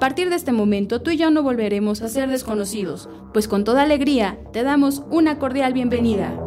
A 0.00 0.08
partir 0.08 0.30
de 0.30 0.36
este 0.36 0.50
momento 0.50 1.02
tú 1.02 1.10
y 1.10 1.18
yo 1.18 1.30
no 1.30 1.42
volveremos 1.42 2.00
a 2.00 2.08
ser 2.08 2.30
desconocidos, 2.30 3.10
pues 3.34 3.46
con 3.46 3.64
toda 3.64 3.82
alegría 3.82 4.38
te 4.50 4.62
damos 4.62 5.02
una 5.10 5.38
cordial 5.38 5.74
bienvenida. 5.74 6.40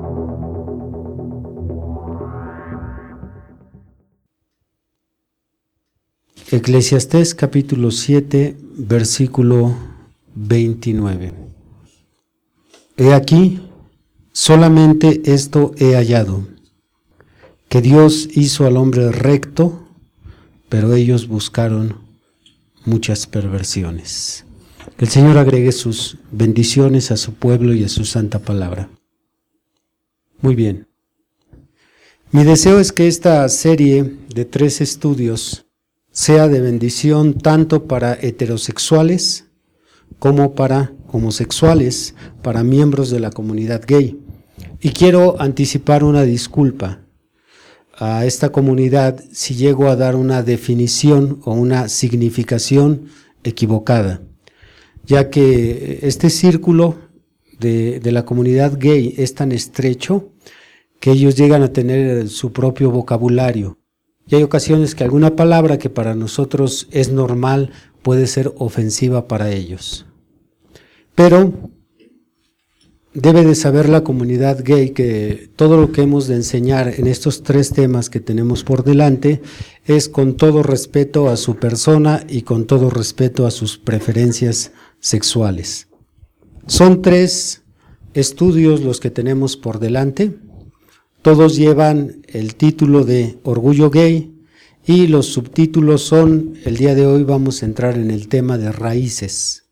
Eclesiastés 6.49 7.35
capítulo 7.35 7.91
7, 7.91 8.57
versículo 8.75 9.75
29. 10.33 11.33
He 12.97 13.13
aquí, 13.13 13.61
solamente 14.31 15.21
esto 15.31 15.75
he 15.77 15.93
hallado, 15.93 16.47
que 17.69 17.83
Dios 17.83 18.29
hizo 18.33 18.65
al 18.65 18.77
hombre 18.77 19.11
recto, 19.11 19.85
pero 20.69 20.95
ellos 20.95 21.27
buscaron 21.27 22.02
muchas 22.85 23.27
perversiones. 23.27 24.45
Que 24.97 25.05
el 25.05 25.11
Señor 25.11 25.37
agregue 25.37 25.71
sus 25.71 26.17
bendiciones 26.31 27.11
a 27.11 27.17
su 27.17 27.33
pueblo 27.33 27.73
y 27.73 27.83
a 27.83 27.89
su 27.89 28.05
santa 28.05 28.39
palabra. 28.39 28.89
Muy 30.41 30.55
bien. 30.55 30.87
Mi 32.31 32.43
deseo 32.43 32.79
es 32.79 32.91
que 32.91 33.07
esta 33.07 33.47
serie 33.49 34.15
de 34.33 34.45
tres 34.45 34.81
estudios 34.81 35.65
sea 36.11 36.47
de 36.47 36.61
bendición 36.61 37.35
tanto 37.35 37.87
para 37.87 38.13
heterosexuales 38.13 39.45
como 40.19 40.55
para 40.55 40.93
homosexuales, 41.07 42.15
para 42.41 42.63
miembros 42.63 43.09
de 43.09 43.19
la 43.19 43.29
comunidad 43.29 43.83
gay. 43.87 44.19
Y 44.81 44.89
quiero 44.89 45.39
anticipar 45.39 46.03
una 46.03 46.23
disculpa 46.23 47.02
a 48.03 48.25
esta 48.25 48.51
comunidad 48.51 49.23
si 49.31 49.55
llego 49.55 49.87
a 49.87 49.95
dar 49.95 50.17
una 50.17 50.43
definición 50.43 51.39
o 51.45 51.53
una 51.53 51.87
significación 51.87 53.05
equivocada, 53.45 54.21
ya 55.05 55.29
que 55.29 55.99
este 56.01 56.29
círculo 56.29 56.97
de, 57.59 58.01
de, 58.01 58.11
la 58.11 58.25
comunidad 58.25 58.77
gay 58.77 59.13
es 59.17 59.35
tan 59.35 59.53
estrecho 59.53 60.33
que 60.99 61.11
ellos 61.11 61.35
llegan 61.35 61.63
a 61.63 61.71
tener 61.71 62.27
su 62.27 62.51
propio 62.51 62.91
vocabulario. 62.91 63.79
Y 64.27 64.35
hay 64.35 64.43
ocasiones 64.43 64.95
que 64.95 65.05
alguna 65.05 65.37
palabra 65.37 65.77
que 65.77 65.89
para 65.89 66.13
nosotros 66.13 66.89
es 66.91 67.09
normal 67.09 67.71
puede 68.01 68.27
ser 68.27 68.53
ofensiva 68.57 69.29
para 69.29 69.51
ellos. 69.51 70.05
Pero 71.15 71.53
debe 73.13 73.45
de 73.45 73.55
saber 73.55 73.89
la 73.89 74.03
comunidad 74.03 74.63
gay 74.63 74.91
que 74.91 75.49
todo 75.55 75.79
lo 75.79 75.91
que 75.91 76.01
hemos 76.01 76.27
de 76.27 76.35
enseñar 76.35 76.93
en 76.97 77.07
estos 77.07 77.43
tres 77.43 77.71
temas 77.71 78.09
que 78.09 78.19
tenemos 78.19 78.63
por 78.63 78.83
delante 78.83 79.41
es 79.85 80.09
con 80.09 80.35
todo 80.35 80.63
respeto 80.63 81.29
a 81.29 81.37
su 81.37 81.57
persona 81.57 82.25
y 82.27 82.41
con 82.41 82.65
todo 82.65 82.89
respeto 82.89 83.45
a 83.45 83.51
sus 83.51 83.77
preferencias 83.77 84.71
sexuales. 84.99 85.87
Son 86.65 87.01
tres 87.01 87.63
estudios 88.13 88.81
los 88.81 88.99
que 88.99 89.11
tenemos 89.11 89.57
por 89.57 89.79
delante. 89.79 90.35
Todos 91.21 91.55
llevan 91.55 92.23
el 92.27 92.55
título 92.55 93.03
de 93.03 93.37
Orgullo 93.43 93.89
Gay 93.89 94.33
y 94.85 95.07
los 95.07 95.27
subtítulos 95.27 96.01
son, 96.01 96.55
el 96.65 96.77
día 96.77 96.95
de 96.95 97.05
hoy 97.05 97.23
vamos 97.23 97.61
a 97.61 97.65
entrar 97.65 97.97
en 97.97 98.11
el 98.11 98.27
tema 98.27 98.57
de 98.57 98.71
raíces. 98.71 99.62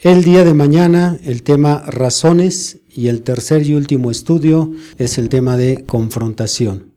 El 0.00 0.22
día 0.22 0.44
de 0.44 0.54
mañana 0.54 1.18
el 1.24 1.42
tema 1.42 1.82
razones 1.84 2.78
y 2.88 3.08
el 3.08 3.22
tercer 3.22 3.66
y 3.66 3.74
último 3.74 4.12
estudio 4.12 4.70
es 4.96 5.18
el 5.18 5.28
tema 5.28 5.56
de 5.56 5.84
confrontación. 5.86 6.92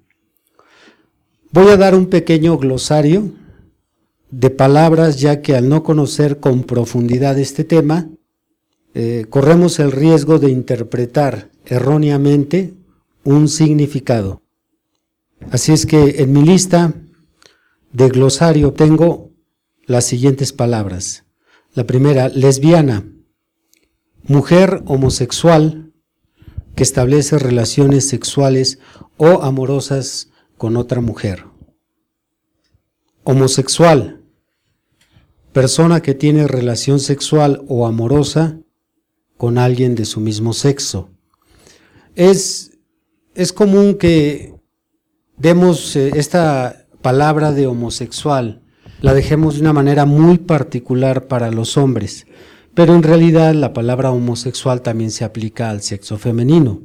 Voy 1.51 1.69
a 1.69 1.77
dar 1.77 1.95
un 1.95 2.05
pequeño 2.05 2.59
glosario 2.59 3.31
de 4.29 4.51
palabras 4.51 5.19
ya 5.19 5.41
que 5.41 5.55
al 5.55 5.67
no 5.67 5.81
conocer 5.81 6.39
con 6.39 6.61
profundidad 6.61 7.39
este 7.39 7.63
tema, 7.63 8.07
eh, 8.93 9.25
corremos 9.31 9.79
el 9.79 9.91
riesgo 9.91 10.37
de 10.37 10.51
interpretar 10.51 11.49
erróneamente 11.65 12.75
un 13.23 13.47
significado. 13.47 14.43
Así 15.49 15.71
es 15.71 15.87
que 15.87 16.21
en 16.21 16.33
mi 16.33 16.43
lista 16.43 16.93
de 17.93 18.09
glosario 18.09 18.73
tengo 18.73 19.31
las 19.87 20.05
siguientes 20.05 20.53
palabras. 20.53 21.25
La 21.73 21.85
primera, 21.85 22.27
lesbiana, 22.27 23.05
mujer 24.23 24.83
homosexual 24.85 25.93
que 26.75 26.83
establece 26.83 27.39
relaciones 27.39 28.07
sexuales 28.09 28.79
o 29.15 29.41
amorosas 29.41 30.31
con 30.57 30.75
otra 30.75 30.99
mujer. 30.99 31.45
Homosexual, 33.23 34.21
persona 35.53 36.01
que 36.01 36.13
tiene 36.13 36.47
relación 36.47 36.99
sexual 36.99 37.63
o 37.67 37.87
amorosa 37.87 38.59
con 39.37 39.57
alguien 39.57 39.95
de 39.95 40.05
su 40.05 40.19
mismo 40.19 40.51
sexo. 40.53 41.09
Es, 42.15 42.71
es 43.33 43.53
común 43.53 43.95
que 43.97 44.53
demos 45.37 45.95
eh, 45.95 46.11
esta 46.15 46.85
palabra 47.01 47.53
de 47.53 47.67
homosexual 47.67 48.61
la 49.01 49.13
dejemos 49.13 49.55
de 49.55 49.61
una 49.61 49.73
manera 49.73 50.05
muy 50.05 50.37
particular 50.37 51.27
para 51.27 51.51
los 51.51 51.75
hombres, 51.77 52.27
pero 52.73 52.95
en 52.95 53.03
realidad 53.03 53.53
la 53.53 53.73
palabra 53.73 54.11
homosexual 54.11 54.81
también 54.81 55.11
se 55.11 55.25
aplica 55.25 55.69
al 55.69 55.81
sexo 55.81 56.17
femenino. 56.17 56.81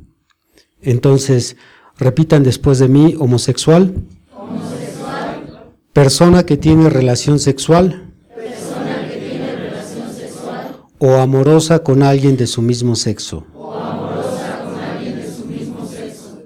Entonces, 0.81 1.57
repitan 1.99 2.43
después 2.43 2.79
de 2.79 2.89
mí, 2.89 3.15
homosexual. 3.19 3.95
homosexual. 4.35 5.73
Persona 5.93 6.45
que 6.45 6.57
tiene 6.57 6.89
relación 6.89 7.39
sexual. 7.39 8.03
O 10.99 11.17
amorosa 11.17 11.81
con 11.81 12.03
alguien 12.03 12.37
de 12.39 12.47
su 12.47 12.63
mismo 12.63 12.97
sexo. 12.97 13.47
O 13.55 13.75
amorosa 13.75 14.63
con 14.65 14.79
alguien 14.79 15.17
de 15.17 15.31
su 15.31 15.45
mismo 15.45 15.87
sexo. 15.87 16.43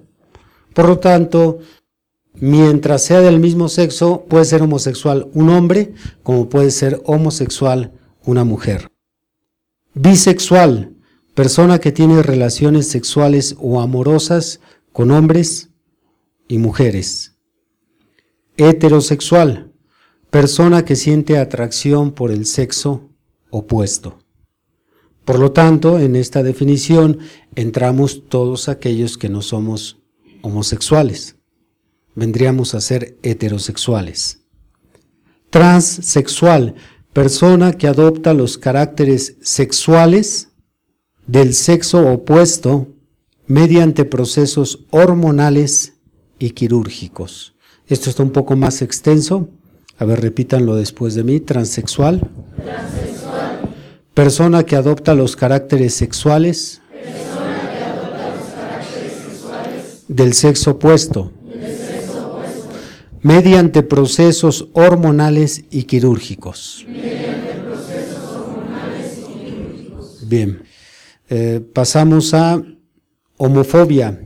Por 0.74 0.88
lo 0.88 0.98
tanto, 0.98 1.60
mientras 2.34 3.04
sea 3.04 3.20
del 3.20 3.40
mismo 3.40 3.68
sexo, 3.68 4.24
puede 4.28 4.44
ser 4.44 4.62
homosexual 4.62 5.28
un 5.34 5.50
hombre 5.50 5.94
como 6.22 6.48
puede 6.48 6.70
ser 6.70 7.00
homosexual 7.04 7.92
una 8.24 8.44
mujer. 8.44 8.88
Bisexual, 9.94 10.94
persona 11.34 11.78
que 11.78 11.92
tiene 11.92 12.22
relaciones 12.22 12.88
sexuales 12.88 13.56
o 13.58 13.80
amorosas 13.80 14.60
con 14.92 15.10
hombres 15.10 15.70
y 16.48 16.58
mujeres. 16.58 17.36
Heterosexual, 18.56 19.72
persona 20.30 20.84
que 20.84 20.96
siente 20.96 21.38
atracción 21.38 22.12
por 22.12 22.30
el 22.30 22.46
sexo 22.46 23.10
opuesto. 23.50 24.18
Por 25.24 25.38
lo 25.38 25.52
tanto, 25.52 25.98
en 25.98 26.16
esta 26.16 26.42
definición 26.42 27.18
entramos 27.54 28.28
todos 28.28 28.68
aquellos 28.68 29.18
que 29.18 29.28
no 29.28 29.42
somos 29.42 29.98
homosexuales 30.42 31.39
vendríamos 32.20 32.74
a 32.74 32.82
ser 32.82 33.16
heterosexuales. 33.22 34.40
Transsexual, 35.48 36.74
persona 37.14 37.72
que 37.72 37.88
adopta 37.88 38.34
los 38.34 38.58
caracteres 38.58 39.36
sexuales 39.40 40.48
del 41.26 41.54
sexo 41.54 42.06
opuesto 42.12 42.88
mediante 43.46 44.04
procesos 44.04 44.84
hormonales 44.90 45.94
y 46.38 46.50
quirúrgicos. 46.50 47.54
Esto 47.88 48.10
está 48.10 48.22
un 48.22 48.30
poco 48.30 48.54
más 48.54 48.82
extenso. 48.82 49.48
A 49.98 50.04
ver, 50.04 50.20
repítanlo 50.20 50.76
después 50.76 51.14
de 51.14 51.24
mí. 51.24 51.40
Transsexual. 51.40 52.20
Transsexual. 52.62 53.60
Persona 54.12 54.64
que 54.64 54.76
adopta 54.76 55.14
los 55.14 55.36
caracteres 55.36 55.94
sexuales, 55.94 56.82
adopta 56.92 58.36
los 58.36 58.46
caracteres 58.54 59.12
sexuales 59.24 60.04
del 60.06 60.34
sexo 60.34 60.72
opuesto 60.72 61.32
mediante 63.22 63.82
procesos 63.82 64.68
hormonales 64.72 65.64
y 65.70 65.84
quirúrgicos. 65.84 66.84
Mediante 66.88 67.52
procesos 67.54 68.24
hormonales 68.32 69.18
y 69.18 69.44
quirúrgicos. 69.44 70.28
Bien. 70.28 70.62
Eh, 71.28 71.60
pasamos 71.72 72.34
a 72.34 72.62
homofobia, 73.36 74.20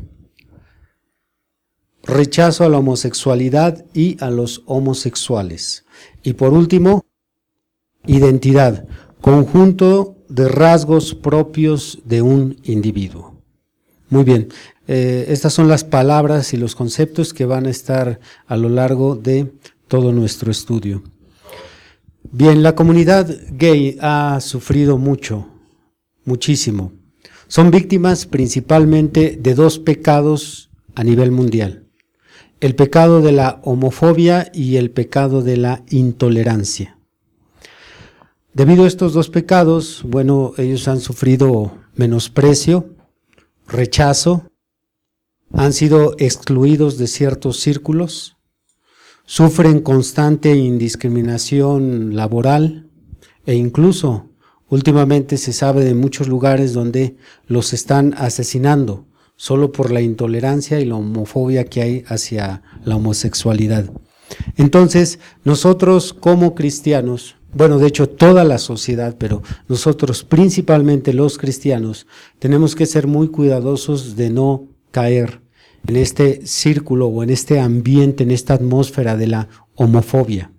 rechazo 2.03 2.65
a 2.65 2.69
la 2.69 2.79
homosexualidad 2.79 3.85
y 3.93 4.17
a 4.21 4.31
los 4.31 4.63
homosexuales. 4.67 5.85
Y 6.23 6.33
por 6.33 6.53
último, 6.53 7.05
identidad, 8.07 8.87
conjunto 9.21 10.17
de 10.29 10.49
rasgos 10.49 11.15
propios 11.15 12.01
de 12.05 12.23
un 12.23 12.57
individuo. 12.65 13.35
Muy 14.09 14.25
bien, 14.25 14.49
eh, 14.87 15.27
estas 15.29 15.53
son 15.53 15.69
las 15.69 15.85
palabras 15.85 16.53
y 16.53 16.57
los 16.57 16.75
conceptos 16.75 17.33
que 17.33 17.47
van 17.47 17.67
a 17.67 17.71
estar 17.71 18.21
a 18.47 18.57
lo 18.57 18.69
largo 18.69 19.17
de 19.17 19.53
todo 19.89 20.13
nuestro 20.13 20.51
estudio. 20.51 21.03
Bien, 22.31 22.63
la 22.63 22.75
comunidad 22.75 23.29
gay 23.53 23.97
ha 24.01 24.41
sufrido 24.41 24.99
mucho, 24.99 25.47
muchísimo. 26.25 26.93
Son 27.49 27.71
víctimas 27.71 28.27
principalmente 28.27 29.39
de 29.41 29.55
dos 29.55 29.79
pecados 29.79 30.71
a 30.95 31.05
nivel 31.05 31.31
mundial. 31.31 31.85
El 32.61 32.75
pecado 32.75 33.21
de 33.21 33.33
la 33.33 33.61
homofobia 33.63 34.51
y 34.55 34.77
el 34.77 34.91
pecado 34.91 35.43
de 35.43 35.57
la 35.59 35.83
intolerancia. 35.91 36.99
Debido 38.55 38.85
a 38.85 38.89
estos 38.89 39.13
dos 39.13 39.31
pecados, 39.31 40.03
bueno, 40.07 40.53
ellos 40.59 40.89
han 40.89 41.01
sufrido 41.01 41.77
menosprecio, 41.95 42.95
rechazo, 43.67 44.51
han 45.57 45.73
sido 45.73 46.15
excluidos 46.19 46.99
de 46.99 47.07
ciertos 47.07 47.61
círculos, 47.61 48.37
sufren 49.25 49.81
constante 49.81 50.55
indiscriminación 50.55 52.17
laboral 52.17 52.91
e 53.47 53.55
incluso 53.55 54.31
últimamente 54.69 55.37
se 55.37 55.53
sabe 55.53 55.85
de 55.85 55.95
muchos 55.95 56.29
lugares 56.29 56.73
donde 56.73 57.17
los 57.47 57.73
están 57.73 58.15
asesinando 58.19 59.07
solo 59.37 59.73
por 59.73 59.91
la 59.91 60.01
intolerancia 60.01 60.81
y 60.81 60.85
la 60.85 60.97
homofobia 60.97 61.65
que 61.65 61.83
hay 61.83 62.05
hacia 62.09 62.63
la 62.85 62.97
homosexualidad. 62.97 63.91
Entonces, 64.57 65.19
nosotros 65.45 66.13
como 66.13 66.55
cristianos, 66.55 67.37
bueno, 67.53 67.79
de 67.79 67.87
hecho 67.87 68.09
toda 68.09 68.45
la 68.45 68.59
sociedad, 68.59 69.17
pero 69.19 69.43
nosotros 69.69 70.25
principalmente 70.25 71.13
los 71.13 71.39
cristianos, 71.39 72.07
tenemos 72.39 72.75
que 72.75 72.87
ser 72.87 73.07
muy 73.07 73.29
cuidadosos 73.29 74.17
de 74.17 74.31
no 74.31 74.69
caer 74.91 75.44
en 75.87 75.97
este 75.97 76.47
círculo 76.47 77.09
o 77.09 77.23
en 77.23 77.31
este 77.31 77.61
ambiente, 77.61 78.23
en 78.23 78.31
esta 78.31 78.55
atmósfera 78.55 79.17
de 79.17 79.27
la 79.27 79.49
homofobia. 79.75 80.53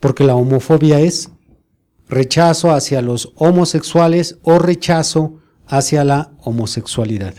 Porque 0.00 0.24
la 0.24 0.34
homofobia 0.34 1.00
es 1.00 1.30
rechazo 2.08 2.72
hacia 2.72 3.02
los 3.02 3.32
homosexuales 3.36 4.38
o 4.42 4.58
rechazo 4.58 5.40
hacia 5.66 6.04
la 6.04 6.32
homosexualidad. 6.42 7.34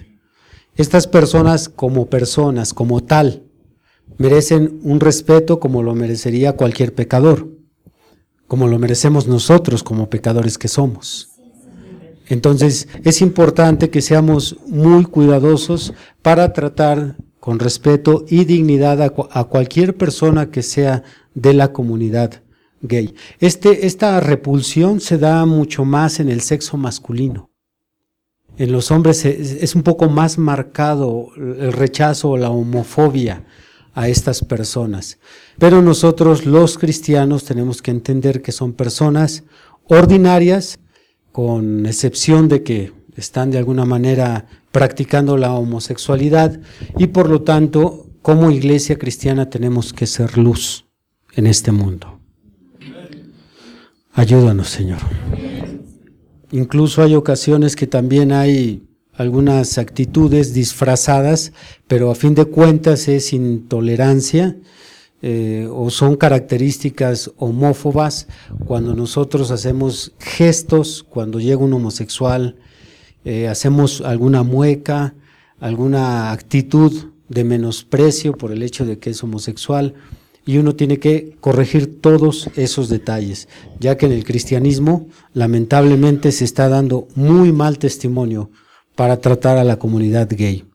Estas 0.75 1.07
personas 1.07 1.69
como 1.69 2.09
personas, 2.09 2.73
como 2.73 3.03
tal, 3.03 3.43
merecen 4.17 4.79
un 4.83 4.99
respeto 4.99 5.59
como 5.59 5.83
lo 5.83 5.95
merecería 5.95 6.55
cualquier 6.55 6.93
pecador, 6.93 7.49
como 8.47 8.67
lo 8.67 8.79
merecemos 8.79 9.27
nosotros 9.27 9.83
como 9.83 10.09
pecadores 10.09 10.57
que 10.57 10.67
somos. 10.67 11.28
Entonces 12.29 12.87
es 13.03 13.21
importante 13.21 13.89
que 13.89 14.01
seamos 14.01 14.55
muy 14.67 15.03
cuidadosos 15.03 15.93
para 16.21 16.53
tratar 16.53 17.17
con 17.39 17.57
respeto 17.57 18.25
y 18.29 18.45
dignidad 18.45 19.01
a, 19.01 19.43
cualquier 19.45 19.97
persona 19.97 20.51
que 20.51 20.61
sea 20.61 21.03
de 21.33 21.53
la 21.53 21.73
comunidad 21.73 22.43
gay. 22.81 23.15
Este, 23.39 23.87
esta 23.87 24.19
repulsión 24.19 25.01
se 25.01 25.17
da 25.17 25.45
mucho 25.45 25.85
más 25.85 26.19
en 26.19 26.29
el 26.29 26.41
sexo 26.41 26.77
masculino. 26.77 27.49
En 28.57 28.71
los 28.73 28.91
hombres 28.91 29.25
es 29.25 29.73
un 29.73 29.83
poco 29.83 30.09
más 30.09 30.37
marcado 30.37 31.29
el 31.37 31.71
rechazo 31.71 32.31
o 32.31 32.37
la 32.37 32.49
homofobia 32.49 33.45
a 33.93 34.09
estas 34.09 34.43
personas. 34.43 35.17
Pero 35.57 35.81
nosotros 35.81 36.45
los 36.45 36.77
cristianos 36.77 37.45
tenemos 37.45 37.81
que 37.81 37.91
entender 37.91 38.41
que 38.41 38.51
son 38.51 38.73
personas 38.73 39.43
ordinarias, 39.85 40.79
con 41.41 41.86
excepción 41.86 42.50
de 42.50 42.63
que 42.63 42.91
están 43.15 43.50
de 43.50 43.57
alguna 43.57 43.86
manera 43.86 44.45
practicando 44.74 45.38
la 45.38 45.53
homosexualidad 45.53 46.59
y 46.97 47.07
por 47.07 47.30
lo 47.30 47.44
tanto 47.44 48.07
como 48.21 48.51
iglesia 48.51 48.97
cristiana 48.97 49.50
tenemos 49.50 49.94
que 49.94 50.06
ser 50.06 50.38
luz 50.38 50.86
en 51.36 51.47
este 51.47 51.71
mundo. 51.71 52.19
Ayúdanos, 54.12 54.68
Señor. 54.68 55.00
Incluso 56.51 57.03
hay 57.03 57.15
ocasiones 57.15 57.77
que 57.77 57.88
también 57.88 58.33
hay 58.33 58.83
algunas 59.13 59.77
actitudes 59.77 60.53
disfrazadas, 60.53 61.53
pero 61.88 62.12
a 62.12 62.15
fin 62.15 62.36
de 62.36 62.44
cuentas 62.44 63.07
es 63.07 63.31
intolerancia 63.31 64.57
eh, 65.21 65.68
o 65.69 65.89
son 65.89 66.16
características 66.16 67.31
homófobas 67.38 68.27
cuando 68.66 68.95
nosotros 68.95 69.51
hacemos 69.51 70.13
gestos, 70.19 71.04
cuando 71.04 71.39
llega 71.39 71.57
un 71.57 71.74
homosexual, 71.74 72.56
eh, 73.25 73.48
hacemos 73.50 74.01
alguna 74.01 74.44
mueca, 74.44 75.13
alguna 75.60 76.31
actitud 76.31 77.12
de 77.27 77.44
menosprecio 77.44 78.38
por 78.38 78.51
el 78.51 78.63
hecho 78.63 78.86
de 78.86 78.98
que 78.98 79.10
es 79.10 79.24
homosexual, 79.24 79.94
y 80.45 80.57
uno 80.57 80.75
tiene 80.75 81.00
que 81.00 81.36
corregir 81.42 82.01
todos 82.01 82.50
esos 82.56 82.89
detalles, 82.89 83.48
ya 83.80 83.98
que 83.98 84.06
en 84.06 84.13
el 84.13 84.24
cristianismo 84.24 85.07
lamentablemente 85.33 86.31
se 86.31 86.45
está 86.45 86.69
dando 86.69 87.07
muy 87.13 87.51
mal 87.51 87.77
testimonio 87.77 88.50
para 88.95 89.18
tratar 89.18 89.57
a 89.57 89.63
la 89.63 89.77
comunidad 89.77 90.30
gay. 90.31 90.65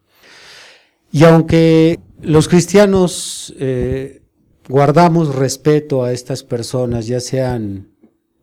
Y 1.11 1.25
aunque 1.25 1.99
los 2.21 2.47
cristianos 2.47 3.55
eh, 3.59 4.23
guardamos 4.69 5.35
respeto 5.35 6.05
a 6.05 6.13
estas 6.13 6.43
personas, 6.43 7.07
ya 7.07 7.21
sean 7.21 7.89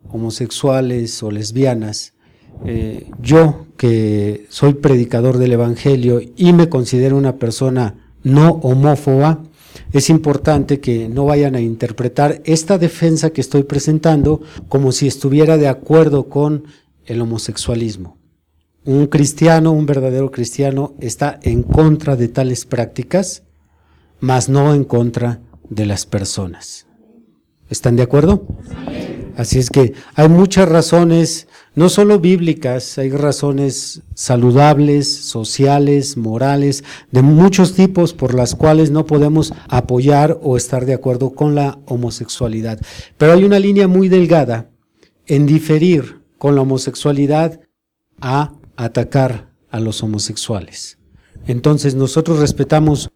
homosexuales 0.08 1.22
o 1.22 1.30
lesbianas, 1.30 2.14
eh, 2.64 3.10
yo 3.20 3.66
que 3.76 4.46
soy 4.48 4.74
predicador 4.74 5.38
del 5.38 5.52
Evangelio 5.52 6.20
y 6.36 6.52
me 6.52 6.68
considero 6.68 7.16
una 7.16 7.36
persona 7.36 8.14
no 8.22 8.50
homófoba, 8.62 9.42
es 9.92 10.10
importante 10.10 10.80
que 10.80 11.08
no 11.08 11.24
vayan 11.24 11.54
a 11.54 11.60
interpretar 11.60 12.40
esta 12.44 12.78
defensa 12.78 13.30
que 13.30 13.40
estoy 13.40 13.64
presentando 13.64 14.42
como 14.68 14.92
si 14.92 15.06
estuviera 15.06 15.56
de 15.56 15.68
acuerdo 15.68 16.28
con 16.28 16.64
el 17.06 17.20
homosexualismo. 17.20 18.18
Un 18.84 19.06
cristiano, 19.06 19.72
un 19.72 19.86
verdadero 19.86 20.30
cristiano, 20.30 20.94
está 21.00 21.38
en 21.42 21.62
contra 21.62 22.16
de 22.16 22.28
tales 22.28 22.66
prácticas, 22.66 23.44
mas 24.20 24.48
no 24.48 24.74
en 24.74 24.84
contra 24.84 25.40
de 25.68 25.86
las 25.86 26.06
personas. 26.06 26.86
¿Están 27.68 27.96
de 27.96 28.02
acuerdo? 28.02 28.46
Así 29.36 29.58
es 29.58 29.70
que 29.70 29.94
hay 30.14 30.28
muchas 30.28 30.68
razones, 30.68 31.48
no 31.74 31.88
solo 31.88 32.20
bíblicas, 32.20 32.98
hay 32.98 33.10
razones 33.10 34.02
saludables, 34.14 35.08
sociales, 35.08 36.18
morales, 36.18 36.84
de 37.10 37.22
muchos 37.22 37.72
tipos 37.74 38.12
por 38.12 38.34
las 38.34 38.54
cuales 38.54 38.90
no 38.90 39.06
podemos 39.06 39.54
apoyar 39.68 40.38
o 40.42 40.58
estar 40.58 40.84
de 40.84 40.92
acuerdo 40.92 41.30
con 41.30 41.54
la 41.54 41.78
homosexualidad. 41.86 42.78
Pero 43.16 43.32
hay 43.32 43.44
una 43.44 43.58
línea 43.58 43.88
muy 43.88 44.08
delgada 44.08 44.70
en 45.26 45.46
diferir 45.46 46.20
con 46.36 46.54
la 46.54 46.62
homosexualidad 46.62 47.60
a 48.20 48.52
atacar 48.76 49.50
a 49.70 49.80
los 49.80 50.02
homosexuales. 50.02 50.98
Entonces 51.46 51.94
nosotros 51.94 52.38
respetamos 52.38 53.10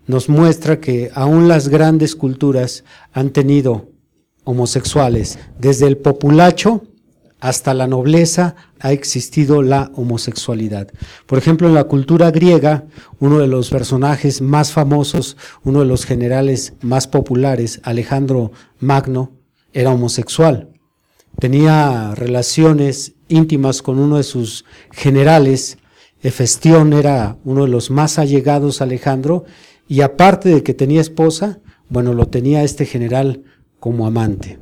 nos 0.06 0.30
muestra 0.30 0.80
que 0.80 1.12
aún 1.14 1.50
las 1.50 1.68
grandes 1.68 2.16
culturas 2.16 2.86
han 3.12 3.32
tenido 3.32 3.90
homosexuales. 4.46 5.38
Desde 5.60 5.86
el 5.88 5.98
populacho 5.98 6.84
hasta 7.42 7.74
la 7.74 7.88
nobleza 7.88 8.56
ha 8.80 8.94
existido 8.94 9.62
la 9.62 9.92
homosexualidad. 9.96 10.88
Por 11.26 11.38
ejemplo, 11.38 11.68
en 11.68 11.74
la 11.74 11.84
cultura 11.84 12.32
griega, 12.32 12.86
uno 13.20 13.40
de 13.40 13.48
los 13.48 13.70
personajes 13.70 14.42
más 14.42 14.72
famosos, 14.72 15.36
uno 15.64 15.82
de 15.82 15.86
los 15.86 16.06
generales 16.06 16.74
más 16.82 17.06
populares, 17.08 17.82
Alejandro 17.84 18.54
Magno, 18.80 19.34
era 19.74 19.92
homosexual. 19.92 20.70
Tenía 21.38 22.16
relaciones 22.16 23.14
íntimas 23.28 23.82
con 23.82 24.00
uno 24.00 24.18
de 24.18 24.24
sus 24.24 24.64
generales. 24.92 25.78
Hefestión 26.22 26.94
era 26.94 27.38
uno 27.44 27.64
de 27.64 27.70
los 27.70 27.92
más 27.92 28.18
allegados 28.20 28.82
a 28.82 28.86
Alejandro 28.86 29.46
y 29.88 30.02
aparte 30.02 30.50
de 30.50 30.64
que 30.64 30.74
tenía 30.74 31.02
esposa, 31.02 31.60
bueno, 31.90 32.14
lo 32.14 32.28
tenía 32.28 32.64
este 32.64 32.86
general 32.86 33.44
como 33.80 34.08
amante. 34.08 34.60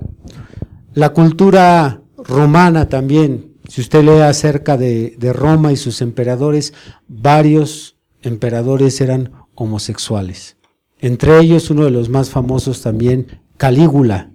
La 0.93 1.09
cultura 1.09 2.01
romana 2.17 2.89
también, 2.89 3.53
si 3.67 3.81
usted 3.81 4.03
lee 4.03 4.21
acerca 4.21 4.77
de 4.77 5.33
Roma 5.33 5.71
y 5.71 5.77
sus 5.77 6.01
emperadores, 6.01 6.73
varios 7.07 7.97
emperadores 8.21 8.99
eran 9.01 9.31
homosexuales. 9.55 10.57
Entre 10.99 11.39
ellos 11.39 11.69
uno 11.69 11.85
de 11.85 11.91
los 11.91 12.09
más 12.09 12.29
famosos 12.29 12.81
también, 12.81 13.41
Calígula, 13.57 14.31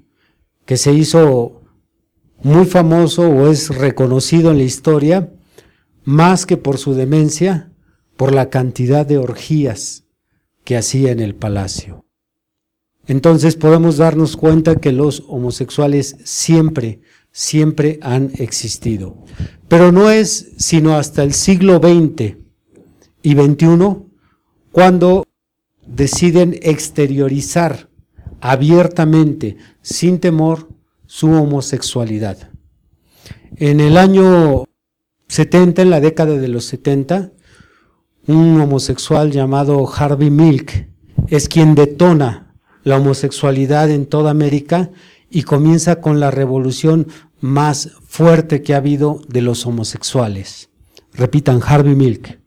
que 0.65 0.77
se 0.77 0.93
hizo 0.93 1.63
muy 2.43 2.65
famoso 2.65 3.29
o 3.29 3.49
es 3.49 3.69
reconocido 3.69 4.51
en 4.51 4.59
la 4.59 4.65
historia 4.65 5.31
más 6.05 6.47
que 6.47 6.57
por 6.57 6.79
su 6.79 6.95
demencia, 6.95 7.73
por 8.17 8.35
la 8.35 8.51
cantidad 8.51 9.07
de 9.07 9.19
orgías 9.19 10.05
que 10.65 10.77
hacía 10.77 11.13
en 11.13 11.21
el 11.21 11.35
palacio. 11.35 12.05
Entonces 13.07 13.57
podemos 13.57 13.97
darnos 13.97 14.37
cuenta 14.37 14.77
que 14.77 14.93
los 14.93 15.25
homosexuales 15.27 16.17
siempre, 16.25 17.01
siempre 17.33 17.99
han 18.03 18.31
existido. 18.35 19.17
Pero 19.69 19.91
no 19.91 20.11
es 20.11 20.53
sino 20.59 20.97
hasta 20.97 21.23
el 21.23 21.33
siglo 21.33 21.79
XX 21.79 22.37
y 23.23 23.33
XXI 23.35 23.97
cuando 24.71 25.25
deciden 25.87 26.59
exteriorizar 26.63 27.89
abiertamente, 28.41 29.57
sin 29.83 30.21
temor, 30.21 30.69
su 31.07 31.31
homosexualidad. 31.31 32.51
En 33.57 33.81
el 33.81 33.97
año 33.97 34.65
70, 35.31 35.83
en 35.83 35.91
la 35.91 36.01
década 36.01 36.37
de 36.37 36.49
los 36.49 36.65
70, 36.65 37.31
un 38.27 38.61
homosexual 38.61 39.31
llamado 39.31 39.89
Harvey 39.89 40.29
Milk 40.29 40.89
es 41.29 41.49
quien 41.49 41.77
detona 41.77 42.57
la 42.83 42.97
homosexualidad 42.97 43.91
en 43.91 44.07
toda 44.07 44.33
América 44.33 44.91
y 45.31 45.45
comienza 45.45 46.01
con 46.01 46.19
la 46.19 46.33
revolución 46.33 47.07
más 47.39 47.91
fuerte 48.09 48.63
que 48.63 48.75
ha 48.75 48.79
habido 48.79 49.23
de 49.29 49.43
los 49.43 49.67
homosexuales. 49.67 50.69
Repitan, 51.15 51.61
Harvey 51.65 51.95
Milk. 51.95 52.41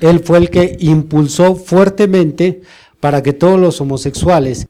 Él 0.00 0.20
fue 0.20 0.36
el 0.36 0.50
que 0.50 0.76
impulsó 0.78 1.56
fuertemente 1.56 2.60
para 3.00 3.22
que 3.22 3.32
todos 3.32 3.58
los 3.58 3.80
homosexuales 3.80 4.66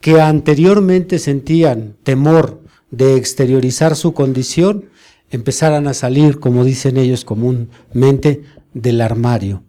que 0.00 0.22
anteriormente 0.22 1.18
sentían 1.18 1.96
temor 2.02 2.62
de 2.90 3.16
exteriorizar 3.16 3.94
su 3.94 4.14
condición, 4.14 4.86
empezaran 5.30 5.86
a 5.88 5.94
salir, 5.94 6.40
como 6.40 6.64
dicen 6.64 6.96
ellos 6.96 7.24
comúnmente, 7.24 8.42
del 8.74 9.00
armario. 9.00 9.62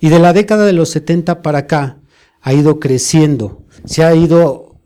Y 0.00 0.08
de 0.08 0.18
la 0.18 0.32
década 0.32 0.66
de 0.66 0.72
los 0.72 0.90
70 0.90 1.42
para 1.42 1.60
acá 1.60 1.98
ha 2.42 2.52
ido 2.52 2.78
creciendo, 2.78 3.62
se 3.84 4.04
ha 4.04 4.14
ido 4.14 4.76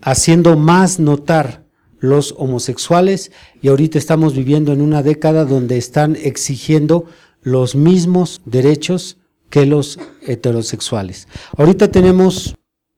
haciendo 0.00 0.56
más 0.56 0.98
notar 0.98 1.64
los 1.98 2.34
homosexuales 2.36 3.32
y 3.62 3.68
ahorita 3.68 3.98
estamos 3.98 4.34
viviendo 4.34 4.72
en 4.72 4.82
una 4.82 5.02
década 5.02 5.44
donde 5.44 5.78
están 5.78 6.16
exigiendo 6.16 7.06
los 7.42 7.74
mismos 7.74 8.42
derechos 8.44 9.18
que 9.50 9.66
los 9.66 9.98
heterosexuales. 10.26 11.28
Ahorita 11.56 11.90
tenemos 11.90 12.54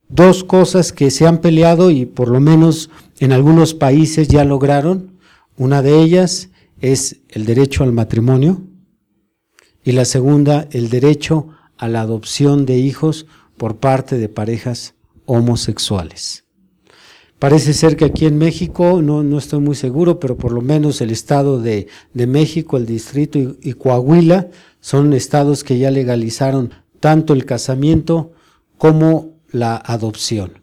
dos 0.09 0.45
cosas 0.45 0.93
que 0.93 1.11
se 1.11 1.27
han 1.27 1.39
peleado 1.39 1.91
y 1.91 2.07
por 2.07 2.29
lo 2.29 2.41
menos 2.41 2.91
en 3.19 3.33
algunos 3.33 3.75
países 3.75 4.29
ya 4.29 4.45
lograron. 4.45 5.19
Una 5.57 5.83
de 5.83 6.01
ellas 6.01 6.51
es 6.81 7.21
el 7.29 7.47
derecho 7.47 7.85
al 7.85 7.93
matrimonio 7.93 8.63
y 9.85 9.93
la 9.93 10.05
segunda, 10.05 10.69
el 10.73 10.91
derecho 10.91 11.49
a 11.79 11.89
la 11.89 12.01
adopción 12.01 12.67
de 12.67 12.79
hijos 12.79 13.27
por 13.57 13.77
parte 13.77 14.19
de 14.19 14.29
parejas 14.29 14.95
homosexuales. 15.27 16.45
Parece 17.39 17.75
ser 17.75 17.97
que 17.97 18.07
aquí 18.07 18.25
en 18.25 18.39
México, 18.39 19.03
no, 19.03 19.23
no 19.23 19.39
estoy 19.39 19.61
muy 19.61 19.75
seguro, 19.75 20.19
pero 20.19 20.37
por 20.39 20.53
lo 20.53 20.63
menos 20.63 21.01
el 21.03 21.11
estado 21.11 21.61
de, 21.61 21.87
de 22.15 22.27
México, 22.27 22.79
el 22.79 22.87
distrito 22.87 23.39
y, 23.39 23.59
y 23.63 23.73
Coahuila 23.75 24.49
son 24.81 25.13
estados 25.13 25.63
que 25.63 25.79
ya 25.79 25.91
legalizaron 25.91 26.73
tanto 27.01 27.35
el 27.35 27.45
casamiento 27.45 28.33
como 28.79 29.37
la 29.51 29.77
adopción. 29.77 30.63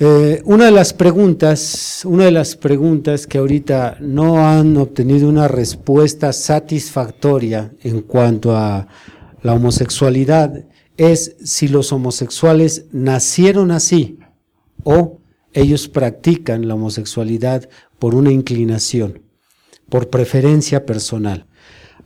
Eh, 0.00 0.42
una 0.44 0.66
de 0.66 0.70
las 0.70 0.92
preguntas, 0.92 2.04
una 2.04 2.26
de 2.26 2.30
las 2.30 2.54
preguntas 2.54 3.26
que 3.26 3.38
ahorita 3.38 3.96
no 3.98 4.46
han 4.46 4.76
obtenido 4.76 5.28
una 5.28 5.48
respuesta 5.48 6.32
satisfactoria 6.32 7.72
en 7.80 8.02
cuanto 8.02 8.56
a 8.56 8.86
la 9.42 9.54
homosexualidad 9.54 10.66
es 10.96 11.34
si 11.42 11.66
los 11.66 11.92
homosexuales 11.92 12.86
nacieron 12.92 13.72
así 13.72 14.20
o 14.84 15.18
ellos 15.52 15.88
practican 15.88 16.68
la 16.68 16.76
homosexualidad 16.76 17.68
por 17.98 18.14
una 18.14 18.30
inclinación, 18.30 19.22
por 19.88 20.10
preferencia 20.10 20.86
personal. 20.86 21.46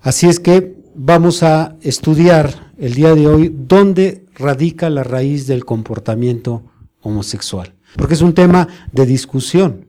Así 0.01 0.29
es 0.29 0.41
que 0.41 0.77
vamos 0.95 1.43
a 1.43 1.77
estudiar 1.83 2.73
el 2.79 2.95
día 2.95 3.15
de 3.15 3.27
hoy 3.27 3.55
dónde 3.55 4.25
radica 4.35 4.89
la 4.89 5.05
raíz 5.05 5.47
del 5.47 5.67
comportamiento 5.67 6.63
homosexual 7.03 7.75
porque 7.97 8.15
es 8.15 8.23
un 8.23 8.35
tema 8.35 8.69
de 8.93 9.07
discusión. 9.07 9.87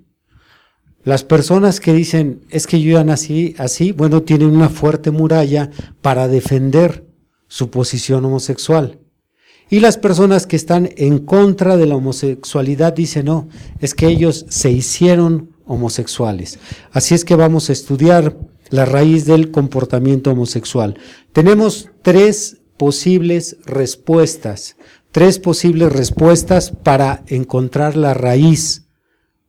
Las 1.04 1.24
personas 1.24 1.80
que 1.80 1.94
dicen, 1.94 2.46
es 2.50 2.66
que 2.66 2.82
yo 2.82 2.94
ya 2.94 3.04
nací 3.04 3.56
así, 3.58 3.92
bueno, 3.92 4.24
tienen 4.24 4.50
una 4.50 4.70
fuerte 4.70 5.12
muralla 5.12 5.70
para 6.02 6.28
defender 6.28 7.06
su 7.48 7.70
posición 7.70 8.24
homosexual. 8.24 9.00
Y 9.70 9.80
las 9.80 9.98
personas 9.98 10.48
que 10.48 10.56
están 10.56 10.90
en 10.96 11.20
contra 11.20 11.78
de 11.78 11.88
la 11.88 11.96
homosexualidad 11.96 12.94
dicen, 12.94 13.26
no, 13.26 13.50
es 13.80 13.94
que 13.94 14.08
ellos 14.08 14.46
se 14.50 14.72
hicieron 14.72 15.50
homosexuales. 15.66 16.60
Así 16.92 17.16
es 17.16 17.26
que 17.26 17.36
vamos 17.36 17.70
a 17.70 17.74
estudiar 17.74 18.38
la 18.70 18.86
raíz 18.86 19.26
del 19.26 19.52
comportamiento 19.52 20.32
homosexual. 20.32 20.98
Tenemos 21.32 21.90
tres 22.02 22.58
posibles 22.78 23.58
respuestas 23.66 24.76
tres 25.14 25.38
posibles 25.38 25.94
respuestas 25.94 26.72
para 26.72 27.24
encontrar 27.28 27.96
la 27.96 28.16
raíz 28.16 28.88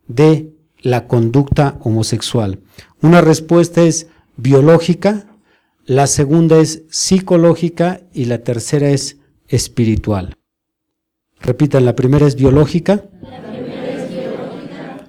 de 0.07 0.52
la 0.81 1.09
conducta 1.09 1.78
homosexual. 1.81 2.61
Una 3.00 3.23
respuesta 3.23 3.83
es 3.83 4.09
biológica, 4.37 5.26
la 5.87 6.07
segunda 6.07 6.59
es 6.59 6.83
psicológica 6.90 8.02
y 8.12 8.26
la 8.26 8.45
tercera 8.45 8.90
es 8.90 9.16
espiritual. 9.49 10.37
Repitan, 11.40 11.87
la 11.87 11.97
primera 11.97 12.26
es 12.26 12.37
biológica, 12.37 13.04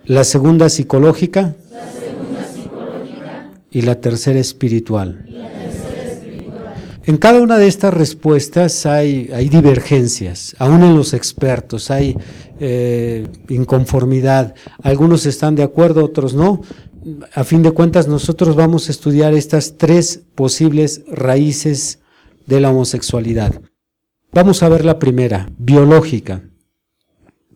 la, 0.06 0.24
segunda 0.24 0.70
psicológica, 0.70 1.56
y 3.72 3.82
la 3.82 4.00
tercera 4.00 4.40
espiritual. 4.40 5.26
En 7.08 7.18
cada 7.18 7.40
una 7.40 7.60
de 7.60 7.68
estas 7.68 7.94
respuestas 7.94 8.88
hay, 8.88 9.28
divergencias, 9.50 10.56
aún 10.58 10.84
en 10.84 10.96
los 10.96 11.14
expertos 11.14 11.92
hay 11.92 12.18
eh, 12.60 13.28
inconformidad. 13.48 14.56
Algunos 14.82 15.28
están 15.28 15.54
de 15.54 15.62
acuerdo, 15.62 16.04
otros 16.04 16.34
no. 16.34 16.62
A 17.36 17.44
fin 17.44 17.62
de 17.62 17.70
cuentas, 17.70 18.08
nosotros 18.08 18.56
vamos 18.56 18.88
a 18.88 18.92
estudiar 18.92 19.36
estas 19.36 19.78
tres 19.78 20.24
posibles 20.34 21.04
raíces 21.08 22.00
de 22.48 22.60
la 22.60 22.72
homosexualidad. 22.72 23.62
Vamos 24.32 24.64
a 24.64 24.70
ver 24.70 24.84
la 24.84 24.98
primera, 24.98 25.48
biológica. 25.60 26.42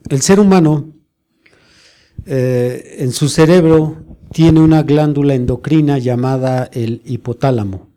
El 0.10 0.22
ser 0.22 0.40
humano 0.40 0.94
eh, 2.28 2.98
en 3.00 3.12
su 3.12 3.30
cerebro 3.30 3.98
tiene 4.32 4.60
una 4.60 4.84
glándula 4.84 5.34
endocrina 5.34 5.98
llamada 5.98 6.70
el 6.72 7.02
hipotálamo. 7.04 7.89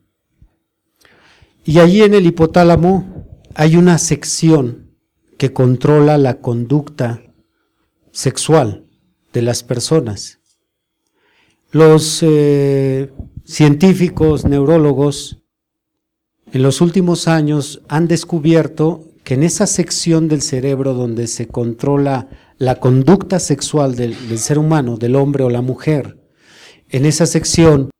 Y 1.64 1.78
allí 1.78 2.02
en 2.02 2.14
el 2.14 2.26
hipotálamo 2.26 3.26
hay 3.54 3.76
una 3.76 3.98
sección 3.98 4.96
que 5.38 5.52
controla 5.52 6.18
la 6.18 6.40
conducta 6.40 7.22
sexual 8.10 8.86
de 9.32 9.42
las 9.42 9.62
personas. 9.62 10.40
Los 11.70 12.22
eh, 12.22 13.12
científicos, 13.44 14.44
neurólogos, 14.44 15.38
en 16.52 16.62
los 16.62 16.80
últimos 16.80 17.28
años 17.28 17.82
han 17.88 18.08
descubierto 18.08 19.08
que 19.24 19.34
en 19.34 19.44
esa 19.44 19.66
sección 19.66 20.28
del 20.28 20.42
cerebro 20.42 20.94
donde 20.94 21.26
se 21.28 21.46
controla 21.46 22.28
la 22.58 22.80
conducta 22.80 23.38
sexual 23.38 23.94
del, 23.94 24.28
del, 24.28 24.38
ser 24.38 24.58
humano, 24.58 24.96
del 24.96 25.16
hombre 25.16 25.44
o 25.44 25.50
la 25.50 25.62
mujer, 25.62 26.18
en 26.90 27.06
esa 27.06 27.24
sección 27.24 27.91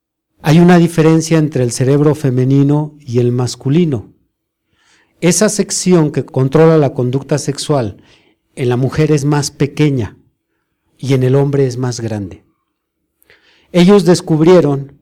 hay 0.43 0.59
una 0.59 0.79
diferencia 0.79 1.39
entre 1.39 1.63
el 1.63 1.71
cerebro 1.71 2.17
femenino 2.17 2.97
y 2.99 3.21
el 3.21 3.31
masculino. 3.31 4.13
Esa 5.21 5.49
sección 5.49 6.11
que 6.11 6.27
controla 6.27 6.77
la 6.79 6.95
conducta 6.95 7.39
sexual 7.39 8.03
en 8.57 8.69
la 8.69 8.77
mujer 8.77 9.13
es 9.13 9.25
más 9.25 9.53
pequeña 9.53 10.19
y 10.99 11.15
en 11.15 11.23
el 11.23 11.37
hombre 11.37 11.67
es 11.67 11.77
más 11.77 12.01
grande. 12.01 12.45
Ellos 13.71 14.05
descubrieron, 14.05 15.01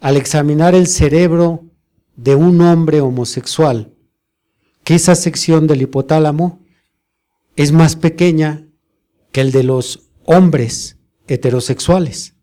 al 0.00 0.16
examinar 0.16 0.76
el 0.76 0.86
cerebro 0.86 1.64
de 2.14 2.36
un 2.36 2.60
hombre 2.60 3.00
homosexual, 3.00 3.92
que 4.84 4.94
esa 4.94 5.16
sección 5.16 5.66
del 5.66 5.82
hipotálamo 5.82 6.60
es 7.56 7.72
más 7.72 7.96
pequeña 7.96 8.68
que 9.32 9.40
el 9.40 9.50
de 9.50 9.64
los 9.64 10.08
hombres 10.24 10.98
heterosexuales. 11.26 12.36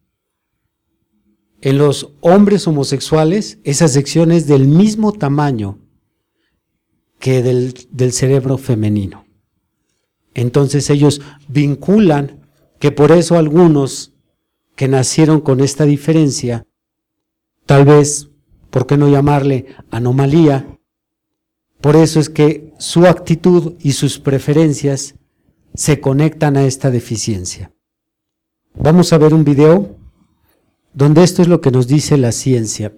En 1.61 1.77
los 1.77 2.13
hombres 2.21 2.67
homosexuales, 2.67 3.59
esa 3.63 3.87
sección 3.87 4.31
es 4.31 4.47
del 4.47 4.67
mismo 4.67 5.11
tamaño 5.11 5.79
que 7.19 7.41
del, 7.41 7.73
del 7.91 8.11
cerebro 8.11 8.57
femenino. 8.57 9.25
Entonces 10.33 10.89
ellos 10.89 11.21
vinculan 11.47 12.47
que 12.79 12.91
por 12.91 13.11
eso 13.11 13.37
algunos 13.37 14.13
que 14.75 14.87
nacieron 14.87 15.41
con 15.41 15.59
esta 15.59 15.85
diferencia, 15.85 16.67
tal 17.65 17.85
vez, 17.85 18.29
¿por 18.69 18.85
qué 18.85 18.97
no 18.97 19.09
llamarle 19.09 19.65
anomalía? 19.89 20.77
Por 21.81 21.95
eso 21.95 22.19
es 22.19 22.29
que 22.29 22.73
su 22.77 23.07
actitud 23.07 23.73
y 23.79 23.93
sus 23.93 24.19
preferencias 24.19 25.15
se 25.73 25.99
conectan 25.99 26.57
a 26.57 26.65
esta 26.65 26.91
deficiencia. 26.91 27.71
Vamos 28.75 29.11
a 29.13 29.17
ver 29.17 29.33
un 29.33 29.43
video 29.43 29.97
donde 30.97 31.23
esto 31.23 31.43
es 31.43 31.47
lo 31.47 31.61
que 31.61 31.69
nos 31.69 31.87
dice 31.87 32.17
la 32.17 32.31
ciencia. 32.31 32.91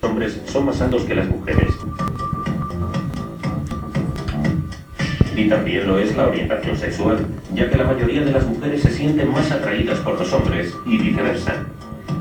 Los 0.00 0.08
hombres 0.08 0.40
son 0.46 0.66
más 0.66 0.76
santos 0.76 1.02
que 1.02 1.16
las 1.16 1.28
mujeres. 1.28 1.74
Y 5.36 5.48
también 5.48 5.88
lo 5.88 5.98
es 5.98 6.16
la 6.16 6.28
orientación 6.28 6.76
sexual, 6.76 7.26
ya 7.54 7.68
que 7.68 7.76
la 7.76 7.82
mayoría 7.82 8.20
de 8.20 8.30
las 8.30 8.46
mujeres 8.46 8.82
se 8.82 8.92
sienten 8.92 9.32
más 9.32 9.50
atraídas 9.50 9.98
por 9.98 10.16
los 10.16 10.32
hombres 10.32 10.72
y 10.86 10.96
viceversa. 10.96 11.66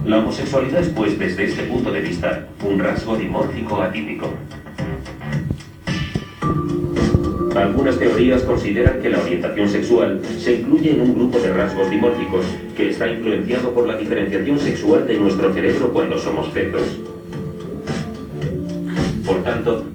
La 0.03 0.17
homosexualidad 0.17 0.81
es, 0.81 0.89
pues, 0.89 1.19
desde 1.19 1.43
este 1.43 1.61
punto 1.65 1.91
de 1.91 2.01
vista, 2.01 2.47
un 2.67 2.79
rasgo 2.79 3.17
dimórfico 3.17 3.83
atípico. 3.83 4.33
Algunas 7.55 7.97
teorías 7.97 8.43
consideran 8.43 9.01
que 9.01 9.09
la 9.09 9.19
orientación 9.19 9.67
sexual 9.67 10.21
se 10.37 10.55
incluye 10.55 10.91
en 10.91 11.01
un 11.01 11.15
grupo 11.15 11.39
de 11.39 11.51
rasgos 11.51 11.89
dimórficos 11.89 12.45
que 12.77 12.89
está 12.89 13.11
influenciado 13.11 13.73
por 13.73 13.87
la 13.87 13.97
diferenciación 13.97 14.59
sexual 14.59 15.07
de 15.07 15.17
nuestro 15.17 15.51
cerebro 15.53 15.91
cuando 15.91 16.17
somos 16.19 16.47
fetos. 16.49 16.83
Por 19.25 19.43
tanto, 19.43 19.85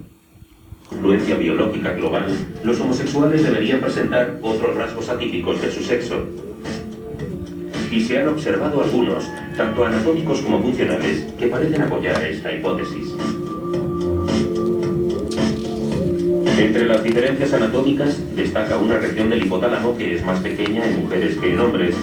influencia 0.90 1.36
biológica 1.36 1.92
global, 1.92 2.26
los 2.64 2.80
homosexuales 2.80 3.42
deberían 3.44 3.80
presentar 3.80 4.38
otros 4.42 4.74
rasgos 4.74 5.08
atípicos 5.08 5.62
de 5.62 5.70
su 5.70 5.82
sexo. 5.82 6.26
Y 7.90 8.00
se 8.00 8.18
han 8.18 8.28
observado 8.28 8.82
algunos, 8.82 9.30
tanto 9.56 9.84
anatómicos 9.84 10.40
como 10.40 10.60
funcionales, 10.60 11.26
que 11.38 11.46
parecen 11.46 11.82
apoyar 11.82 12.20
esta 12.24 12.52
hipótesis. 12.52 13.14
Entre 16.64 16.86
las 16.86 17.04
diferencias 17.04 17.52
anatómicas 17.52 18.18
destaca 18.34 18.78
una 18.78 18.98
región 18.98 19.28
del 19.28 19.44
hipotálamo 19.44 19.98
que 19.98 20.14
es 20.14 20.24
más 20.24 20.40
pequeña 20.40 20.82
en 20.86 21.02
mujeres 21.02 21.36
que 21.36 21.52
en 21.52 21.60
hombres, 21.60 21.94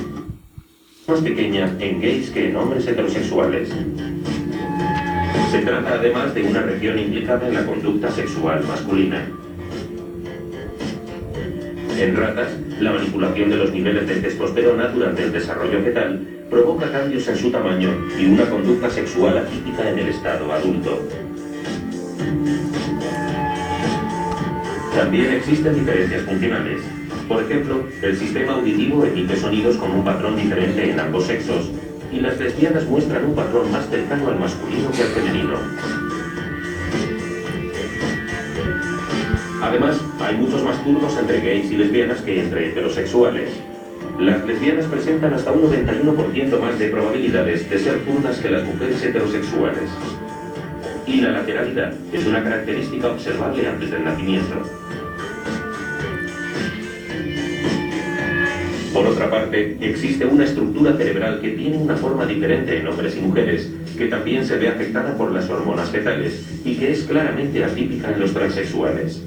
más 1.08 1.20
pequeña 1.20 1.76
en 1.80 2.00
gays 2.00 2.30
que 2.30 2.50
en 2.50 2.56
hombres 2.56 2.88
heterosexuales. 2.88 3.70
Se 5.50 5.60
trata 5.64 5.96
además 5.96 6.36
de 6.36 6.44
una 6.44 6.62
región 6.62 7.00
implicada 7.00 7.48
en 7.48 7.56
la 7.56 7.66
conducta 7.66 8.12
sexual 8.12 8.64
masculina. 8.68 9.26
En 11.98 12.16
ratas, 12.16 12.52
la 12.80 12.92
manipulación 12.92 13.50
de 13.50 13.58
los 13.58 13.72
niveles 13.72 14.08
de 14.08 14.18
testosterona 14.18 14.90
durante 14.90 15.24
el 15.24 15.32
desarrollo 15.32 15.82
fetal 15.82 16.20
provoca 16.52 16.92
cambios 16.92 17.28
en 17.28 17.36
su 17.36 17.50
tamaño 17.50 17.90
y 18.16 18.26
una 18.26 18.48
conducta 18.48 18.92
sexual 18.92 19.40
atípica 19.40 19.90
en 19.90 19.98
el 19.98 20.10
estado 20.10 20.54
adulto. 20.54 21.02
También 24.96 25.32
existen 25.34 25.74
diferencias 25.74 26.24
funcionales. 26.24 26.82
Por 27.28 27.44
ejemplo, 27.44 27.86
el 28.02 28.18
sistema 28.18 28.54
auditivo 28.54 29.06
emite 29.06 29.38
sonidos 29.38 29.78
con 29.78 29.92
un 29.92 30.04
patrón 30.04 30.36
diferente 30.36 30.92
en 30.92 31.00
ambos 31.00 31.26
sexos, 31.26 31.72
y 32.12 32.20
las 32.20 32.38
lesbianas 32.38 32.86
muestran 32.86 33.26
un 33.26 33.36
patrón 33.36 33.72
más 33.72 33.90
cercano 33.90 34.28
al 34.28 34.40
masculino 34.40 34.92
que 34.92 35.02
al 35.02 35.08
femenino. 35.10 35.58
Además, 39.62 40.02
hay 40.20 40.36
muchos 40.36 40.64
más 40.64 40.84
turnos 40.84 41.18
entre 41.18 41.40
gays 41.40 41.72
y 41.72 41.78
lesbianas 41.78 42.20
que 42.22 42.42
entre 42.42 42.70
heterosexuales. 42.70 43.50
Las 44.20 44.46
lesbianas 44.46 44.86
presentan 44.86 45.34
hasta 45.34 45.52
un 45.52 45.62
91% 45.62 46.60
más 46.60 46.78
de 46.78 46.90
probabilidades 46.90 47.70
de 47.70 47.80
ser 47.80 48.00
zurdas 48.06 48.40
que 48.40 48.50
las 48.50 48.66
mujeres 48.66 49.02
heterosexuales. 49.02 49.90
Y 51.08 51.22
la 51.22 51.32
lateralidad 51.32 51.94
es 52.12 52.26
una 52.26 52.44
característica 52.44 53.08
observable 53.08 53.68
antes 53.68 53.90
del 53.90 54.04
nacimiento. 54.04 54.81
Por 58.94 59.08
otra 59.08 59.30
parte, 59.30 59.78
existe 59.80 60.26
una 60.26 60.44
estructura 60.44 60.98
cerebral 60.98 61.40
que 61.40 61.52
tiene 61.52 61.78
una 61.78 61.96
forma 61.96 62.26
diferente 62.26 62.78
en 62.78 62.88
hombres 62.88 63.16
y 63.16 63.22
mujeres, 63.22 63.70
que 63.98 64.08
también 64.08 64.46
se 64.46 64.58
ve 64.58 64.68
afectada 64.68 65.16
por 65.16 65.32
las 65.32 65.50
hormonas 65.50 65.90
fetales 65.90 66.44
y 66.66 66.76
que 66.76 66.92
es 66.92 67.04
claramente 67.04 67.64
atípica 67.64 68.12
en 68.12 68.20
los 68.20 68.34
transexuales. 68.34 69.22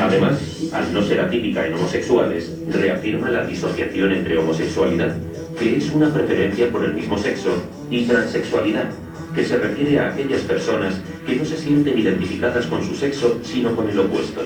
Además, 0.00 0.70
al 0.72 0.92
no 0.92 1.02
ser 1.02 1.20
atípica 1.20 1.66
en 1.66 1.74
homosexuales, 1.74 2.52
reafirma 2.72 3.30
la 3.30 3.46
disociación 3.46 4.12
entre 4.12 4.38
homosexualidad, 4.38 5.16
que 5.58 5.76
es 5.76 5.90
una 5.92 6.12
preferencia 6.12 6.68
por 6.70 6.84
el 6.84 6.94
mismo 6.94 7.16
sexo, 7.16 7.62
y 7.90 8.06
transexualidad, 8.06 8.90
que 9.34 9.44
se 9.44 9.56
refiere 9.56 10.00
a 10.00 10.08
aquellas 10.08 10.40
personas 10.42 11.00
que 11.26 11.36
no 11.36 11.44
se 11.44 11.56
sienten 11.56 11.96
identificadas 11.96 12.66
con 12.66 12.82
su 12.82 12.94
sexo, 12.94 13.38
sino 13.44 13.76
con 13.76 13.88
el 13.88 13.98
opuesto. 14.00 14.42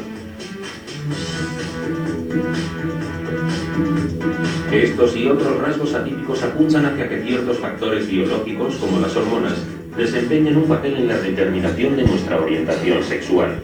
Estos 4.70 5.16
y 5.16 5.26
otros 5.26 5.58
rasgos 5.58 5.94
atípicos 5.94 6.42
apuntan 6.42 6.86
hacia 6.86 7.08
que 7.08 7.22
ciertos 7.22 7.58
factores 7.58 8.08
biológicos, 8.08 8.76
como 8.76 9.00
las 9.00 9.14
hormonas, 9.16 9.54
desempeñen 9.96 10.56
un 10.56 10.68
papel 10.68 10.94
en 10.94 11.08
la 11.08 11.18
determinación 11.18 11.96
de 11.96 12.04
nuestra 12.04 12.40
orientación 12.40 13.02
sexual. 13.02 13.60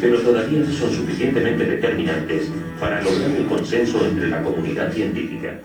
Pero 0.00 0.20
todavía 0.20 0.60
no 0.60 0.72
son 0.72 0.90
suficientemente 0.90 1.64
determinantes 1.64 2.50
para 2.78 3.02
lograr 3.02 3.30
el 3.30 3.46
consenso 3.46 4.04
entre 4.04 4.28
la 4.28 4.42
comunidad 4.42 4.92
científica. 4.92 5.60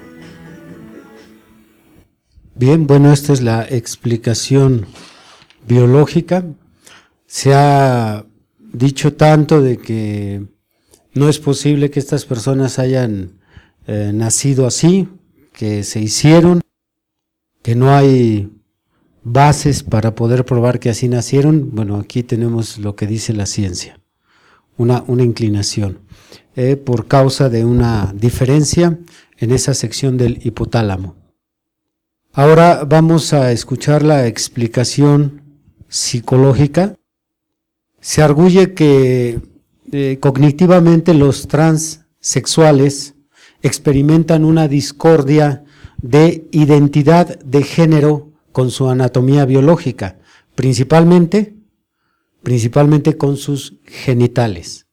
Bien, 2.53 2.87
bueno, 2.87 3.11
esta 3.11 3.33
es 3.33 3.41
la 3.41 3.63
explicación 3.63 4.85
biológica. 5.67 6.45
Se 7.27 7.53
ha 7.53 8.23
dicho 8.77 9.13
tanto 9.13 9.61
de 9.61 9.77
que 9.77 10.45
no 11.13 11.29
es 11.29 11.39
posible 11.39 11.89
que 11.89 11.99
estas 11.99 12.25
personas 12.25 12.77
hayan 12.77 13.39
eh, 13.87 14.11
nacido 14.13 14.67
así, 14.67 15.07
que 15.53 15.83
se 15.83 15.99
hicieron, 15.99 16.61
que 17.61 17.75
no 17.75 17.95
hay 17.95 18.51
bases 19.23 19.81
para 19.83 20.13
poder 20.13 20.45
probar 20.45 20.79
que 20.79 20.89
así 20.89 21.07
nacieron. 21.07 21.71
Bueno, 21.73 21.97
aquí 21.97 22.23
tenemos 22.23 22.77
lo 22.77 22.95
que 22.95 23.07
dice 23.07 23.33
la 23.33 23.45
ciencia, 23.45 23.99
una, 24.77 25.03
inclinación, 25.07 25.99
eh, 26.55 26.75
por 26.75 27.07
causa 27.07 27.49
de 27.49 27.65
una 27.65 28.13
diferencia 28.13 28.99
en 29.37 29.51
esa 29.51 29.73
sección 29.73 30.17
del 30.17 30.45
hipotálamo. 30.45 31.15
Ahora 32.33 32.83
vamos 32.83 33.31
a 33.31 33.51
escuchar 33.53 34.03
la 34.03 34.27
explicación 34.27 35.41
psicológica 35.87 36.95
se 38.05 38.21
arguye 38.21 38.75
que 38.75 39.41
eh, 39.91 40.19
cognitivamente 40.21 41.15
los 41.15 41.47
transexuales 41.47 43.15
experimentan 43.63 44.45
una 44.45 44.67
discordia 44.67 45.63
de 46.03 46.47
identidad 46.51 47.39
de 47.39 47.63
género 47.63 48.31
con 48.51 48.69
su 48.69 48.89
anatomía 48.89 49.45
biológica, 49.45 50.19
principalmente, 50.53 51.55
principalmente 52.43 53.17
con 53.17 53.37
sus 53.37 53.79
genitales. 53.85 54.85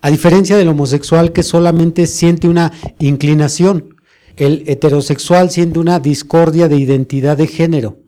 A 0.00 0.10
diferencia 0.10 0.56
del 0.56 0.68
homosexual 0.68 1.32
que 1.32 1.42
solamente 1.42 2.06
siente 2.06 2.48
una 2.48 2.72
inclinación 2.98 3.94
el 4.38 4.64
heterosexual 4.68 5.50
siendo 5.50 5.82
una 5.82 6.00
discordia 6.00 6.66
de 6.68 6.78
identidad 6.78 7.36
de 7.36 7.46
género. 7.46 7.98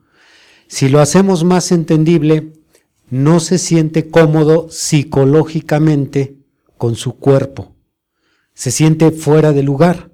Si 0.67 0.89
lo 0.89 1.01
hacemos 1.01 1.45
más 1.45 1.71
entendible, 1.73 2.55
no 3.15 3.39
se 3.39 3.59
siente 3.59 4.11
cómodo 4.11 4.67
psicológicamente 4.71 6.39
con 6.77 6.97
su 6.97 7.17
cuerpo. 7.17 7.77
Se 8.55 8.73
siente 8.73 9.13
fuera 9.13 9.53
de 9.53 9.63
lugar. 9.63 10.11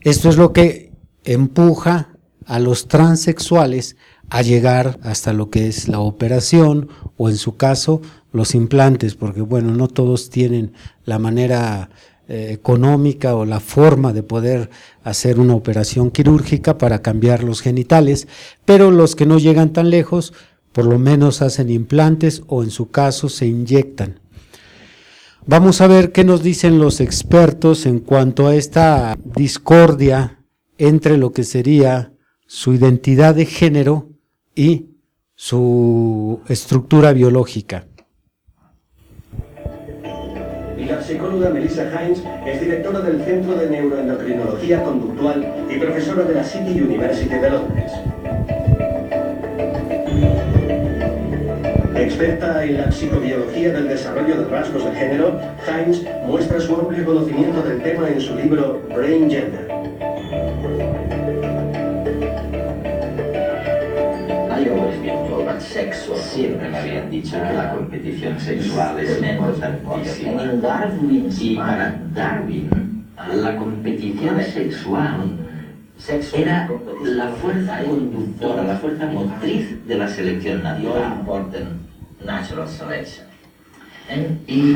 Esto 0.00 0.30
es 0.30 0.38
lo 0.38 0.54
que 0.54 0.94
empuja 1.24 2.16
a 2.46 2.58
los 2.58 2.88
transexuales 2.88 3.96
a 4.30 4.40
llegar 4.40 4.98
hasta 5.02 5.34
lo 5.34 5.50
que 5.50 5.68
es 5.68 5.88
la 5.88 6.00
operación 6.00 6.88
o 7.18 7.28
en 7.28 7.36
su 7.36 7.58
caso 7.58 8.00
los 8.32 8.54
implantes, 8.54 9.14
porque 9.14 9.42
bueno, 9.42 9.74
no 9.74 9.88
todos 9.88 10.30
tienen 10.30 10.72
la 11.04 11.18
manera 11.18 11.90
eh, 12.28 12.48
económica 12.52 13.34
o 13.34 13.44
la 13.44 13.60
forma 13.60 14.14
de 14.14 14.22
poder 14.22 14.70
hacer 15.04 15.38
una 15.38 15.54
operación 15.54 16.10
quirúrgica 16.10 16.78
para 16.78 17.02
cambiar 17.02 17.44
los 17.44 17.60
genitales, 17.60 18.26
pero 18.64 18.90
los 18.90 19.16
que 19.16 19.26
no 19.26 19.38
llegan 19.38 19.74
tan 19.74 19.90
lejos, 19.90 20.32
por 20.72 20.86
lo 20.86 20.98
menos 20.98 21.42
hacen 21.42 21.70
implantes 21.70 22.42
o 22.46 22.62
en 22.62 22.70
su 22.70 22.90
caso 22.90 23.28
se 23.28 23.46
inyectan. 23.46 24.20
Vamos 25.44 25.80
a 25.80 25.86
ver 25.86 26.12
qué 26.12 26.24
nos 26.24 26.42
dicen 26.42 26.78
los 26.78 27.00
expertos 27.00 27.86
en 27.86 27.98
cuanto 27.98 28.46
a 28.46 28.54
esta 28.54 29.16
discordia 29.24 30.38
entre 30.78 31.16
lo 31.16 31.32
que 31.32 31.44
sería 31.44 32.12
su 32.46 32.74
identidad 32.74 33.34
de 33.34 33.46
género 33.46 34.10
y 34.54 34.90
su 35.34 36.40
estructura 36.48 37.12
biológica. 37.12 37.86
La 40.78 41.02
psicóloga 41.02 41.50
Melissa 41.50 41.90
Hines 41.90 42.22
es 42.46 42.60
directora 42.60 43.00
del 43.00 43.24
Centro 43.24 43.56
de 43.56 43.68
Neuroendocrinología 43.70 44.84
Conductual 44.84 45.66
y 45.68 45.78
profesora 45.78 46.22
de 46.24 46.34
la 46.34 46.44
City 46.44 46.80
University 46.80 47.34
de 47.34 47.50
Londres. 47.50 47.92
Experta 52.12 52.62
en 52.62 52.76
la 52.76 52.92
psicobiología 52.92 53.72
del 53.72 53.88
desarrollo 53.88 54.42
de 54.42 54.44
rasgos 54.44 54.84
de 54.84 54.92
género, 54.92 55.40
Hines 55.66 56.04
muestra 56.26 56.60
su 56.60 56.76
amplio 56.76 57.06
conocimiento 57.06 57.62
del 57.62 57.82
tema 57.82 58.06
en 58.06 58.20
su 58.20 58.34
libro 58.34 58.82
Brain 58.94 59.30
Gender. 59.30 59.72
sexo. 65.58 66.14
Siempre 66.16 66.68
me 66.68 66.76
habían 66.76 67.10
dicho 67.10 67.32
que 67.32 67.54
la 67.54 67.72
competición 67.72 68.38
sexual 68.38 69.00
es 69.00 69.18
importantísima. 69.22 70.42
Y 71.40 71.56
para 71.56 71.98
Darwin, 72.12 73.06
la 73.34 73.56
competición 73.56 74.38
sexual 74.42 75.38
era 76.34 76.68
la 77.04 77.28
fuerza 77.28 77.82
conductora, 77.84 78.64
la 78.64 78.76
fuerza 78.76 79.06
motriz 79.06 79.86
de 79.86 79.94
la 79.94 80.08
selección 80.08 80.62
natural. 82.24 82.66
¿Y 84.46 84.74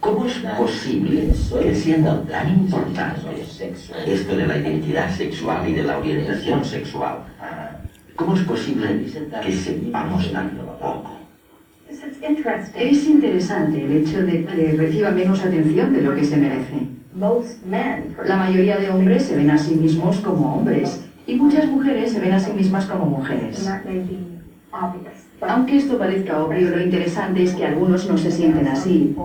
cómo 0.00 0.26
es 0.26 0.34
posible 0.58 1.28
que 1.62 1.74
siendo 1.74 2.18
tan 2.20 2.48
importante 2.50 3.42
esto 4.06 4.36
de 4.36 4.46
la 4.46 4.58
identidad 4.58 5.10
sexual 5.14 5.68
y 5.68 5.74
de 5.74 5.84
la 5.84 5.98
orientación 5.98 6.64
sexual, 6.64 7.24
¿Cómo 8.16 8.36
es 8.36 8.42
posible 8.42 9.06
que 9.42 9.52
sepamos 9.52 10.32
tan 10.32 10.50
poco? 10.50 11.18
Es 12.74 13.06
interesante 13.06 13.84
el 13.84 13.92
hecho 13.92 14.22
de 14.22 14.44
que 14.44 14.72
reciba 14.76 15.10
menos 15.10 15.40
atención 15.40 15.92
de 15.92 16.02
lo 16.02 16.14
que 16.14 16.24
se 16.24 16.36
merece. 16.36 16.88
La 18.24 18.36
mayoría 18.36 18.78
de 18.78 18.90
hombres 18.90 19.24
se 19.24 19.36
ven 19.36 19.50
a 19.50 19.58
sí 19.58 19.74
mismos 19.74 20.20
como 20.20 20.56
hombres 20.56 21.04
y 21.26 21.36
muchas 21.36 21.66
mujeres 21.66 22.12
se 22.12 22.20
ven 22.20 22.32
a 22.32 22.40
sí 22.40 22.52
mismas 22.52 22.86
como 22.86 23.06
mujeres. 23.06 23.68
Aunque 25.48 25.76
esto 25.76 25.98
parezca 25.98 26.42
obvio, 26.42 26.70
lo 26.70 26.80
interesante 26.80 27.42
es 27.42 27.54
que 27.54 27.64
algunos 27.64 28.08
no 28.08 28.16
se 28.16 28.30
sienten 28.30 28.68
así. 28.68 29.16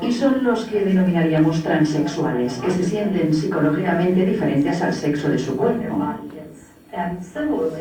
Y 0.00 0.12
son 0.12 0.42
los 0.42 0.64
que 0.64 0.84
denominaríamos 0.84 1.62
transexuales, 1.62 2.54
que 2.54 2.70
se 2.70 2.82
sienten 2.82 3.32
psicológicamente 3.32 4.24
diferentes 4.24 4.82
al 4.82 4.92
sexo 4.92 5.28
de 5.28 5.38
su 5.38 5.56
cuerpo. 5.56 6.02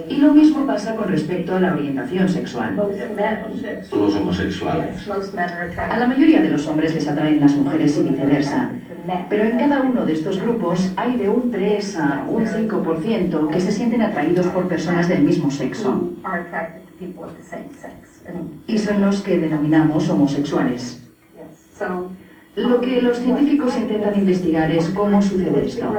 Y 0.10 0.18
lo 0.18 0.34
mismo 0.34 0.66
pasa 0.66 0.96
con 0.96 1.08
respecto 1.08 1.56
a 1.56 1.60
la 1.60 1.74
orientación 1.74 2.28
sexual. 2.28 2.76
Los 2.76 4.16
homosexuales. 4.16 5.10
A 5.90 5.98
la 5.98 6.08
mayoría 6.08 6.42
de 6.42 6.50
los 6.50 6.68
hombres 6.68 6.94
les 6.94 7.08
atraen 7.08 7.40
las 7.40 7.56
mujeres 7.56 7.98
y 7.98 8.04
viceversa. 8.10 8.70
Pero 9.30 9.46
en 9.46 9.58
cada 9.58 9.82
uno 9.82 10.06
de 10.06 10.14
estos 10.14 10.42
grupos 10.42 10.92
hay 10.98 11.16
de 11.16 11.30
un 11.30 11.50
3 11.50 11.98
a 11.98 12.26
un 12.28 12.46
5% 12.46 13.50
que 13.50 13.62
se 13.62 13.72
sienten 13.72 14.02
atraídos 14.02 14.48
por 14.48 14.68
personas 14.68 15.08
del 15.08 15.24
mismo 15.24 15.50
sexo. 15.50 16.12
Y 18.68 18.78
son 18.78 19.02
los 19.02 19.22
que 19.22 19.38
denominamos 19.38 20.10
homosexuales. 20.10 21.04
Lo 22.56 22.82
que 22.82 23.02
los 23.02 23.20
científicos 23.20 23.78
intentan 23.78 24.18
investigar 24.18 24.72
es 24.72 24.90
cómo 24.90 25.22
sucede 25.22 25.66
esto 25.66 25.94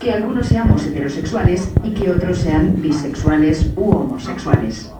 que 0.00 0.12
algunos 0.12 0.46
seamos 0.46 0.84
heterosexuales 0.86 1.72
y 1.82 1.90
que 1.90 2.10
otros 2.10 2.38
sean 2.38 2.80
bisexuales 2.80 3.72
u 3.76 3.90
homosexuales. 3.90 4.92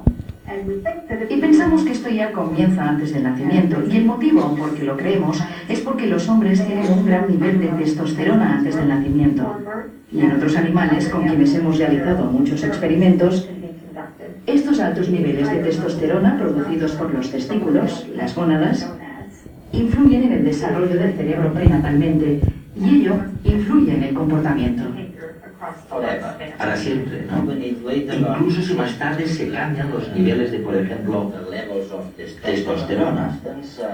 Y 1.29 1.37
pensamos 1.41 1.83
que 1.83 1.93
esto 1.93 2.09
ya 2.09 2.33
comienza 2.33 2.89
antes 2.89 3.13
del 3.13 3.25
nacimiento, 3.25 3.83
y 3.91 3.97
el 3.97 4.05
motivo 4.05 4.55
por 4.55 4.75
que 4.75 4.85
lo 4.85 4.97
creemos 4.97 5.43
es 5.69 5.81
porque 5.81 6.07
los 6.07 6.29
hombres 6.29 6.65
tienen 6.65 6.91
un 6.91 7.05
gran 7.05 7.29
nivel 7.29 7.61
de 7.61 7.67
testosterona 7.69 8.59
antes 8.59 8.77
del 8.77 8.89
nacimiento. 8.89 9.61
Y 10.11 10.21
en 10.21 10.33
otros 10.33 10.57
animales 10.57 11.09
con 11.09 11.25
quienes 11.25 11.55
hemos 11.55 11.79
realizado 11.79 12.25
muchos 12.27 12.63
experimentos, 12.63 13.51
estos 14.47 14.81
altos 14.81 15.09
niveles 15.09 15.51
de 15.51 15.59
testosterona 15.59 16.39
producidos 16.39 16.93
por 16.93 17.13
los 17.13 17.31
testículos, 17.31 18.07
las 18.15 18.35
gónadas, 18.35 18.89
influyen 19.73 20.23
en 20.25 20.33
el 20.33 20.45
desarrollo 20.45 20.95
del 20.95 21.13
cerebro 21.15 21.53
prenatalmente 21.53 22.41
y 22.81 23.01
ello 23.01 23.15
influye 23.45 23.95
en 23.95 24.03
el 24.05 24.15
comportamiento. 24.15 24.85
Para 26.59 26.77
siempre, 26.77 27.27
¿no? 27.29 27.53
Incluso 27.53 28.63
si 28.63 28.75
más 28.75 28.97
tarde 28.99 29.27
se 29.27 29.51
cambian 29.51 29.91
los 29.91 30.09
niveles 30.15 30.53
de, 30.53 30.59
por 30.61 30.77
ejemplo, 30.77 31.33
testosterona 32.45 33.39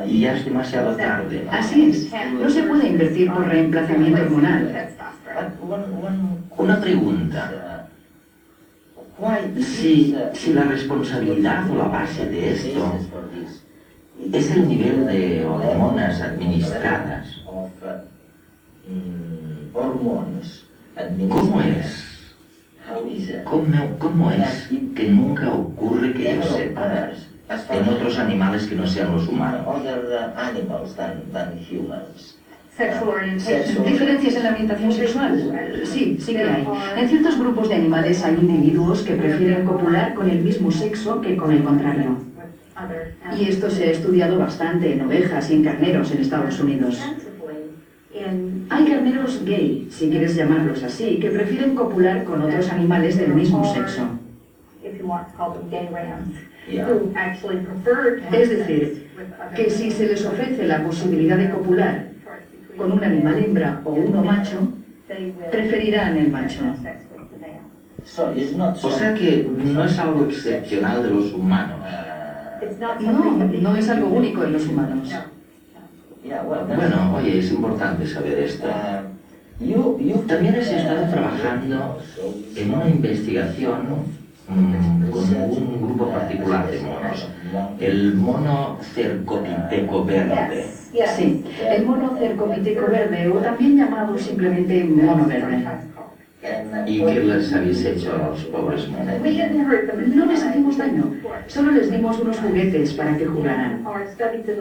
y 0.06 0.20
ya 0.20 0.36
es 0.36 0.44
demasiado 0.44 0.94
tarde. 0.96 1.46
Así 1.50 1.90
es. 1.90 2.12
No 2.40 2.50
se 2.50 2.64
puede 2.64 2.88
invertir 2.88 3.30
por 3.32 3.46
reemplazamiento 3.46 4.22
hormonal. 4.22 4.88
Una 6.58 6.80
pregunta. 6.80 7.71
Si, 9.60 10.16
si 10.32 10.52
la 10.52 10.64
responsabilidad 10.64 11.70
o 11.70 11.76
la 11.76 11.84
base 11.84 12.26
de 12.28 12.52
esto 12.52 12.98
es 14.32 14.50
el 14.50 14.68
nivel 14.68 15.06
de 15.06 15.44
hormonas 15.44 16.20
administradas, 16.20 17.42
¿Cómo 21.28 21.60
es? 21.60 22.08
¿Cómo, 23.44 23.98
¿Cómo, 23.98 24.30
es 24.30 24.68
que 24.94 25.08
nunca 25.08 25.52
ocurre 25.52 26.12
que 26.12 26.36
yo 26.36 26.42
sepa 26.42 27.10
en 27.70 27.88
otros 27.88 28.18
animales 28.18 28.66
que 28.66 28.74
no 28.74 28.86
sean 28.86 29.12
los 29.12 29.28
humanos? 29.28 29.66
¿Diferencias 32.78 34.34
en 34.36 34.42
la 34.44 34.50
orientación 34.50 34.92
sexual? 34.92 35.82
Sí, 35.84 36.16
sí 36.18 36.32
que 36.32 36.42
hay. 36.42 36.66
En 36.96 37.08
ciertos 37.08 37.38
grupos 37.38 37.68
de 37.68 37.74
animales 37.74 38.24
hay 38.24 38.34
individuos 38.34 39.02
que 39.02 39.14
prefieren 39.14 39.66
copular 39.66 40.14
con 40.14 40.30
el 40.30 40.40
mismo 40.40 40.70
sexo 40.70 41.20
que 41.20 41.36
con 41.36 41.52
el 41.52 41.62
contrario. 41.62 42.16
Y 43.38 43.48
esto 43.48 43.70
se 43.70 43.84
ha 43.84 43.90
estudiado 43.90 44.38
bastante 44.38 44.94
en 44.94 45.02
ovejas 45.02 45.50
y 45.50 45.54
en 45.54 45.64
carneros 45.64 46.12
en 46.12 46.22
Estados 46.22 46.58
Unidos. 46.60 47.02
Hay 48.70 48.84
carneros 48.86 49.44
gay, 49.44 49.88
si 49.90 50.08
quieres 50.08 50.34
llamarlos 50.34 50.82
así, 50.82 51.18
que 51.20 51.28
prefieren 51.28 51.74
copular 51.74 52.24
con 52.24 52.40
otros 52.40 52.70
animales 52.70 53.18
del 53.18 53.34
mismo 53.34 53.70
sexo. 53.70 54.08
Es 58.32 58.48
decir, 58.48 59.10
que 59.54 59.70
si 59.70 59.90
se 59.90 60.06
les 60.06 60.24
ofrece 60.24 60.66
la 60.66 60.82
posibilidad 60.82 61.36
de 61.36 61.50
copular 61.50 62.11
con 62.76 62.92
un 62.92 63.04
animal 63.04 63.38
hembra 63.38 63.80
o 63.84 63.92
uno 63.92 64.22
macho, 64.22 64.58
preferirán 65.50 66.16
el 66.16 66.30
macho. 66.30 66.60
O 68.82 68.90
sea 68.90 69.14
que 69.14 69.48
no 69.56 69.84
es 69.84 69.98
algo 69.98 70.24
excepcional 70.24 71.02
de 71.02 71.10
los 71.10 71.32
humanos. 71.32 71.78
No, 72.80 73.36
no 73.36 73.76
es 73.76 73.88
algo 73.88 74.08
único 74.08 74.44
en 74.44 74.52
los 74.52 74.66
humanos. 74.66 75.14
Bueno, 76.24 77.16
oye, 77.16 77.38
es 77.38 77.50
importante 77.50 78.06
saber 78.06 78.38
esto. 78.38 78.68
También 80.26 80.54
has 80.56 80.68
estado 80.68 81.08
trabajando 81.08 81.98
en 82.56 82.74
una 82.74 82.88
investigación 82.88 84.06
mm, 84.48 85.10
con 85.10 85.22
un 85.34 85.82
grupo 85.82 86.10
particular 86.10 86.70
de 86.70 86.80
monos, 86.80 87.28
el 87.78 88.14
mono 88.14 88.78
cercopiteco 88.94 90.04
verde. 90.04 90.66
Sí, 91.16 91.44
el 91.68 91.86
mono 91.86 92.16
cercopiteco 92.18 92.86
verde, 92.90 93.28
o 93.28 93.38
también 93.38 93.76
llamado 93.76 94.18
simplemente 94.18 94.84
mono 94.84 95.26
verde. 95.26 95.64
¿Y 96.86 97.04
qué 97.04 97.20
les 97.20 97.52
habéis 97.52 97.84
hecho 97.84 98.12
a 98.14 98.30
los 98.30 98.44
pobres 98.46 98.88
monos? 98.88 99.06
No 100.14 100.26
les 100.26 100.42
hacemos 100.42 100.76
daño, 100.76 101.14
solo 101.46 101.70
les 101.70 101.90
dimos 101.90 102.18
unos 102.18 102.38
juguetes 102.40 102.92
para 102.94 103.16
que 103.16 103.26
jugaran. 103.26 103.84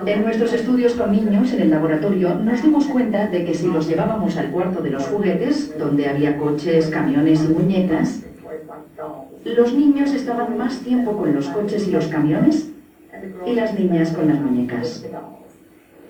En 0.05 0.21
nuestros 0.21 0.53
estudios 0.53 0.93
con 0.93 1.11
niños 1.11 1.51
en 1.53 1.61
el 1.61 1.69
laboratorio 1.71 2.35
nos 2.35 2.61
dimos 2.61 2.85
cuenta 2.85 3.27
de 3.27 3.43
que 3.45 3.55
si 3.55 3.67
los 3.67 3.87
llevábamos 3.87 4.37
al 4.37 4.51
cuarto 4.51 4.81
de 4.81 4.91
los 4.91 5.07
juguetes, 5.07 5.77
donde 5.77 6.07
había 6.07 6.37
coches, 6.37 6.87
camiones 6.87 7.43
y 7.43 7.47
muñecas, 7.47 8.23
los 9.43 9.73
niños 9.73 10.13
estaban 10.13 10.57
más 10.57 10.79
tiempo 10.81 11.17
con 11.17 11.33
los 11.33 11.47
coches 11.47 11.87
y 11.87 11.91
los 11.91 12.07
camiones 12.07 12.69
y 13.45 13.53
las 13.53 13.77
niñas 13.77 14.11
con 14.11 14.27
las 14.27 14.39
muñecas. 14.39 15.03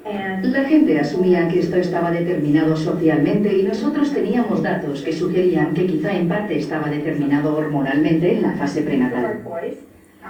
La 0.04 0.64
gente 0.64 1.00
asumía 1.00 1.48
que 1.48 1.60
esto 1.60 1.76
estaba 1.76 2.12
determinado 2.12 2.76
socialmente 2.76 3.56
y 3.56 3.64
nosotros 3.64 4.12
teníamos 4.12 4.64
datos 4.64 5.02
que 5.02 5.14
sugerían 5.14 5.74
que 5.74 5.86
quizá 5.86 6.12
en 6.14 6.28
parte 6.28 6.58
estaba 6.58 6.90
determinado 6.90 7.56
hormonalmente 7.56 8.38
en 8.38 8.42
la 8.42 8.54
fase 8.54 8.82
prenatal. 8.82 9.42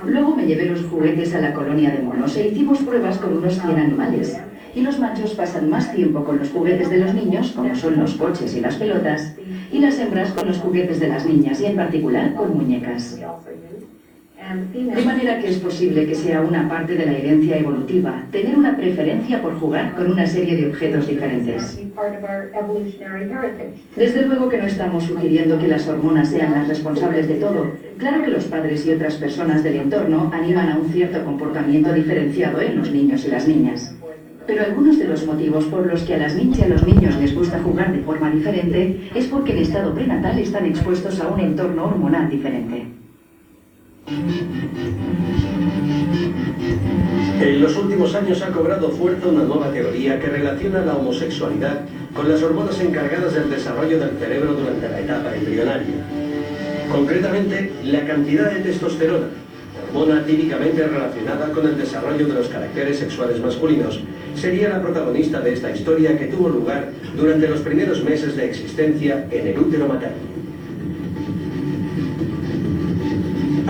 Luego 0.06 0.36
me 0.36 0.46
llevé 0.46 0.66
los 0.66 0.84
juguetes 0.86 1.34
a 1.36 1.42
la 1.42 1.54
colonia 1.54 1.92
de 1.92 2.04
monos 2.04 2.36
e 2.36 2.48
hicimos 2.50 2.80
pruebas 2.80 3.18
con 3.18 3.38
unos 3.38 3.62
100 3.62 3.78
animales. 3.78 4.38
Y 4.76 4.82
los 4.82 5.00
machos 5.00 5.36
pasan 5.36 5.70
más 5.70 5.94
tiempo 5.94 6.24
con 6.24 6.40
los 6.40 6.50
juguetes 6.50 6.90
de 6.90 6.98
los 6.98 7.14
niños, 7.14 7.52
como 7.52 7.76
son 7.76 8.00
los 8.00 8.16
coches 8.16 8.56
y 8.56 8.62
las 8.62 8.76
pelotas, 8.76 9.36
y 9.72 9.80
las 9.80 10.00
hembras 10.00 10.32
con 10.32 10.48
los 10.48 10.60
juguetes 10.60 11.00
de 11.00 11.08
las 11.08 11.26
niñas 11.26 11.62
y 11.62 11.66
en 11.66 11.76
particular 11.76 12.34
con 12.36 12.58
muñecas. 12.58 13.20
De 14.52 15.06
manera 15.06 15.40
que 15.40 15.48
es 15.48 15.60
posible 15.60 16.06
que 16.06 16.16
sea 16.16 16.42
una 16.42 16.68
parte 16.68 16.96
de 16.96 17.06
la 17.06 17.14
herencia 17.14 17.58
evolutiva, 17.58 18.26
tener 18.32 18.58
una 18.58 18.76
preferencia 18.76 19.42
por 19.42 19.58
jugar 19.58 19.96
con 19.96 20.12
una 20.12 20.28
serie 20.28 20.58
de 20.58 20.68
objetos 20.68 21.08
diferentes. 21.08 21.80
Desde 23.96 24.26
luego 24.26 24.50
que 24.50 24.58
no 24.58 24.66
estamos 24.66 25.06
sugiriendo 25.06 25.58
que 25.58 25.70
las 25.70 25.88
hormonas 25.88 26.30
sean 26.30 26.52
las 26.52 26.68
responsables 26.68 27.30
de 27.30 27.36
todo. 27.36 27.72
Claro 27.98 28.24
que 28.24 28.32
los 28.32 28.44
padres 28.46 28.86
y 28.86 28.92
otras 28.92 29.16
personas 29.16 29.64
del 29.64 29.78
entorno 29.78 30.30
animan 30.34 30.70
a 30.70 30.78
un 30.78 30.90
cierto 30.90 31.24
comportamiento 31.24 31.94
diferenciado 31.94 32.60
en 32.60 32.78
los 32.78 32.92
niños 32.92 33.26
y 33.26 33.32
las 33.32 33.48
niñas. 33.48 33.96
Pero 34.48 34.64
algunos 34.64 35.00
de 35.00 35.08
los 35.08 35.26
motivos 35.26 35.64
por 35.66 35.86
los 35.86 36.04
que 36.04 36.16
a 36.16 36.18
las 36.18 36.36
niñas 36.36 36.60
y 36.60 36.64
a 36.64 36.68
los 36.68 36.86
niños 36.86 37.16
les 37.18 37.34
gusta 37.34 37.60
jugar 37.60 37.94
de 37.94 38.00
forma 38.00 38.30
diferente 38.32 39.10
es 39.16 39.28
porque 39.28 39.54
en 39.54 39.60
estado 39.60 39.94
prenatal 39.94 40.38
están 40.40 40.66
expuestos 40.66 41.22
a 41.22 41.30
un 41.30 41.40
entorno 41.40 41.86
hormonal 41.86 42.30
diferente. 42.30 43.01
En 47.42 47.62
los 47.62 47.76
últimos 47.78 48.14
años 48.14 48.42
ha 48.42 48.50
cobrado 48.50 48.90
fuerza 48.90 49.28
una 49.28 49.44
nueva 49.44 49.72
teoría 49.72 50.20
que 50.20 50.28
relaciona 50.28 50.86
la 50.86 50.96
homosexualidad 50.96 51.82
con 52.14 52.30
las 52.30 52.44
hormonas 52.44 52.80
encargadas 52.80 53.34
del 53.34 53.50
desarrollo 53.50 54.00
del 54.00 54.18
cerebro 54.20 54.54
durante 54.54 54.90
la 54.90 55.00
etapa 55.00 55.36
embrionaria. 55.36 55.96
Concretamente, 56.92 57.72
la 57.84 58.06
cantidad 58.06 58.52
de 58.52 58.60
testosterona, 58.60 59.28
hormona 59.88 60.24
típicamente 60.26 60.86
relacionada 60.86 61.52
con 61.52 61.68
el 61.68 61.78
desarrollo 61.78 62.28
de 62.28 62.34
los 62.34 62.48
caracteres 62.48 63.00
sexuales 63.00 63.40
masculinos, 63.40 64.02
sería 64.36 64.70
la 64.70 64.82
protagonista 64.82 65.40
de 65.40 65.54
esta 65.54 65.72
historia 65.72 66.18
que 66.18 66.28
tuvo 66.28 66.50
lugar 66.50 66.90
durante 67.16 67.48
los 67.48 67.62
primeros 67.62 68.04
meses 68.04 68.36
de 68.36 68.46
existencia 68.46 69.26
en 69.32 69.48
el 69.48 69.58
útero 69.58 69.88
materno. 69.88 70.31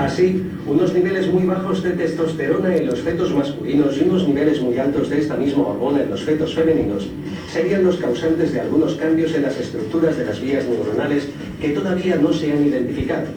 Así, 0.02 0.42
unos 0.66 0.96
niveles 0.96 1.28
muy 1.32 1.46
bajos 1.46 1.84
de 1.84 1.92
testosterona 1.92 2.76
en 2.76 2.88
los 2.88 3.02
fetos 3.02 3.32
masculinos 3.36 3.96
y 3.96 4.02
unos 4.02 4.28
niveles 4.28 4.60
muy 4.60 4.76
altos 4.80 5.12
de 5.12 5.20
esta 5.20 5.38
misma 5.38 5.68
hormona 5.68 6.02
en 6.02 6.10
los 6.10 6.24
fetos 6.24 6.56
femeninos 6.56 7.08
serían 7.54 7.84
los 7.84 7.98
causantes 7.98 8.52
de 8.52 8.62
algunos 8.62 8.96
cambios 8.96 9.32
en 9.36 9.44
las 9.44 9.60
estructuras 9.60 10.18
de 10.18 10.26
las 10.26 10.42
vías 10.42 10.66
neuronales 10.66 11.28
que 11.62 11.70
todavía 11.70 12.16
no 12.16 12.34
se 12.34 12.52
han 12.52 12.66
identificado 12.66 13.28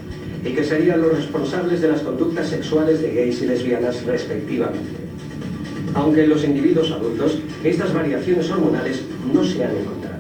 y 0.43 0.55
que 0.55 0.65
serían 0.65 1.03
los 1.03 1.15
responsables 1.15 1.83
de 1.83 1.89
las 1.89 2.01
conductas 2.01 2.49
sexuales 2.49 3.03
de 3.03 3.13
gays 3.13 3.43
y 3.43 3.47
lesbianas 3.47 4.03
respectivamente. 4.07 4.89
Aunque 5.93 6.25
en 6.25 6.31
los 6.31 6.45
individuos 6.45 6.91
adultos 6.93 7.41
estas 7.63 7.93
variaciones 7.93 8.51
hormonales 8.51 9.03
no 9.35 9.45
se 9.45 9.65
han 9.65 9.77
encontrado. 9.77 10.15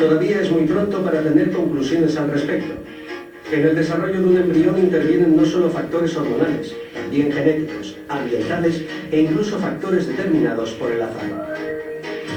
Todavía 0.00 0.40
es 0.40 0.50
muy 0.50 0.66
pronto 0.66 1.00
para 1.02 1.22
tener 1.22 1.52
conclusiones 1.52 2.16
al 2.16 2.32
respecto. 2.32 2.74
En 3.54 3.64
el 3.64 3.76
desarrollo 3.76 4.20
de 4.20 4.26
un 4.26 4.36
embrión 4.36 4.76
intervienen 4.80 5.36
no 5.36 5.46
solo 5.46 5.70
factores 5.70 6.16
hormonales, 6.16 6.74
también 6.92 7.30
genéticos, 7.30 7.94
ambientales 8.08 8.82
e 9.12 9.20
incluso 9.20 9.60
factores 9.60 10.08
determinados 10.08 10.70
por 10.72 10.90
el 10.90 11.00
azar. 11.00 11.54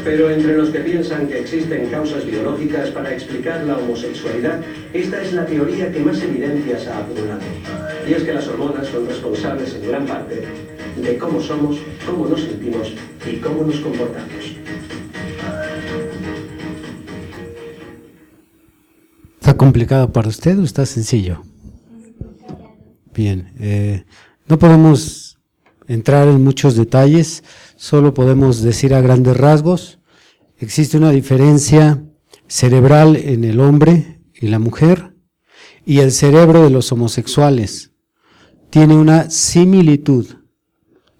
Pero 0.04 0.30
entre 0.30 0.56
los 0.56 0.70
que 0.70 0.78
piensan 0.82 1.28
que 1.28 1.40
existen 1.40 1.88
causas 1.88 2.24
biológicas 2.24 2.92
para 2.92 3.12
explicar 3.12 3.64
la 3.64 3.78
homosexualidad, 3.78 4.62
esta 4.94 5.24
es 5.24 5.34
la 5.34 5.48
teoría 5.48 5.92
que 5.92 6.02
más 6.02 6.22
evidencias 6.22 6.86
ha 6.86 7.00
acumulado. 7.00 7.42
Y 8.08 8.14
es 8.14 8.22
que 8.22 8.34
las 8.34 8.48
hormonas 8.48 8.86
son 8.86 9.08
responsables 9.08 9.74
en 9.74 9.88
gran 9.88 10.06
parte 10.06 10.44
de 10.98 11.18
cómo 11.18 11.42
somos, 11.42 11.80
cómo 12.06 12.28
nos 12.28 12.42
sentimos 12.42 12.94
y 13.28 13.38
cómo 13.38 13.64
nos 13.64 13.80
comportamos. 13.80 14.37
Complicado 19.58 20.12
para 20.12 20.30
usted 20.30 20.58
o 20.60 20.64
está 20.64 20.86
sencillo? 20.86 21.44
Bien, 23.14 23.52
eh, 23.60 24.06
no 24.48 24.60
podemos 24.60 25.40
entrar 25.88 26.28
en 26.28 26.44
muchos 26.44 26.76
detalles, 26.76 27.44
solo 27.76 28.14
podemos 28.14 28.62
decir 28.62 28.94
a 28.94 29.02
grandes 29.02 29.36
rasgos, 29.38 30.00
existe 30.58 30.98
una 30.98 31.12
diferencia 31.12 32.04
cerebral 32.48 33.16
en 33.16 33.44
el 33.44 33.60
hombre 33.60 34.22
y 34.34 34.48
la 34.48 34.60
mujer 34.60 35.16
y 35.86 36.00
el 36.00 36.12
cerebro 36.12 36.64
de 36.64 36.70
los 36.70 36.92
homosexuales. 36.92 37.92
Tiene 38.70 38.96
una 38.96 39.30
similitud, 39.30 40.28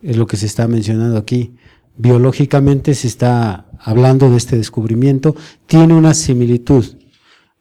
es 0.02 0.18
lo 0.18 0.28
que 0.28 0.38
se 0.38 0.46
está 0.46 0.68
mencionando 0.68 1.18
aquí, 1.18 1.56
biológicamente 1.96 2.94
se 2.94 3.08
está 3.08 3.72
hablando 3.80 4.30
de 4.30 4.38
este 4.38 4.58
descubrimiento, 4.58 5.36
tiene 5.66 5.94
una 5.94 6.14
similitud 6.14 6.97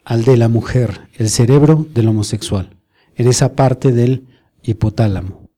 al 0.07 0.25
de 0.25 0.37
la 0.37 0.49
mujer, 0.49 1.09
el 1.15 1.29
cerebro 1.29 1.85
del 1.93 2.07
homosexual, 2.07 2.77
en 3.17 3.27
esa 3.27 3.57
parte 3.57 3.91
del 3.91 4.29
hipotálamo. 4.63 5.51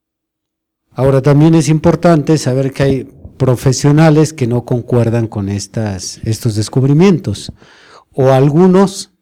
Ahora 0.90 1.20
también 1.20 1.54
es 1.54 1.68
importante 1.68 2.38
saber 2.38 2.72
que 2.72 2.82
hay 2.82 3.04
profesionales 3.36 4.32
que 4.32 4.46
no 4.46 4.64
concuerdan 4.64 5.26
con 5.26 5.50
estas, 5.50 6.18
estos 6.24 6.54
descubrimientos, 6.54 7.52
o 8.10 8.30
algunos 8.30 9.12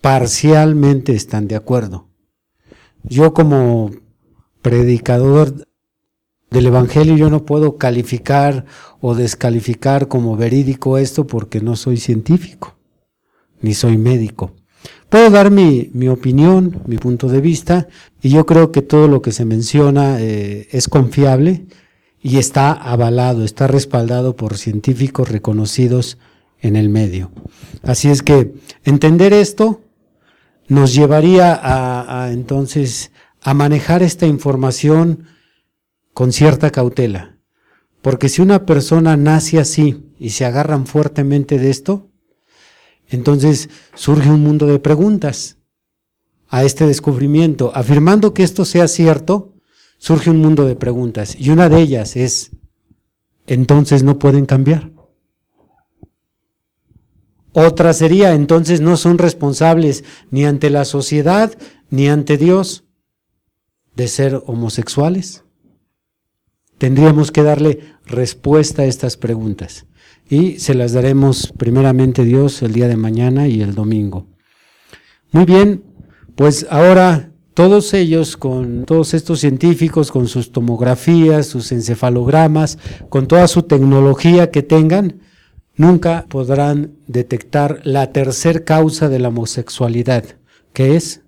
parcialmente 0.00 1.16
están 1.16 1.48
de 1.48 1.56
acuerdo. 1.56 2.08
Yo 3.02 3.34
como 3.34 3.90
predicador 4.62 5.66
del 6.48 6.66
Evangelio 6.66 7.16
yo 7.16 7.28
no 7.28 7.44
puedo 7.44 7.76
calificar 7.76 8.66
o 9.00 9.16
descalificar 9.16 10.06
como 10.06 10.36
verídico 10.36 10.96
esto 10.96 11.26
porque 11.26 11.60
no 11.60 11.74
soy 11.74 11.96
científico, 11.96 12.76
ni 13.60 13.74
soy 13.74 13.98
médico. 13.98 14.52
Puedo 15.10 15.28
dar 15.28 15.50
mi, 15.50 15.90
opinión, 16.08 16.82
mi 16.86 16.96
punto 16.96 17.26
de 17.26 17.40
vista, 17.40 17.88
y 18.22 18.30
yo 18.30 18.46
creo 18.46 18.70
que 18.70 18.80
todo 18.80 19.08
lo 19.08 19.20
que 19.22 19.32
se 19.32 19.44
menciona 19.44 20.20
eh, 20.20 20.68
es 20.70 20.86
confiable 20.86 21.66
y 22.22 22.38
está 22.38 22.70
avalado, 22.70 23.44
está 23.44 23.66
respaldado 23.66 24.36
por 24.36 24.56
científicos 24.56 25.28
reconocidos 25.28 26.16
en 26.60 26.76
el 26.76 26.90
medio. 26.90 27.32
Así 27.82 28.08
es 28.08 28.22
que 28.22 28.54
entender 28.84 29.32
esto 29.32 29.80
nos 30.68 30.94
llevaría 30.94 31.54
a, 31.54 32.26
a 32.26 32.32
entonces 32.32 33.10
a 33.40 33.52
manejar 33.52 34.04
esta 34.04 34.26
información 34.26 35.24
con 36.14 36.30
cierta 36.30 36.70
cautela. 36.70 37.36
Porque 38.00 38.28
si 38.28 38.42
una 38.42 38.64
persona 38.64 39.16
nace 39.16 39.58
así 39.58 40.04
y 40.20 40.30
se 40.30 40.44
agarran 40.44 40.86
fuertemente 40.86 41.58
de 41.58 41.70
esto, 41.70 42.09
entonces 43.10 43.68
surge 43.94 44.30
un 44.30 44.42
mundo 44.42 44.66
de 44.66 44.78
preguntas 44.78 45.58
a 46.48 46.64
este 46.64 46.86
descubrimiento. 46.86 47.72
Afirmando 47.74 48.32
que 48.34 48.42
esto 48.42 48.64
sea 48.64 48.88
cierto, 48.88 49.54
surge 49.98 50.30
un 50.30 50.38
mundo 50.38 50.64
de 50.64 50.76
preguntas. 50.76 51.36
Y 51.38 51.50
una 51.50 51.68
de 51.68 51.80
ellas 51.80 52.16
es, 52.16 52.52
entonces 53.46 54.02
no 54.02 54.18
pueden 54.18 54.46
cambiar. 54.46 54.90
Otra 57.52 57.92
sería, 57.92 58.32
entonces 58.34 58.80
no 58.80 58.96
son 58.96 59.18
responsables 59.18 60.04
ni 60.30 60.44
ante 60.44 60.70
la 60.70 60.84
sociedad 60.84 61.52
ni 61.90 62.08
ante 62.08 62.36
Dios 62.36 62.84
de 63.96 64.06
ser 64.06 64.40
homosexuales. 64.46 65.42
Tendríamos 66.78 67.32
que 67.32 67.42
darle 67.42 67.80
respuesta 68.06 68.82
a 68.82 68.86
estas 68.86 69.16
preguntas 69.16 69.84
y 70.30 70.60
se 70.60 70.74
las 70.74 70.92
daremos 70.92 71.52
primeramente 71.58 72.24
Dios 72.24 72.62
el 72.62 72.72
día 72.72 72.86
de 72.86 72.96
mañana 72.96 73.48
y 73.48 73.60
el 73.60 73.74
domingo. 73.74 74.28
Muy 75.32 75.44
bien, 75.44 75.82
pues 76.36 76.66
ahora 76.70 77.32
todos 77.52 77.92
ellos, 77.92 78.36
con 78.36 78.84
todos 78.84 79.12
estos 79.12 79.40
científicos, 79.40 80.12
con 80.12 80.28
sus 80.28 80.52
tomografías, 80.52 81.46
sus 81.46 81.72
encefalogramas, 81.72 82.78
con 83.08 83.26
toda 83.26 83.48
su 83.48 83.64
tecnología 83.64 84.52
que 84.52 84.62
tengan, 84.62 85.20
nunca 85.74 86.26
podrán 86.28 86.92
detectar 87.08 87.80
la 87.84 88.12
tercer 88.12 88.64
causa 88.64 89.08
de 89.08 89.18
la 89.18 89.28
homosexualidad, 89.28 90.24
que 90.72 90.94
es 90.94 91.22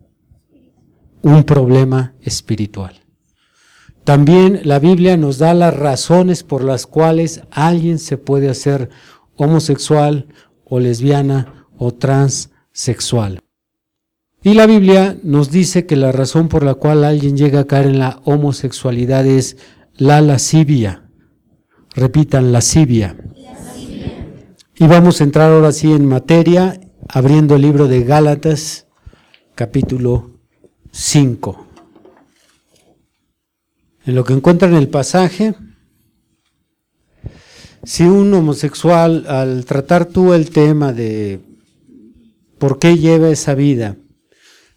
un 1.23 1.43
problema 1.43 2.15
espiritual. 2.21 3.02
También 4.05 4.61
la 4.65 4.81
Biblia 4.81 5.17
nos 5.17 5.39
da 5.39 5.55
las 5.55 5.77
razones 5.77 6.43
por 6.43 6.65
las 6.65 6.87
cuales 6.87 7.43
alguien 7.51 7.99
se 7.99 8.19
puede 8.19 8.49
hacer 8.49 8.91
homosexual 9.37 10.27
o 10.65 10.81
lesbiana 10.81 11.67
o 11.79 11.93
transsexual. 11.93 13.41
Y 14.43 14.55
la 14.55 14.67
Biblia 14.67 15.17
nos 15.23 15.53
dice 15.53 15.87
que 15.87 15.95
la 15.95 16.11
razón 16.11 16.49
por 16.49 16.65
la 16.65 16.75
cual 16.75 17.05
alguien 17.05 17.37
llega 17.37 17.61
a 17.61 17.67
caer 17.67 17.87
en 17.87 18.01
la 18.01 18.21
homosexualidad 18.25 19.25
es 19.25 19.57
la 19.97 20.21
lascivia. 20.21 21.09
Repitan, 21.95 22.51
lascivia. 22.51 23.17
Y 24.75 24.87
vamos 24.89 25.21
a 25.21 25.25
entrar 25.25 25.53
ahora 25.53 25.71
sí 25.71 25.93
en 25.93 26.07
materia, 26.07 26.81
abriendo 27.09 27.55
el 27.55 27.63
libro 27.63 27.87
de 27.87 28.03
Gálatas, 28.03 28.89
capítulo 29.55 30.41
5. 30.91 31.72
En 34.05 34.17
lo 34.17 34.25
que 34.25 34.33
encuentran 34.33 34.75
el 34.75 34.89
pasaje, 34.89 35.55
si 37.85 38.03
un 38.05 38.35
homosexual, 38.35 39.27
al 39.29 39.65
tratar 39.65 40.07
tú 40.07 40.33
el 40.33 40.51
tema 40.51 40.93
de 40.93 41.41
por 42.59 42.81
qué 42.81 42.99
lleva 42.99 43.31
esa 43.31 43.55
vida, 43.55 43.97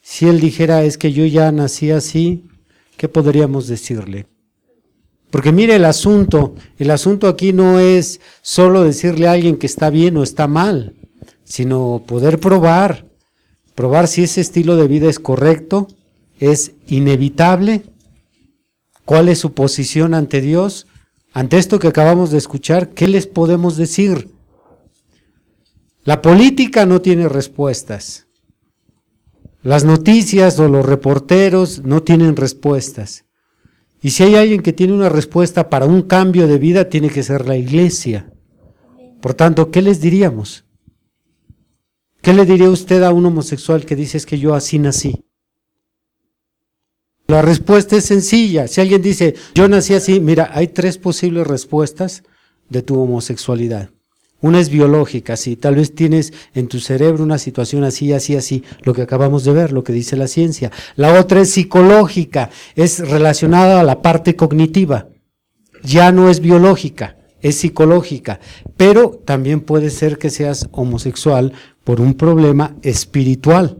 si 0.01 0.27
él 0.27 0.39
dijera 0.39 0.83
es 0.83 0.99
que 0.99 1.11
yo 1.11 1.25
ya 1.25 1.51
nací 1.51 1.89
así, 1.89 2.45
¿qué 2.97 3.09
podríamos 3.09 3.67
decirle? 3.67 4.27
Porque 5.31 5.51
mire 5.51 5.75
el 5.75 5.85
asunto, 5.85 6.53
el 6.77 6.91
asunto 6.91 7.27
aquí 7.27 7.51
no 7.51 7.79
es 7.79 8.21
solo 8.43 8.83
decirle 8.83 9.27
a 9.27 9.31
alguien 9.31 9.57
que 9.57 9.65
está 9.65 9.89
bien 9.89 10.17
o 10.17 10.23
está 10.23 10.47
mal, 10.47 10.93
sino 11.43 12.03
poder 12.05 12.39
probar, 12.39 13.07
probar 13.73 14.07
si 14.07 14.23
ese 14.23 14.41
estilo 14.41 14.75
de 14.75 14.87
vida 14.87 15.09
es 15.09 15.19
correcto, 15.19 15.87
es 16.39 16.73
inevitable, 16.87 17.83
cuál 19.05 19.29
es 19.29 19.39
su 19.39 19.53
posición 19.53 20.13
ante 20.13 20.41
Dios, 20.41 20.87
ante 21.31 21.57
esto 21.57 21.79
que 21.79 21.87
acabamos 21.87 22.31
de 22.31 22.37
escuchar, 22.37 22.89
¿qué 22.89 23.07
les 23.07 23.27
podemos 23.27 23.77
decir? 23.77 24.29
La 26.03 26.21
política 26.21 26.85
no 26.85 27.01
tiene 27.01 27.29
respuestas. 27.29 28.27
Las 29.61 29.83
noticias 29.83 30.59
o 30.59 30.67
los 30.67 30.85
reporteros 30.85 31.83
no 31.83 32.03
tienen 32.03 32.35
respuestas. 32.35 33.25
Y 34.01 34.11
si 34.11 34.23
hay 34.23 34.35
alguien 34.35 34.61
que 34.61 34.73
tiene 34.73 34.93
una 34.93 35.09
respuesta 35.09 35.69
para 35.69 35.87
un 35.87 36.03
cambio 36.03 36.47
de 36.47 36.59
vida, 36.59 36.89
tiene 36.89 37.09
que 37.09 37.23
ser 37.23 37.47
la 37.47 37.57
iglesia. 37.57 38.31
Por 39.19 39.33
tanto, 39.33 39.71
¿qué 39.71 39.81
les 39.81 39.99
diríamos? 39.99 40.65
¿Qué 42.21 42.33
le 42.33 42.45
diría 42.45 42.69
usted 42.69 43.01
a 43.01 43.11
un 43.11 43.25
homosexual 43.25 43.85
que 43.85 43.95
dice 43.95 44.17
es 44.17 44.27
que 44.27 44.37
yo 44.37 44.53
así 44.53 44.77
nací? 44.77 45.24
La 47.27 47.41
respuesta 47.41 47.95
es 47.95 48.05
sencilla. 48.05 48.67
Si 48.67 48.81
alguien 48.81 49.01
dice, 49.01 49.35
yo 49.55 49.67
nací 49.67 49.93
así, 49.95 50.19
mira, 50.19 50.51
hay 50.53 50.67
tres 50.67 50.97
posibles 50.99 51.47
respuestas 51.47 52.23
de 52.69 52.83
tu 52.83 52.99
homosexualidad. 52.99 53.89
Una 54.41 54.59
es 54.59 54.69
biológica, 54.69 55.37
sí, 55.37 55.55
tal 55.55 55.75
vez 55.75 55.95
tienes 55.95 56.31
en 56.53 56.67
tu 56.67 56.79
cerebro 56.79 57.23
una 57.23 57.39
situación 57.39 57.83
así, 57.83 58.13
así, 58.13 58.35
así, 58.35 58.63
lo 58.83 58.93
que 58.93 59.01
acabamos 59.01 59.43
de 59.43 59.53
ver, 59.53 59.71
lo 59.71 59.83
que 59.83 59.91
dice 59.91 60.17
la 60.17 60.27
ciencia. 60.27 60.71
La 60.95 61.19
otra 61.19 61.41
es 61.41 61.49
psicológica, 61.49 62.51
es 62.75 62.99
relacionada 62.99 63.79
a 63.79 63.83
la 63.83 64.03
parte 64.03 64.35
cognitiva. 64.35 65.07
Ya 65.83 66.11
no 66.11 66.29
es 66.29 66.41
biológica, 66.41 67.17
es 67.41 67.55
psicológica, 67.55 68.39
pero 68.77 69.19
también 69.25 69.61
puede 69.61 69.89
ser 69.89 70.19
que 70.19 70.29
seas 70.29 70.67
homosexual 70.71 71.53
por 71.83 71.99
un 71.99 72.13
problema 72.13 72.75
espiritual, 72.83 73.79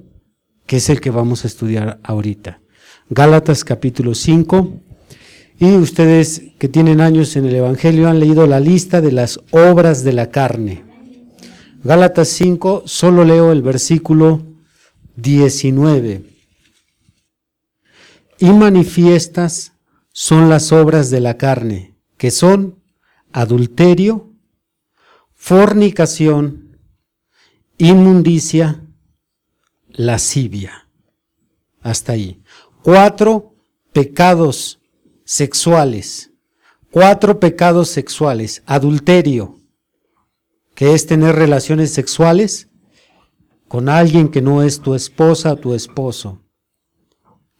que 0.66 0.78
es 0.78 0.90
el 0.90 1.00
que 1.00 1.12
vamos 1.12 1.44
a 1.44 1.48
estudiar 1.48 2.00
ahorita. 2.02 2.62
Gálatas 3.10 3.64
capítulo 3.64 4.16
5, 4.16 4.82
y 5.60 5.76
ustedes 5.76 6.42
que 6.58 6.68
tienen 6.68 7.02
años 7.02 7.36
en 7.36 7.46
el 7.46 7.56
Evangelio 7.56 8.10
han 8.10 8.20
leído 8.20 8.48
la 8.48 8.60
lista 8.60 9.00
de 9.00 9.12
las 9.12 9.40
obras 9.52 10.04
de 10.04 10.12
la 10.12 10.32
carne. 10.32 10.84
Gálatas 11.84 12.30
5, 12.30 12.84
solo 12.88 13.24
leo 13.24 13.52
el 13.52 13.62
versículo 13.62 14.44
19. 15.18 16.26
Y 18.40 18.50
manifiestas 18.50 19.74
son 20.12 20.50
las 20.50 20.72
obras 20.72 21.12
de 21.12 21.20
la 21.20 21.38
carne, 21.38 21.94
que 22.18 22.32
son 22.32 22.82
adulterio, 23.32 24.34
fornicación, 25.36 26.80
inmundicia, 27.78 28.82
lascivia. 29.90 30.88
Hasta 31.82 32.14
ahí. 32.14 32.42
Cuatro 32.86 33.56
pecados 33.94 34.80
sexuales. 35.24 36.30
Cuatro 36.92 37.40
pecados 37.40 37.90
sexuales. 37.90 38.62
Adulterio, 38.68 39.58
que 40.76 40.94
es 40.94 41.08
tener 41.08 41.34
relaciones 41.36 41.92
sexuales 41.92 42.70
con 43.68 43.90
alguien 43.90 44.30
que 44.30 44.44
no 44.44 44.62
es 44.62 44.82
tu 44.82 44.94
esposa 44.94 45.54
o 45.54 45.56
tu 45.56 45.74
esposo. 45.74 46.44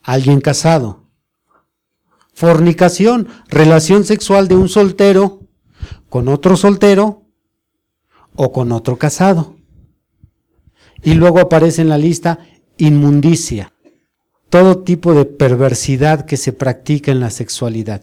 Alguien 0.04 0.42
casado. 0.42 1.10
Fornicación, 2.36 3.28
relación 3.48 4.04
sexual 4.04 4.48
de 4.48 4.58
un 4.58 4.70
soltero 4.70 5.40
con 6.08 6.28
otro 6.28 6.56
soltero 6.56 7.24
o 8.36 8.52
con 8.52 8.72
otro 8.72 9.00
casado. 9.00 9.56
Y 11.02 11.16
luego 11.16 11.40
aparece 11.40 11.82
en 11.82 11.90
la 11.90 11.98
lista 11.98 12.38
inmundicia 12.78 13.72
todo 14.56 14.78
tipo 14.84 15.14
de 15.14 15.26
perversidad 15.26 16.26
que 16.26 16.38
se 16.38 16.54
practica 16.54 17.12
en 17.12 17.20
la 17.20 17.30
sexualidad. 17.30 18.02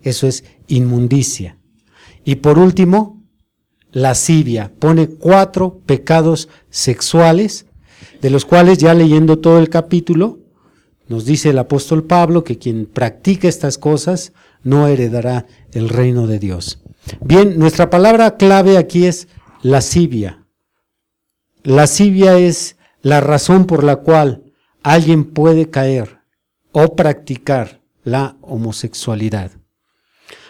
Eso 0.00 0.26
es 0.26 0.44
inmundicia. 0.66 1.58
Y 2.24 2.36
por 2.36 2.58
último, 2.58 3.22
lascivia. 3.92 4.72
Pone 4.78 5.08
cuatro 5.08 5.82
pecados 5.84 6.48
sexuales, 6.70 7.66
de 8.22 8.30
los 8.30 8.46
cuales 8.46 8.78
ya 8.78 8.94
leyendo 8.94 9.40
todo 9.40 9.58
el 9.58 9.68
capítulo, 9.68 10.38
nos 11.06 11.26
dice 11.26 11.50
el 11.50 11.58
apóstol 11.58 12.04
Pablo 12.04 12.44
que 12.44 12.56
quien 12.56 12.86
practica 12.86 13.46
estas 13.46 13.76
cosas 13.76 14.32
no 14.62 14.88
heredará 14.88 15.44
el 15.72 15.90
reino 15.90 16.26
de 16.26 16.38
Dios. 16.38 16.82
Bien, 17.20 17.58
nuestra 17.58 17.90
palabra 17.90 18.38
clave 18.38 18.78
aquí 18.78 19.04
es 19.04 19.28
lascivia. 19.60 20.46
Lascivia 21.62 22.38
es 22.38 22.78
la 23.02 23.20
razón 23.20 23.66
por 23.66 23.84
la 23.84 23.96
cual 23.96 24.44
alguien 24.82 25.24
puede 25.24 25.70
caer 25.70 26.20
o 26.72 26.94
practicar 26.96 27.80
la 28.02 28.36
homosexualidad. 28.40 29.52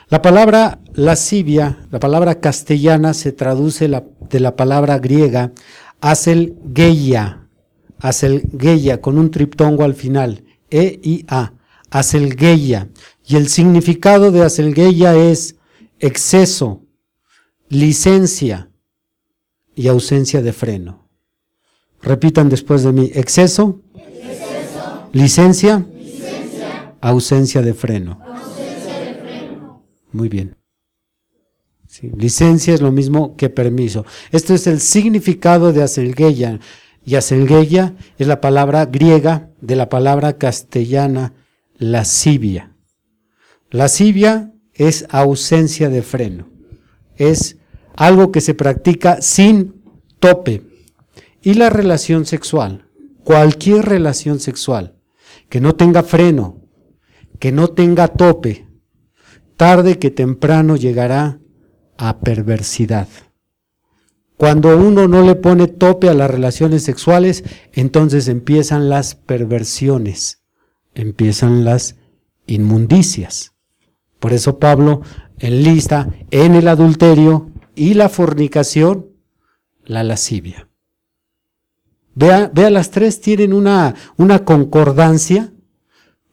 La 0.08 0.22
palabra 0.22 0.80
lascivia, 0.92 1.78
la 1.90 2.00
palabra 2.00 2.40
castellana 2.40 3.14
se 3.14 3.32
traduce 3.32 3.88
de 3.88 4.40
la 4.40 4.56
palabra 4.56 4.98
griega 4.98 5.52
aselgeia, 6.00 7.46
aselgeia 7.98 9.00
con 9.00 9.18
un 9.18 9.30
triptongo 9.30 9.84
al 9.84 9.94
final, 9.94 10.44
E 10.70 10.98
y 11.02 11.24
A, 11.28 11.52
aselgeia. 11.90 12.88
Y 13.26 13.36
el 13.36 13.48
significado 13.48 14.32
de 14.32 14.42
aselgeia 14.42 15.14
es 15.14 15.56
exceso, 15.98 16.84
licencia 17.68 18.70
y 19.74 19.88
ausencia 19.88 20.42
de 20.42 20.52
freno. 20.52 21.08
Repitan 22.02 22.48
después 22.48 22.82
de 22.82 22.92
mí, 22.92 23.10
exceso, 23.14 23.82
Licencia. 25.12 25.84
Ausencia 27.00 27.62
de 27.62 27.74
freno. 27.74 28.20
Muy 30.12 30.28
bien. 30.28 30.56
licencia 32.16 32.74
es 32.74 32.80
lo 32.80 32.92
mismo 32.92 33.36
que 33.36 33.50
permiso. 33.50 34.04
Esto 34.30 34.54
es 34.54 34.66
el 34.66 34.80
significado 34.80 35.72
de 35.72 35.82
aselgeia. 35.82 36.60
Y 37.04 37.16
aselgeia 37.16 37.96
es 38.18 38.26
la 38.26 38.40
palabra 38.40 38.86
griega 38.86 39.50
de 39.60 39.74
la 39.74 39.88
palabra 39.88 40.38
castellana 40.38 41.32
lascivia. 41.76 42.76
Lascivia 43.70 44.52
es 44.74 45.06
ausencia 45.10 45.88
de 45.88 46.02
freno. 46.02 46.48
Es 47.16 47.56
algo 47.96 48.30
que 48.30 48.40
se 48.40 48.54
practica 48.54 49.20
sin 49.22 49.82
tope. 50.20 50.62
Y 51.42 51.54
la 51.54 51.70
relación 51.70 52.26
sexual, 52.26 52.86
cualquier 53.24 53.86
relación 53.86 54.40
sexual, 54.40 54.99
que 55.50 55.60
no 55.60 55.74
tenga 55.74 56.02
freno, 56.02 56.62
que 57.38 57.52
no 57.52 57.68
tenga 57.68 58.08
tope, 58.08 58.68
tarde 59.58 59.98
que 59.98 60.10
temprano 60.10 60.76
llegará 60.76 61.40
a 61.98 62.20
perversidad. 62.20 63.08
Cuando 64.38 64.74
uno 64.78 65.06
no 65.06 65.22
le 65.22 65.34
pone 65.34 65.66
tope 65.66 66.08
a 66.08 66.14
las 66.14 66.30
relaciones 66.30 66.82
sexuales, 66.82 67.44
entonces 67.72 68.28
empiezan 68.28 68.88
las 68.88 69.14
perversiones, 69.14 70.42
empiezan 70.94 71.64
las 71.64 71.96
inmundicias. 72.46 73.52
Por 74.18 74.32
eso 74.32 74.58
Pablo 74.58 75.02
enlista 75.38 76.08
en 76.30 76.54
el 76.54 76.68
adulterio 76.68 77.50
y 77.74 77.94
la 77.94 78.08
fornicación 78.08 79.08
la 79.84 80.04
lascivia. 80.04 80.69
Vea, 82.20 82.50
vea 82.52 82.68
las 82.68 82.90
tres 82.90 83.22
tienen 83.22 83.54
una, 83.54 83.94
una 84.18 84.44
concordancia, 84.44 85.54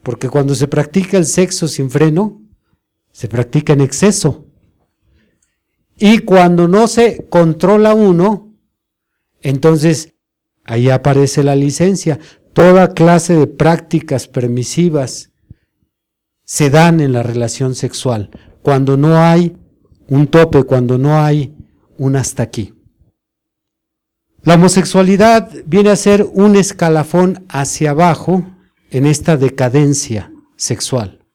porque 0.04 0.28
cuando 0.28 0.54
se 0.54 0.68
practica 0.68 1.18
el 1.18 1.26
sexo 1.26 1.70
sin 1.70 1.90
freno, 1.90 2.42
se 3.14 3.30
practica 3.30 3.72
en 3.72 3.80
exceso. 3.80 4.48
Y 5.98 6.20
cuando 6.20 6.68
no 6.68 6.90
se 6.90 7.26
controla 7.30 7.94
uno, 7.94 8.54
entonces 9.42 10.14
ahí 10.66 10.90
aparece 10.90 11.42
la 11.42 11.56
licencia. 11.56 12.20
Toda 12.52 12.94
clase 12.94 13.38
de 13.38 13.48
prácticas 13.48 14.28
permisivas 14.28 15.32
se 16.44 16.70
dan 16.70 17.00
en 17.00 17.14
la 17.14 17.24
relación 17.24 17.76
sexual, 17.76 18.30
cuando 18.62 18.98
no 18.98 19.18
hay 19.18 19.56
un 20.10 20.28
tope, 20.28 20.64
cuando 20.64 20.98
no 20.98 21.18
hay 21.18 21.56
un 21.98 22.18
hasta 22.18 22.44
aquí. 22.44 22.77
La 24.44 24.56
homosexualidad 24.56 25.52
viene 25.66 25.90
a 25.90 25.96
ser 25.96 26.26
un 26.32 26.56
escalafón 26.56 27.46
hacia 27.50 27.92
abajo 27.92 28.46
en 28.92 29.06
esta 29.06 29.36
decadencia 29.36 30.32
sexual. 30.56 31.26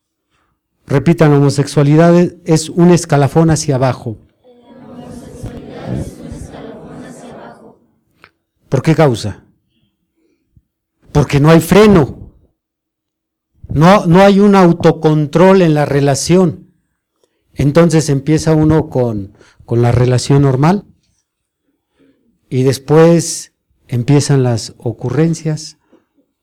Repitan, 0.87 1.33
homosexualidad 1.33 2.15
es 2.45 2.69
un 2.69 2.91
escalafón 2.91 3.51
hacia 3.51 3.75
abajo. 3.75 4.19
¿Por 8.69 8.83
qué 8.83 8.95
causa? 8.95 9.45
Porque 11.13 11.41
no 11.41 11.51
hay 11.51 11.61
freno. 11.61 12.35
No, 13.69 14.07
no 14.07 14.21
hay 14.23 14.41
un 14.41 14.55
autocontrol 14.55 15.61
en 15.63 15.75
la 15.75 15.85
relación. 15.85 16.73
Entonces 17.55 18.09
empieza 18.09 18.55
uno 18.55 18.89
con, 18.89 19.37
con 19.67 19.83
la 19.83 19.93
relación 19.93 20.43
normal 20.43 20.87
y 22.53 22.65
después 22.65 23.55
empiezan 23.89 24.43
las 24.43 24.75
ocurrencias. 24.77 25.79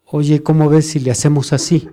Oye, 0.06 0.42
¿cómo 0.42 0.68
ves 0.68 0.88
si 0.88 1.00
le 1.00 1.12
hacemos 1.12 1.54
así? 1.54 1.88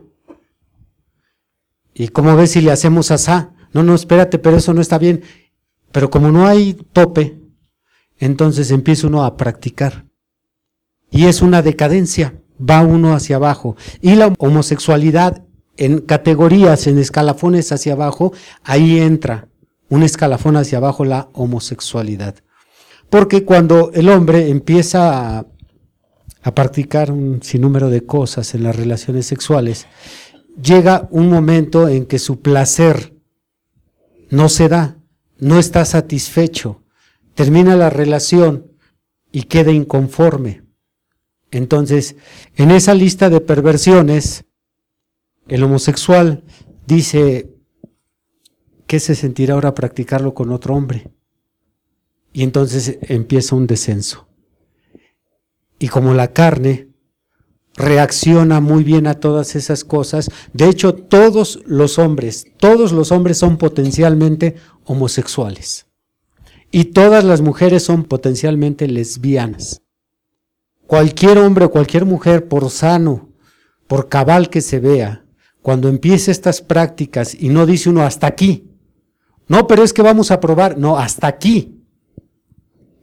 ¿Y 1.92 2.08
cómo 2.08 2.34
ves 2.34 2.52
si 2.52 2.62
le 2.62 2.72
hacemos 2.72 3.10
asá? 3.10 3.52
No, 3.74 3.82
no, 3.82 3.94
espérate, 3.94 4.38
pero 4.38 4.56
eso 4.56 4.72
no 4.72 4.80
está 4.80 4.96
bien. 4.96 5.22
Pero 5.92 6.08
como 6.08 6.32
no 6.32 6.46
hay 6.46 6.72
tope, 6.94 7.38
entonces 8.16 8.70
empieza 8.70 9.06
uno 9.06 9.22
a 9.22 9.36
practicar. 9.36 10.06
Y 11.10 11.26
es 11.26 11.42
una 11.42 11.60
decadencia, 11.60 12.40
va 12.58 12.80
uno 12.80 13.12
hacia 13.12 13.36
abajo. 13.36 13.76
Y 14.00 14.14
la 14.14 14.32
homosexualidad 14.38 15.44
en 15.76 15.98
categorías, 15.98 16.86
en 16.86 16.96
escalafones 16.96 17.70
hacia 17.70 17.92
abajo, 17.92 18.32
ahí 18.64 18.98
entra 18.98 19.50
un 19.90 20.02
escalafón 20.02 20.56
hacia 20.56 20.78
abajo 20.78 21.04
la 21.04 21.28
homosexualidad. 21.34 22.36
Porque 23.10 23.44
cuando 23.44 23.92
el 23.92 24.08
hombre 24.08 24.48
empieza 24.48 25.38
a, 25.38 25.46
practicar 26.54 27.10
un 27.10 27.42
sinnúmero 27.42 27.90
de 27.90 28.06
cosas 28.06 28.54
en 28.54 28.62
las 28.62 28.76
relaciones 28.76 29.26
sexuales, 29.26 29.88
llega 30.62 31.08
un 31.10 31.28
momento 31.28 31.88
en 31.88 32.06
que 32.06 32.20
su 32.20 32.40
placer 32.40 33.16
no 34.30 34.48
se 34.48 34.68
da, 34.68 34.96
no 35.38 35.58
está 35.58 35.84
satisfecho, 35.84 36.84
termina 37.34 37.74
la 37.74 37.90
relación 37.90 38.70
y 39.32 39.42
queda 39.42 39.72
inconforme. 39.72 40.62
Entonces, 41.50 42.14
en 42.54 42.70
esa 42.70 42.94
lista 42.94 43.28
de 43.28 43.40
perversiones, 43.40 44.44
el 45.48 45.64
homosexual 45.64 46.44
dice, 46.86 47.50
¿qué 48.86 49.00
se 49.00 49.16
sentirá 49.16 49.54
ahora 49.54 49.74
practicarlo 49.74 50.32
con 50.32 50.52
otro 50.52 50.74
hombre? 50.74 51.10
Y 52.36 52.42
entonces 52.42 52.98
empieza 53.00 53.56
un 53.56 53.66
descenso. 53.66 54.28
Y 55.78 55.88
como 55.88 56.12
la 56.12 56.34
carne 56.34 56.90
reacciona 57.76 58.60
muy 58.60 58.84
bien 58.84 59.06
a 59.06 59.14
todas 59.14 59.56
esas 59.56 59.84
cosas, 59.84 60.30
de 60.52 60.68
hecho 60.68 60.92
todos 60.92 61.60
los 61.64 61.98
hombres, 61.98 62.44
todos 62.58 62.92
los 62.92 63.10
hombres 63.10 63.38
son 63.38 63.56
potencialmente 63.56 64.56
homosexuales. 64.84 65.86
Y 66.70 66.84
todas 66.84 67.24
las 67.24 67.40
mujeres 67.40 67.84
son 67.84 68.04
potencialmente 68.04 68.86
lesbianas. 68.86 69.80
Cualquier 70.86 71.38
hombre 71.38 71.64
o 71.64 71.70
cualquier 71.70 72.04
mujer, 72.04 72.48
por 72.48 72.68
sano, 72.68 73.30
por 73.86 74.10
cabal 74.10 74.50
que 74.50 74.60
se 74.60 74.78
vea, 74.78 75.24
cuando 75.62 75.88
empiece 75.88 76.30
estas 76.32 76.60
prácticas 76.60 77.34
y 77.34 77.48
no 77.48 77.64
dice 77.64 77.88
uno 77.88 78.02
hasta 78.02 78.26
aquí, 78.26 78.68
no, 79.48 79.66
pero 79.66 79.82
es 79.82 79.94
que 79.94 80.02
vamos 80.02 80.30
a 80.30 80.38
probar, 80.38 80.76
no, 80.76 80.98
hasta 80.98 81.28
aquí, 81.28 81.75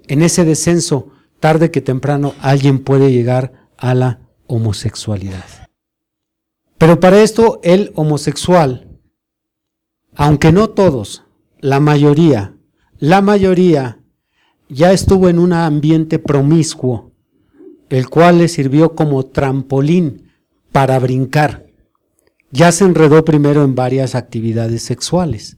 en 0.08 0.22
ese 0.22 0.46
descenso, 0.46 1.10
tarde 1.40 1.72
que 1.72 1.82
temprano, 1.82 2.34
alguien 2.40 2.84
puede 2.84 3.12
llegar 3.12 3.68
a 3.78 3.94
la 3.94 4.20
homosexualidad. 4.48 5.46
Pero 6.78 7.00
para 7.00 7.22
esto, 7.22 7.60
el 7.64 7.92
homosexual, 7.96 9.00
aunque 10.16 10.52
no 10.52 10.70
todos, 10.70 11.24
la 11.60 11.80
mayoría, 11.80 12.56
la 13.00 13.22
mayoría 13.22 14.00
ya 14.70 14.92
estuvo 14.92 15.30
en 15.30 15.40
un 15.40 15.54
ambiente 15.54 16.20
promiscuo, 16.20 17.12
el 17.90 18.10
cual 18.10 18.40
le 18.40 18.48
sirvió 18.48 18.96
como 18.96 19.26
trampolín 19.26 20.32
para 20.72 21.00
brincar. 21.00 21.68
Ya 22.52 22.72
se 22.72 22.86
enredó 22.86 23.24
primero 23.24 23.64
en 23.64 23.76
varias 23.76 24.16
actividades 24.16 24.84
sexuales. 24.84 25.58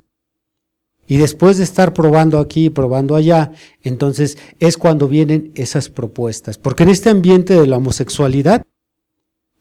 Y 1.08 1.18
después 1.18 1.58
de 1.58 1.64
estar 1.64 1.93
probando 1.93 2.39
aquí 2.39 2.66
y 2.66 2.70
probando 2.70 3.16
allá, 3.16 3.51
entonces 3.84 4.38
es 4.60 4.78
cuando 4.78 5.08
vienen 5.08 5.51
esas 5.56 5.89
propuestas. 5.89 6.58
Porque 6.58 6.84
en 6.84 6.89
este 6.89 7.10
ambiente 7.10 7.53
de 7.60 7.68
la 7.68 7.78
homosexualidad 7.78 8.64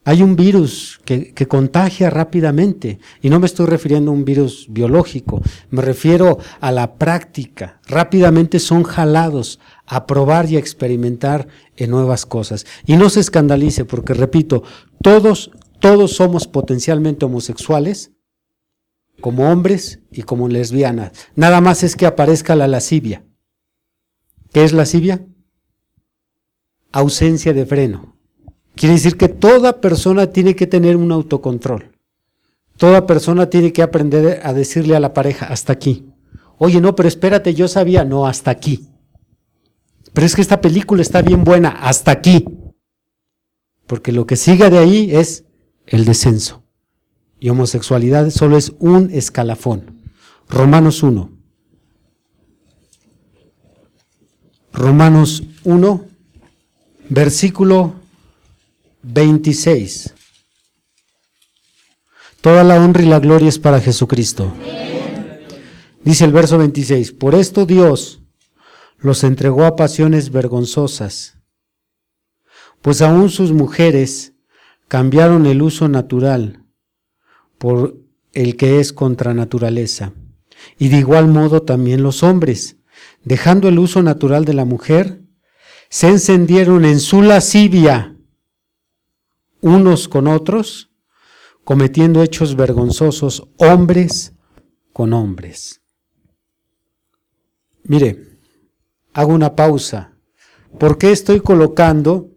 hay 0.07 0.21
un 0.21 0.35
virus 0.35 0.99
que, 1.03 1.33
que, 1.33 1.47
contagia 1.47 2.11
rápidamente. 2.11 2.99
Y 3.21 3.29
no 3.29 3.39
me 3.39 3.47
estoy 3.47 3.65
refiriendo 3.65 4.11
a 4.11 4.13
un 4.13 4.23
virus 4.23 4.67
biológico, 4.69 5.41
me 5.71 5.81
refiero 5.81 6.37
a 6.61 6.71
la 6.71 6.95
práctica. 6.95 7.79
Rápidamente 7.87 8.59
son 8.59 8.83
jalados 8.83 9.59
a 9.87 10.05
probar 10.05 10.49
y 10.49 10.57
a 10.57 10.59
experimentar 10.59 11.47
en 11.75 11.89
nuevas 11.89 12.27
cosas. 12.27 12.67
Y 12.85 12.97
no 12.97 13.09
se 13.09 13.19
escandalice, 13.19 13.83
porque 13.83 14.13
repito, 14.13 14.63
todos, 15.01 15.49
todos 15.79 16.13
somos 16.13 16.47
potencialmente 16.47 17.25
homosexuales 17.25 18.11
como 19.21 19.49
hombres 19.49 19.99
y 20.11 20.23
como 20.23 20.47
lesbianas. 20.47 21.11
Nada 21.35 21.61
más 21.61 21.83
es 21.83 21.95
que 21.95 22.05
aparezca 22.05 22.55
la 22.55 22.67
lascivia. 22.67 23.25
¿Qué 24.51 24.63
es 24.63 24.73
lascivia? 24.73 25.25
Ausencia 26.91 27.53
de 27.53 27.65
freno. 27.65 28.17
Quiere 28.75 28.95
decir 28.95 29.17
que 29.17 29.29
toda 29.29 29.79
persona 29.81 30.31
tiene 30.31 30.55
que 30.55 30.67
tener 30.67 30.97
un 30.97 31.11
autocontrol. 31.11 31.91
Toda 32.77 33.05
persona 33.05 33.49
tiene 33.49 33.71
que 33.71 33.81
aprender 33.81 34.41
a 34.43 34.53
decirle 34.53 34.95
a 34.95 34.99
la 34.99 35.13
pareja, 35.13 35.45
hasta 35.47 35.71
aquí. 35.71 36.09
Oye, 36.57 36.81
no, 36.81 36.95
pero 36.95 37.07
espérate, 37.07 37.53
yo 37.53 37.67
sabía, 37.67 38.03
no, 38.03 38.27
hasta 38.27 38.51
aquí. 38.51 38.89
Pero 40.13 40.27
es 40.27 40.35
que 40.35 40.41
esta 40.41 40.61
película 40.61 41.01
está 41.01 41.21
bien 41.21 41.43
buena, 41.43 41.69
hasta 41.69 42.11
aquí. 42.11 42.45
Porque 43.87 44.11
lo 44.11 44.25
que 44.25 44.35
sigue 44.35 44.69
de 44.69 44.77
ahí 44.77 45.15
es 45.15 45.45
el 45.85 46.05
descenso 46.05 46.64
y 47.39 47.49
homosexualidad 47.49 48.29
solo 48.29 48.57
es 48.57 48.73
un 48.79 49.09
escalafón. 49.11 50.01
Romanos 50.49 51.03
1. 51.03 51.31
Romanos 54.73 55.43
1, 55.63 56.05
versículo 57.09 57.95
26. 59.03 60.13
Toda 62.41 62.63
la 62.63 62.75
honra 62.75 63.01
y 63.01 63.05
la 63.07 63.19
gloria 63.19 63.49
es 63.49 63.57
para 63.57 63.79
Jesucristo. 63.79 64.53
Dice 66.03 66.25
el 66.25 66.31
verso 66.31 66.57
26, 66.57 67.13
por 67.13 67.33
esto 67.33 67.65
Dios 67.65 68.21
los 68.97 69.23
entregó 69.23 69.65
a 69.65 69.75
pasiones 69.75 70.29
vergonzosas, 70.29 71.37
pues 72.81 73.01
aún 73.01 73.29
sus 73.29 73.51
mujeres 73.51 74.33
cambiaron 74.87 75.47
el 75.47 75.61
uso 75.63 75.87
natural 75.87 76.64
por 77.57 77.97
el 78.33 78.57
que 78.57 78.79
es 78.79 78.93
contra 78.93 79.33
naturaleza. 79.33 80.13
Y 80.77 80.89
de 80.89 80.97
igual 80.97 81.27
modo 81.27 81.61
también 81.61 82.03
los 82.03 82.23
hombres, 82.23 82.77
dejando 83.23 83.67
el 83.67 83.79
uso 83.79 84.01
natural 84.03 84.45
de 84.45 84.53
la 84.53 84.65
mujer, 84.65 85.21
se 85.89 86.09
encendieron 86.09 86.85
en 86.85 86.99
su 86.99 87.21
lascivia 87.21 88.15
unos 89.61 90.07
con 90.07 90.27
otros, 90.27 90.91
cometiendo 91.63 92.21
hechos 92.21 92.55
vergonzosos 92.55 93.47
hombres 93.57 94.33
con 94.93 95.13
hombres. 95.13 95.81
Mire, 97.83 98.37
hago 99.13 99.33
una 99.33 99.55
pausa. 99.55 100.17
¿Por 100.79 100.97
qué 100.97 101.11
estoy 101.11 101.39
colocando 101.39 102.35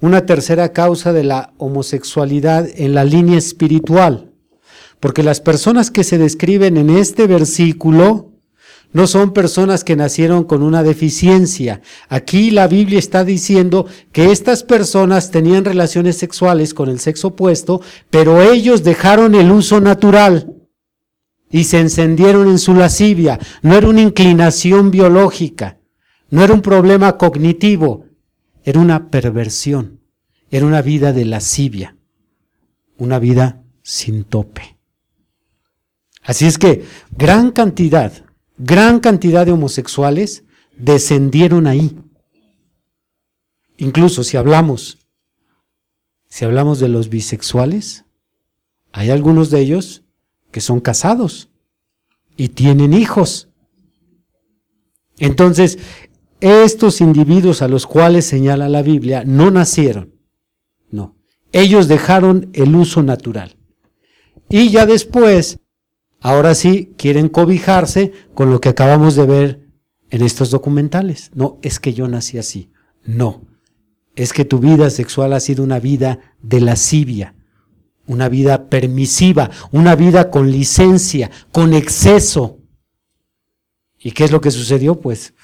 una 0.00 0.26
tercera 0.26 0.72
causa 0.72 1.12
de 1.12 1.24
la 1.24 1.52
homosexualidad 1.58 2.68
en 2.74 2.94
la 2.94 3.04
línea 3.04 3.36
espiritual, 3.36 4.27
porque 5.00 5.22
las 5.22 5.40
personas 5.40 5.90
que 5.90 6.04
se 6.04 6.18
describen 6.18 6.76
en 6.76 6.90
este 6.90 7.26
versículo 7.26 8.28
no 8.92 9.06
son 9.06 9.32
personas 9.32 9.84
que 9.84 9.96
nacieron 9.96 10.44
con 10.44 10.62
una 10.62 10.82
deficiencia. 10.82 11.82
Aquí 12.08 12.50
la 12.50 12.68
Biblia 12.68 12.98
está 12.98 13.22
diciendo 13.22 13.86
que 14.12 14.32
estas 14.32 14.62
personas 14.62 15.30
tenían 15.30 15.64
relaciones 15.64 16.16
sexuales 16.16 16.72
con 16.72 16.88
el 16.88 16.98
sexo 16.98 17.28
opuesto, 17.28 17.82
pero 18.10 18.40
ellos 18.40 18.82
dejaron 18.82 19.34
el 19.34 19.50
uso 19.50 19.80
natural 19.80 20.54
y 21.50 21.64
se 21.64 21.80
encendieron 21.80 22.48
en 22.48 22.58
su 22.58 22.74
lascivia. 22.74 23.38
No 23.62 23.74
era 23.76 23.88
una 23.88 24.00
inclinación 24.00 24.90
biológica, 24.90 25.78
no 26.30 26.42
era 26.42 26.54
un 26.54 26.62
problema 26.62 27.18
cognitivo, 27.18 28.06
era 28.64 28.80
una 28.80 29.10
perversión, 29.10 30.00
era 30.50 30.64
una 30.64 30.80
vida 30.80 31.12
de 31.12 31.26
lascivia, 31.26 31.96
una 32.96 33.18
vida 33.18 33.62
sin 33.82 34.24
tope. 34.24 34.77
Así 36.28 36.44
es 36.44 36.58
que 36.58 36.84
gran 37.10 37.52
cantidad, 37.52 38.12
gran 38.58 39.00
cantidad 39.00 39.46
de 39.46 39.52
homosexuales 39.52 40.44
descendieron 40.76 41.66
ahí. 41.66 41.98
Incluso 43.78 44.22
si 44.22 44.36
hablamos, 44.36 44.98
si 46.28 46.44
hablamos 46.44 46.80
de 46.80 46.88
los 46.88 47.08
bisexuales, 47.08 48.04
hay 48.92 49.08
algunos 49.08 49.48
de 49.48 49.60
ellos 49.60 50.04
que 50.50 50.60
son 50.60 50.80
casados 50.80 51.48
y 52.36 52.50
tienen 52.50 52.92
hijos. 52.92 53.48
Entonces, 55.18 55.78
estos 56.40 57.00
individuos 57.00 57.62
a 57.62 57.68
los 57.68 57.86
cuales 57.86 58.26
señala 58.26 58.68
la 58.68 58.82
Biblia 58.82 59.24
no 59.24 59.50
nacieron, 59.50 60.12
no, 60.90 61.16
ellos 61.52 61.88
dejaron 61.88 62.50
el 62.52 62.76
uso 62.76 63.02
natural. 63.02 63.56
Y 64.50 64.68
ya 64.68 64.84
después, 64.84 65.60
ahora 66.20 66.54
sí, 66.54 66.94
quieren 66.96 67.28
cobijarse 67.28 68.12
con 68.34 68.50
lo 68.50 68.60
que 68.60 68.68
acabamos 68.68 69.16
de 69.16 69.26
ver 69.26 69.68
en 70.10 70.22
estos 70.22 70.50
documentales. 70.50 71.30
No, 71.34 71.58
es 71.62 71.80
que 71.80 71.92
yo 71.92 72.08
nací 72.08 72.38
así. 72.38 72.70
No, 73.04 73.42
es 74.16 74.32
que 74.32 74.44
tu 74.44 74.58
vida 74.58 74.90
sexual 74.90 75.32
ha 75.32 75.40
sido 75.40 75.64
una 75.64 75.80
vida 75.80 76.18
de 76.42 76.60
lascivia, 76.60 77.34
una 78.06 78.28
vida 78.28 78.68
permisiva, 78.68 79.50
una 79.70 79.96
vida 79.96 80.30
con 80.30 80.50
licencia, 80.50 81.30
con 81.52 81.74
exceso. 81.74 82.58
¿Y 83.98 84.12
qué 84.12 84.24
es 84.24 84.30
lo 84.30 84.40
que 84.40 84.50
sucedió? 84.50 85.00
Pues 85.00 85.34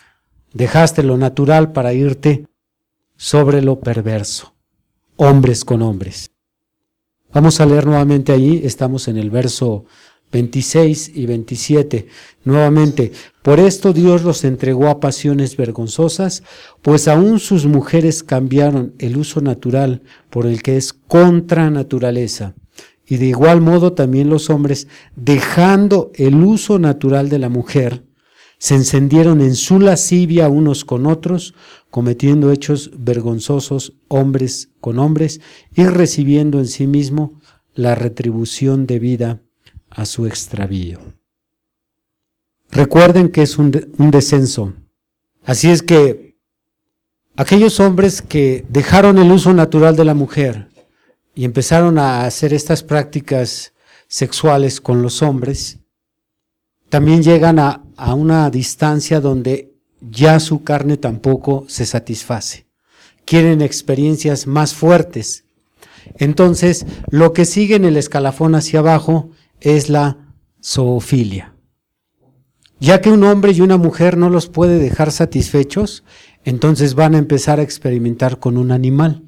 Dejaste 0.54 1.02
lo 1.02 1.18
natural 1.18 1.72
para 1.72 1.92
irte 1.92 2.46
sobre 3.16 3.60
lo 3.60 3.80
perverso. 3.80 4.54
Hombres 5.16 5.64
con 5.64 5.82
hombres. 5.82 6.30
Vamos 7.32 7.60
a 7.60 7.66
leer 7.66 7.86
nuevamente 7.86 8.30
allí, 8.30 8.60
estamos 8.64 9.08
en 9.08 9.16
el 9.16 9.30
verso 9.30 9.84
26 10.34 11.12
y 11.14 11.26
27. 11.26 12.08
Nuevamente, 12.42 13.12
por 13.40 13.60
esto 13.60 13.92
Dios 13.92 14.24
los 14.24 14.42
entregó 14.42 14.88
a 14.88 14.98
pasiones 14.98 15.56
vergonzosas, 15.56 16.42
pues 16.82 17.06
aún 17.06 17.38
sus 17.38 17.66
mujeres 17.66 18.24
cambiaron 18.24 18.94
el 18.98 19.16
uso 19.16 19.40
natural 19.40 20.02
por 20.30 20.46
el 20.46 20.60
que 20.60 20.76
es 20.76 20.92
contra 20.92 21.70
naturaleza. 21.70 22.54
Y 23.06 23.18
de 23.18 23.26
igual 23.26 23.60
modo 23.60 23.92
también 23.92 24.28
los 24.28 24.50
hombres, 24.50 24.88
dejando 25.14 26.10
el 26.14 26.34
uso 26.34 26.80
natural 26.80 27.28
de 27.28 27.38
la 27.38 27.48
mujer, 27.48 28.02
se 28.58 28.74
encendieron 28.74 29.40
en 29.40 29.54
su 29.54 29.78
lascivia 29.78 30.48
unos 30.48 30.84
con 30.84 31.06
otros, 31.06 31.54
cometiendo 31.90 32.50
hechos 32.50 32.90
vergonzosos 32.98 33.92
hombres 34.08 34.70
con 34.80 34.98
hombres 34.98 35.40
y 35.76 35.84
recibiendo 35.84 36.58
en 36.58 36.66
sí 36.66 36.88
mismo 36.88 37.40
la 37.74 37.94
retribución 37.94 38.86
debida 38.86 39.43
a 39.94 40.04
su 40.04 40.26
extravío. 40.26 41.00
Recuerden 42.70 43.30
que 43.30 43.42
es 43.42 43.56
un, 43.56 43.70
descenso. 44.10 44.74
Así 45.44 45.70
es 45.70 45.82
que 45.82 46.36
aquellos 47.36 47.78
hombres 47.78 48.20
que 48.20 48.64
dejaron 48.68 49.18
el 49.18 49.30
uso 49.30 49.52
natural 49.52 49.94
de 49.94 50.04
la 50.04 50.14
mujer 50.14 50.68
y 51.34 51.44
empezaron 51.44 51.98
a 51.98 52.24
hacer 52.24 52.52
estas 52.52 52.82
prácticas 52.82 53.72
sexuales 54.08 54.80
con 54.80 55.02
los 55.02 55.22
hombres, 55.22 55.78
también 56.88 57.22
llegan 57.22 57.58
a, 57.58 57.84
a 57.96 58.14
una 58.14 58.50
distancia 58.50 59.20
donde 59.20 59.72
ya 60.00 60.40
su 60.40 60.64
carne 60.64 60.96
tampoco 60.96 61.64
se 61.68 61.86
satisface. 61.86 62.66
Quieren 63.24 63.62
experiencias 63.62 64.46
más 64.46 64.74
fuertes. 64.74 65.44
Entonces, 66.18 66.86
lo 67.08 67.32
que 67.32 67.44
sigue 67.44 67.76
en 67.76 67.84
el 67.84 67.96
escalafón 67.96 68.54
hacia 68.54 68.80
abajo 68.80 69.30
es 69.64 69.88
la 69.88 70.34
zoofilia. 70.62 71.56
Ya 72.78 73.00
que 73.00 73.10
un 73.10 73.24
hombre 73.24 73.52
y 73.52 73.60
una 73.62 73.78
mujer 73.78 74.16
no 74.16 74.28
los 74.30 74.48
puede 74.48 74.78
dejar 74.78 75.10
satisfechos, 75.10 76.04
entonces 76.44 76.94
van 76.94 77.14
a 77.14 77.18
empezar 77.18 77.58
a 77.58 77.62
experimentar 77.62 78.38
con 78.38 78.58
un 78.58 78.70
animal. 78.70 79.24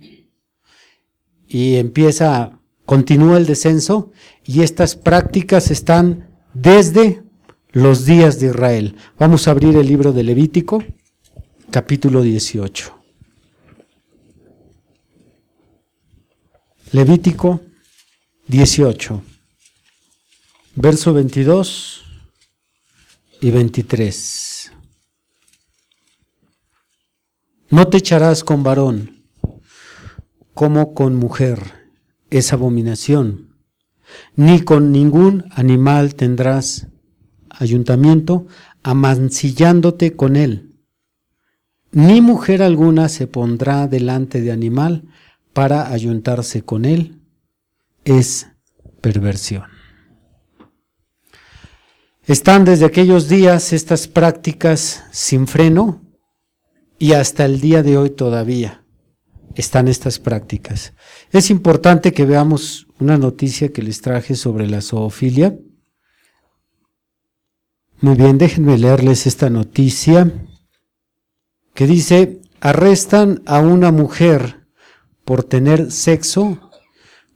Y 1.48 1.76
empieza, 1.76 2.60
continúa 2.84 3.38
el 3.38 3.46
descenso 3.46 4.12
y 4.44 4.62
estas 4.62 4.94
prácticas 4.94 5.70
están 5.70 6.28
desde 6.52 7.22
los 7.72 8.04
días 8.04 8.38
de 8.40 8.48
Israel. 8.48 8.96
Vamos 9.18 9.48
a 9.48 9.52
abrir 9.52 9.76
el 9.76 9.86
libro 9.86 10.12
de 10.12 10.22
Levítico, 10.22 10.84
capítulo 11.70 12.22
18. 12.22 12.94
Levítico 16.92 17.60
18, 18.48 19.22
verso 20.76 21.14
22 21.14 22.04
y 23.40 23.50
23. 23.50 24.72
No 27.70 27.88
te 27.88 27.96
echarás 27.96 28.44
con 28.44 28.62
varón 28.62 29.24
como 30.52 30.94
con 30.94 31.16
mujer, 31.16 31.60
es 32.30 32.52
abominación, 32.52 33.56
ni 34.36 34.60
con 34.60 34.92
ningún 34.92 35.44
animal 35.50 36.14
tendrás 36.14 36.88
ayuntamiento, 37.50 38.46
amancillándote 38.82 40.14
con 40.14 40.36
él. 40.36 40.74
Ni 41.90 42.20
mujer 42.20 42.62
alguna 42.62 43.08
se 43.08 43.26
pondrá 43.26 43.88
delante 43.88 44.40
de 44.42 44.52
animal 44.52 45.04
para 45.52 45.90
ayuntarse 45.90 46.62
con 46.62 46.84
él. 46.84 47.20
Es 48.04 48.48
perversión. 49.00 49.75
Están 52.26 52.64
desde 52.64 52.86
aquellos 52.86 53.28
días 53.28 53.72
estas 53.72 54.08
prácticas 54.08 55.04
sin 55.12 55.46
freno 55.46 56.02
y 56.98 57.12
hasta 57.12 57.44
el 57.44 57.60
día 57.60 57.84
de 57.84 57.96
hoy 57.96 58.10
todavía 58.10 58.84
están 59.54 59.86
estas 59.86 60.18
prácticas. 60.18 60.92
Es 61.30 61.50
importante 61.50 62.12
que 62.12 62.24
veamos 62.24 62.88
una 62.98 63.16
noticia 63.16 63.72
que 63.72 63.80
les 63.80 64.00
traje 64.00 64.34
sobre 64.34 64.66
la 64.66 64.82
zoofilia. 64.82 65.56
Muy 68.00 68.16
bien, 68.16 68.38
déjenme 68.38 68.76
leerles 68.76 69.28
esta 69.28 69.48
noticia 69.48 70.48
que 71.74 71.86
dice, 71.86 72.40
arrestan 72.60 73.40
a 73.46 73.60
una 73.60 73.92
mujer 73.92 74.66
por 75.24 75.44
tener 75.44 75.92
sexo 75.92 76.58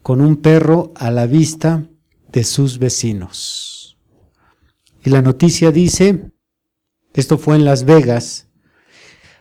con 0.03 0.20
un 0.20 0.34
perro 0.34 0.93
a 0.97 1.12
la 1.12 1.26
vista 1.26 1.86
de 2.32 2.43
sus 2.43 2.80
vecinos. 2.80 3.70
Y 5.05 5.11
la 5.11 5.22
noticia 5.22 5.72
dice, 5.72 6.30
esto 7.14 7.38
fue 7.38 7.57
en 7.57 7.64
Las 7.64 7.84
Vegas, 7.84 8.48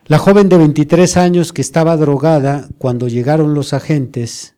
la 0.06 0.18
joven 0.18 0.50
de 0.50 0.58
23 0.58 1.18
años 1.18 1.54
que 1.54 1.62
estaba 1.62 1.96
drogada 1.96 2.68
cuando 2.80 3.08
llegaron 3.08 3.54
los 3.54 3.74
agentes 3.74 4.56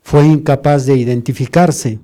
fue 0.00 0.26
incapaz 0.26 0.86
de 0.86 0.96
identificarse. 0.96 1.98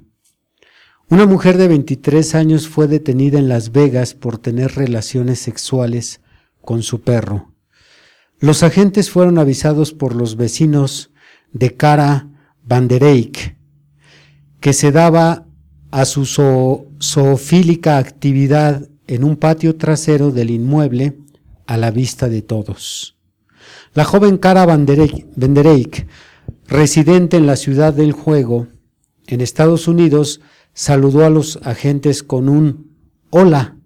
Una 1.08 1.26
mujer 1.26 1.58
de 1.58 1.68
23 1.68 2.34
años 2.34 2.66
fue 2.66 2.88
detenida 2.88 3.38
en 3.38 3.48
Las 3.48 3.70
Vegas 3.70 4.14
por 4.14 4.38
tener 4.38 4.74
relaciones 4.74 5.38
sexuales 5.38 6.20
con 6.60 6.82
su 6.82 7.02
perro. 7.02 7.52
Los 8.40 8.64
agentes 8.64 9.10
fueron 9.10 9.38
avisados 9.38 9.92
por 9.92 10.16
los 10.16 10.34
vecinos 10.34 11.12
de 11.52 11.76
Cara 11.76 12.28
Vandereik 12.64 13.56
que 14.58 14.72
se 14.72 14.90
daba 14.90 15.46
a 15.92 16.06
su 16.06 16.24
zoofílica 17.00 17.98
actividad 17.98 18.88
en 19.06 19.24
un 19.24 19.36
patio 19.36 19.76
trasero 19.76 20.30
del 20.30 20.50
inmueble 20.50 21.18
a 21.66 21.76
la 21.76 21.90
vista 21.90 22.30
de 22.30 22.40
todos. 22.40 23.18
La 23.92 24.04
joven 24.04 24.38
Cara 24.38 24.64
Vandereik, 24.64 26.06
residente 26.66 27.36
en 27.36 27.46
la 27.46 27.56
ciudad 27.56 27.92
del 27.92 28.12
juego, 28.12 28.68
en 29.26 29.42
Estados 29.42 29.86
Unidos, 29.86 30.40
saludó 30.72 31.26
a 31.26 31.30
los 31.30 31.58
agentes 31.62 32.22
con 32.22 32.48
un 32.48 32.96
hola, 33.28 33.76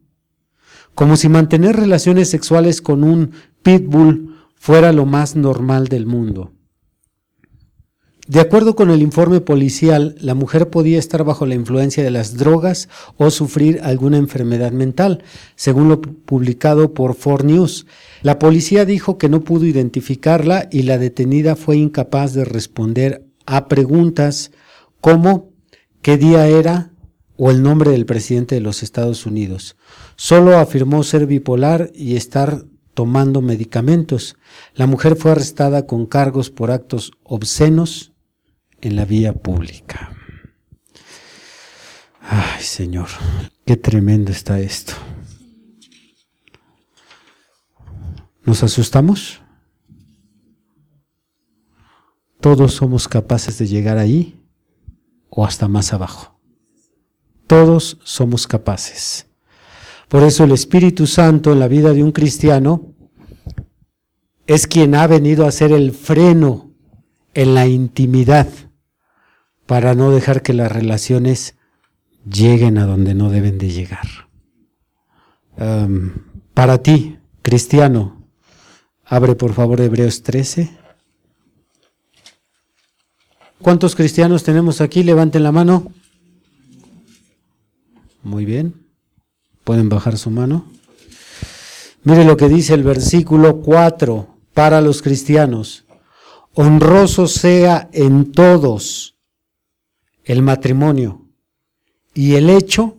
como 0.94 1.16
si 1.16 1.28
mantener 1.28 1.74
relaciones 1.74 2.30
sexuales 2.30 2.80
con 2.80 3.02
un 3.02 3.32
pitbull 3.64 4.36
fuera 4.54 4.92
lo 4.92 5.06
más 5.06 5.34
normal 5.34 5.88
del 5.88 6.06
mundo. 6.06 6.55
De 8.28 8.40
acuerdo 8.40 8.74
con 8.74 8.90
el 8.90 9.02
informe 9.02 9.40
policial, 9.40 10.16
la 10.18 10.34
mujer 10.34 10.68
podía 10.68 10.98
estar 10.98 11.22
bajo 11.22 11.46
la 11.46 11.54
influencia 11.54 12.02
de 12.02 12.10
las 12.10 12.36
drogas 12.36 12.88
o 13.18 13.30
sufrir 13.30 13.78
alguna 13.84 14.16
enfermedad 14.16 14.72
mental, 14.72 15.22
según 15.54 15.88
lo 15.88 16.00
publicado 16.00 16.92
por 16.92 17.14
Four 17.14 17.44
News. 17.44 17.86
La 18.22 18.40
policía 18.40 18.84
dijo 18.84 19.16
que 19.16 19.28
no 19.28 19.42
pudo 19.42 19.64
identificarla 19.64 20.68
y 20.72 20.82
la 20.82 20.98
detenida 20.98 21.54
fue 21.54 21.76
incapaz 21.76 22.32
de 22.32 22.44
responder 22.44 23.24
a 23.46 23.68
preguntas 23.68 24.50
como 25.00 25.50
qué 26.02 26.18
día 26.18 26.48
era 26.48 26.90
o 27.36 27.52
el 27.52 27.62
nombre 27.62 27.92
del 27.92 28.06
presidente 28.06 28.56
de 28.56 28.60
los 28.60 28.82
Estados 28.82 29.24
Unidos. 29.24 29.76
Solo 30.16 30.58
afirmó 30.58 31.04
ser 31.04 31.28
bipolar 31.28 31.92
y 31.94 32.16
estar 32.16 32.64
tomando 32.92 33.40
medicamentos. 33.40 34.36
La 34.74 34.88
mujer 34.88 35.14
fue 35.14 35.30
arrestada 35.30 35.86
con 35.86 36.06
cargos 36.06 36.50
por 36.50 36.72
actos 36.72 37.12
obscenos 37.22 38.14
en 38.80 38.96
la 38.96 39.04
vía 39.04 39.32
pública. 39.32 40.12
Ay, 42.20 42.62
Señor, 42.62 43.08
qué 43.64 43.76
tremendo 43.76 44.32
está 44.32 44.60
esto. 44.60 44.94
¿Nos 48.44 48.62
asustamos? 48.62 49.40
Todos 52.40 52.74
somos 52.74 53.08
capaces 53.08 53.58
de 53.58 53.66
llegar 53.66 53.98
ahí 53.98 54.40
o 55.30 55.44
hasta 55.44 55.68
más 55.68 55.92
abajo. 55.92 56.38
Todos 57.46 57.98
somos 58.04 58.46
capaces. 58.46 59.26
Por 60.08 60.22
eso 60.22 60.44
el 60.44 60.52
Espíritu 60.52 61.06
Santo 61.06 61.52
en 61.52 61.60
la 61.60 61.68
vida 61.68 61.92
de 61.92 62.02
un 62.02 62.12
cristiano 62.12 62.94
es 64.46 64.66
quien 64.66 64.94
ha 64.94 65.06
venido 65.06 65.46
a 65.46 65.50
ser 65.50 65.72
el 65.72 65.92
freno 65.92 66.65
en 67.36 67.54
la 67.54 67.66
intimidad 67.66 68.48
para 69.66 69.94
no 69.94 70.10
dejar 70.10 70.42
que 70.42 70.54
las 70.54 70.72
relaciones 70.72 71.54
lleguen 72.28 72.78
a 72.78 72.86
donde 72.86 73.14
no 73.14 73.30
deben 73.30 73.58
de 73.58 73.70
llegar. 73.70 74.08
para 76.54 76.82
ti, 76.82 77.18
cristiano, 77.42 78.26
abre 79.04 79.34
por 79.34 79.52
favor 79.52 79.80
Hebreos 79.80 80.22
13. 80.22 80.70
¿Cuántos 83.60 83.94
cristianos 83.94 84.42
tenemos 84.42 84.80
aquí? 84.80 85.02
Levanten 85.02 85.42
la 85.42 85.52
mano. 85.52 85.92
Muy 88.22 88.44
bien. 88.44 88.86
Pueden 89.64 89.88
bajar 89.88 90.18
su 90.18 90.30
mano. 90.30 90.66
Mire 92.02 92.24
lo 92.24 92.36
que 92.36 92.48
dice 92.48 92.74
el 92.74 92.82
versículo 92.82 93.60
4 93.60 94.28
para 94.54 94.80
los 94.80 95.02
cristianos. 95.02 95.85
Honroso 96.58 97.26
sea 97.26 97.90
en 97.92 98.32
todos 98.32 99.18
el 100.24 100.40
matrimonio 100.40 101.28
y 102.14 102.36
el 102.36 102.48
hecho 102.48 102.96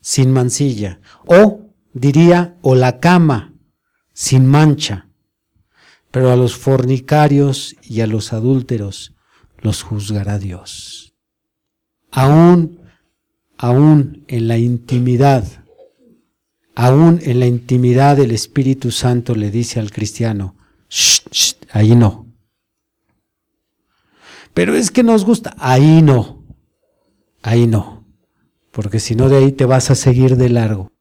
sin 0.00 0.32
mancilla, 0.32 0.98
o 1.26 1.66
diría, 1.92 2.56
o 2.62 2.74
la 2.74 2.98
cama 2.98 3.52
sin 4.14 4.46
mancha, 4.46 5.10
pero 6.10 6.32
a 6.32 6.36
los 6.36 6.56
fornicarios 6.56 7.76
y 7.82 8.00
a 8.00 8.06
los 8.06 8.32
adúlteros 8.32 9.14
los 9.58 9.82
juzgará 9.82 10.38
Dios. 10.38 11.14
Aún, 12.10 12.80
aún 13.58 14.24
en 14.28 14.48
la 14.48 14.56
intimidad, 14.56 15.44
aún 16.74 17.20
en 17.22 17.38
la 17.38 17.46
intimidad 17.46 18.18
el 18.18 18.30
Espíritu 18.30 18.92
Santo 18.92 19.34
le 19.34 19.50
dice 19.50 19.78
al 19.78 19.90
cristiano, 19.90 20.56
ahí 21.70 21.94
no, 21.94 22.25
pero 24.56 24.74
es 24.74 24.90
que 24.90 25.02
nos 25.02 25.26
gusta. 25.26 25.54
Ahí 25.58 26.00
no. 26.00 26.42
Ahí 27.42 27.66
no. 27.66 28.06
Porque 28.70 29.00
si 29.00 29.14
no, 29.14 29.28
de 29.28 29.36
ahí 29.36 29.52
te 29.52 29.66
vas 29.66 29.90
a 29.90 29.94
seguir 29.94 30.38
de 30.38 30.48
largo. 30.48 30.92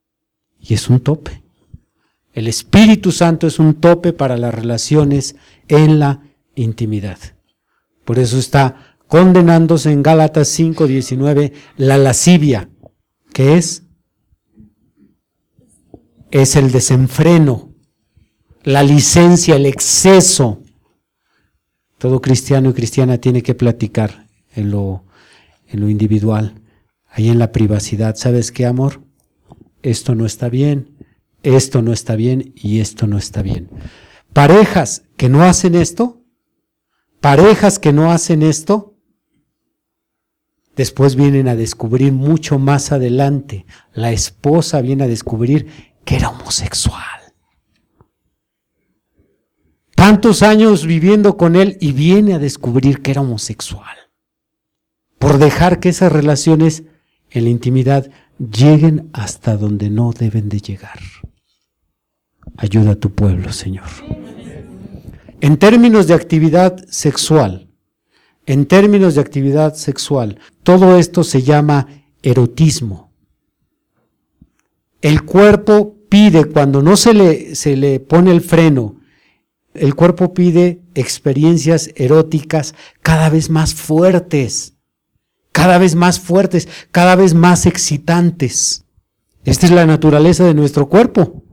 Y 0.60 0.74
es 0.74 0.90
un 0.90 1.00
tope. 1.00 1.42
El 2.34 2.50
Espíritu 2.50 3.14
Santo 3.14 3.48
es 3.48 3.58
un 3.58 3.76
tope 3.76 4.12
para 4.12 4.36
las 4.36 4.54
relaciones 4.54 5.38
en 5.70 6.00
la 6.00 6.22
intimidad. 6.56 7.18
Por 8.04 8.20
eso 8.20 8.38
está 8.38 8.98
condenándose 9.08 9.90
en 9.90 10.04
Gálatas 10.04 10.50
5:19 10.50 11.54
la 11.78 11.98
lascivia, 11.98 12.70
que 13.32 13.56
es 13.56 13.84
es 16.30 16.58
el 16.58 16.74
desenfreno, 16.74 17.74
la 18.64 18.84
licencia, 18.84 19.56
el 19.56 19.66
exceso 19.66 20.65
todo 21.98 22.22
cristiano 22.22 22.70
y 22.70 22.74
cristiana 22.74 23.18
tiene 23.18 23.42
que 23.42 23.56
platicar 23.56 24.28
en 24.54 24.72
lo, 24.72 25.04
en 25.68 25.82
lo 25.82 25.90
individual, 25.90 26.62
ahí 27.08 27.30
en 27.30 27.40
la 27.40 27.52
privacidad. 27.52 28.16
¿Sabes 28.16 28.52
qué, 28.52 28.66
amor? 28.66 29.02
Esto 29.82 30.16
no 30.16 30.26
está 30.26 30.50
bien, 30.50 30.98
esto 31.44 31.82
no 31.82 31.94
está 31.94 32.16
bien 32.16 32.54
y 32.56 32.80
esto 32.80 33.08
no 33.08 33.18
está 33.18 33.42
bien. 33.42 33.70
Parejas 34.34 35.04
que 35.16 35.30
no 35.30 35.44
hacen 35.44 35.76
esto, 35.76 36.22
parejas 37.22 37.80
que 37.80 37.94
no 37.94 38.12
hacen 38.12 38.42
esto, 38.42 38.96
después 40.76 41.16
vienen 41.16 41.48
a 41.48 41.56
descubrir 41.56 42.12
mucho 42.12 42.60
más 42.60 42.92
adelante, 42.92 43.66
la 43.94 44.12
esposa 44.12 44.82
viene 44.82 45.06
a 45.06 45.08
descubrir 45.08 45.68
que 46.04 46.18
era 46.18 46.30
homosexual 46.30 47.25
tantos 49.96 50.44
años 50.44 50.86
viviendo 50.86 51.38
con 51.38 51.56
él 51.56 51.78
y 51.80 51.94
viene 51.94 52.34
a 52.34 52.40
descubrir 52.40 53.02
que 53.02 53.12
era 53.12 53.22
homosexual. 53.22 53.96
Por 55.18 55.40
dejar 55.40 55.80
que 55.80 55.90
esas 55.90 56.12
relaciones 56.12 56.84
en 57.32 57.46
la 57.46 57.50
intimidad 57.50 58.12
lleguen 58.38 59.10
hasta 59.14 59.58
donde 59.58 59.90
no 59.90 60.12
deben 60.12 60.50
de 60.50 60.60
llegar. 60.60 61.00
Ayuda 62.58 62.92
a 62.92 62.96
tu 62.96 63.12
pueblo, 63.12 63.52
Señor. 63.52 63.88
En 65.42 65.58
términos 65.58 66.08
de 66.08 66.14
actividad 66.14 66.86
sexual, 66.90 67.68
en 68.46 68.66
términos 68.66 69.16
de 69.16 69.22
actividad 69.22 69.74
sexual, 69.74 70.40
todo 70.64 70.98
esto 70.98 71.24
se 71.24 71.42
llama 71.42 71.88
erotismo. 72.22 73.12
El 75.02 75.24
cuerpo 75.24 75.96
pide, 76.10 76.46
cuando 76.46 76.82
no 76.82 76.96
se 76.98 77.14
le, 77.14 77.56
se 77.56 77.76
le 77.76 78.00
pone 78.00 78.32
el 78.32 78.42
freno 78.42 78.95
el 79.76 79.96
cuerpo 79.96 80.34
pide 80.34 80.82
experiencias 80.94 81.90
eróticas 81.96 82.76
cada 83.02 83.30
vez 83.30 83.50
más 83.50 83.74
fuertes, 83.74 84.76
cada 85.52 85.78
vez 85.78 85.96
más 85.96 86.20
fuertes, 86.20 86.68
cada 86.92 87.16
vez 87.16 87.34
más 87.34 87.66
excitantes. 87.66 88.86
Esta 89.44 89.66
es 89.68 89.72
la 89.72 89.86
naturaleza 89.86 90.44
de 90.44 90.54
nuestro 90.54 90.90
cuerpo. 90.90 91.44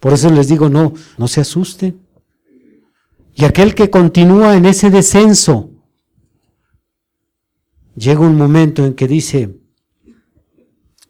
Por 0.00 0.12
eso 0.12 0.30
les 0.30 0.48
digo, 0.48 0.68
no, 0.68 0.92
no 1.16 1.28
se 1.28 1.40
asusten. 1.40 2.00
Y 3.34 3.44
aquel 3.44 3.74
que 3.74 3.90
continúa 3.90 4.56
en 4.56 4.66
ese 4.66 4.90
descenso, 4.90 5.70
llega 7.94 8.20
un 8.20 8.36
momento 8.36 8.84
en 8.84 8.94
que 8.94 9.06
dice, 9.06 9.56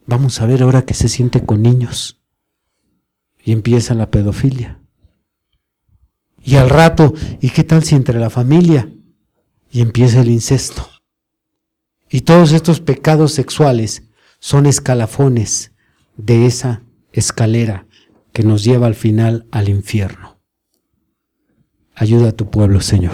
vamos 0.05 0.39
a 0.41 0.45
ver 0.45 0.61
ahora 0.61 0.83
qué 0.83 0.93
se 0.93 1.09
siente 1.09 1.43
con 1.43 1.61
niños. 1.61 2.21
Y 3.43 3.51
empieza 3.51 3.95
la 3.95 4.11
pedofilia. 4.11 4.79
Y 6.49 6.55
al 6.55 6.67
rato, 6.67 7.13
¿y 7.41 7.51
qué 7.51 7.63
tal 7.63 7.83
si 7.83 7.93
entre 7.93 8.19
la 8.19 8.31
familia? 8.31 8.91
Y 9.69 9.81
empieza 9.81 10.21
el 10.21 10.29
incesto. 10.29 10.89
Y 12.09 12.21
todos 12.21 12.53
estos 12.53 12.79
pecados 12.79 13.33
sexuales 13.33 14.01
son 14.39 14.65
escalafones 14.65 15.73
de 16.17 16.47
esa 16.47 16.81
escalera 17.13 17.85
que 18.33 18.41
nos 18.41 18.63
lleva 18.63 18.87
al 18.87 18.95
final 18.95 19.45
al 19.51 19.69
infierno. 19.69 20.39
Ayuda 21.93 22.29
a 22.29 22.35
tu 22.35 22.49
pueblo, 22.49 22.81
Señor. 22.81 23.13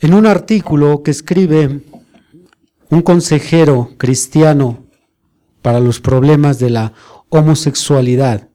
En 0.00 0.14
un 0.14 0.24
artículo 0.24 1.02
que 1.02 1.10
escribe 1.10 1.82
un 2.88 3.02
consejero 3.02 3.90
cristiano 3.98 4.86
para 5.60 5.78
los 5.78 6.00
problemas 6.00 6.58
de 6.58 6.70
la 6.70 6.94
homosexualidad, 7.28 8.48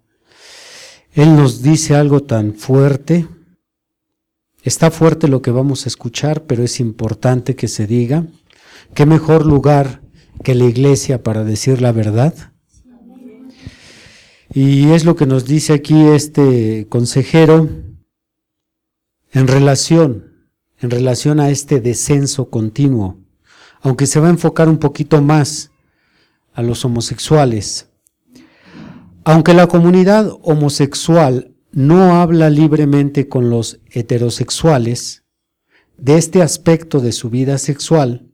él 1.14 1.36
nos 1.36 1.62
dice 1.62 1.96
algo 1.96 2.24
tan 2.24 2.54
fuerte. 2.54 3.28
Está 4.64 4.92
fuerte 4.92 5.28
lo 5.28 5.42
que 5.42 5.52
vamos 5.52 5.86
a 5.86 5.90
escuchar, 5.90 6.44
pero 6.44 6.64
es 6.64 6.80
importante 6.80 7.56
que 7.56 7.68
se 7.68 7.88
diga. 7.88 8.26
¿Qué 8.94 9.06
mejor 9.06 9.46
lugar 9.46 10.02
que 10.44 10.56
la 10.56 10.66
iglesia 10.66 11.24
para 11.24 11.44
decir 11.44 11.82
la 11.82 11.92
verdad? 11.92 12.34
Y 14.54 14.92
es 14.92 15.06
lo 15.06 15.16
que 15.16 15.26
nos 15.26 15.46
dice 15.46 15.74
aquí 15.74 16.00
este 16.08 16.88
consejero 16.90 17.70
en 19.32 19.48
relación, 19.48 20.48
en 20.80 20.92
relación 20.92 21.40
a 21.40 21.50
este 21.50 21.80
descenso 21.80 22.50
continuo, 22.50 23.18
aunque 23.82 24.08
se 24.08 24.20
va 24.20 24.28
a 24.28 24.32
enfocar 24.32 24.68
un 24.68 24.78
poquito 24.78 25.22
más 25.22 25.72
a 26.54 26.62
los 26.62 26.84
homosexuales. 26.84 27.91
Aunque 29.24 29.54
la 29.54 29.68
comunidad 29.68 30.32
homosexual 30.42 31.54
no 31.72 32.16
habla 32.16 32.50
libremente 32.50 33.28
con 33.28 33.52
los 33.52 33.80
heterosexuales 33.92 35.24
de 35.98 36.18
este 36.18 36.42
aspecto 36.42 37.00
de 37.00 37.12
su 37.12 37.30
vida 37.30 37.60
sexual, 37.60 38.32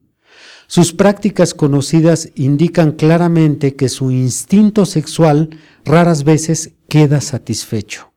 sus 0.68 0.94
prácticas 0.94 1.54
conocidas 1.54 2.30
indican 2.36 2.94
claramente 2.94 3.76
que 3.76 3.90
su 3.90 4.12
instinto 4.12 4.86
sexual 4.86 5.50
raras 5.84 6.24
veces 6.24 6.74
queda 6.88 7.20
satisfecho. 7.20 8.14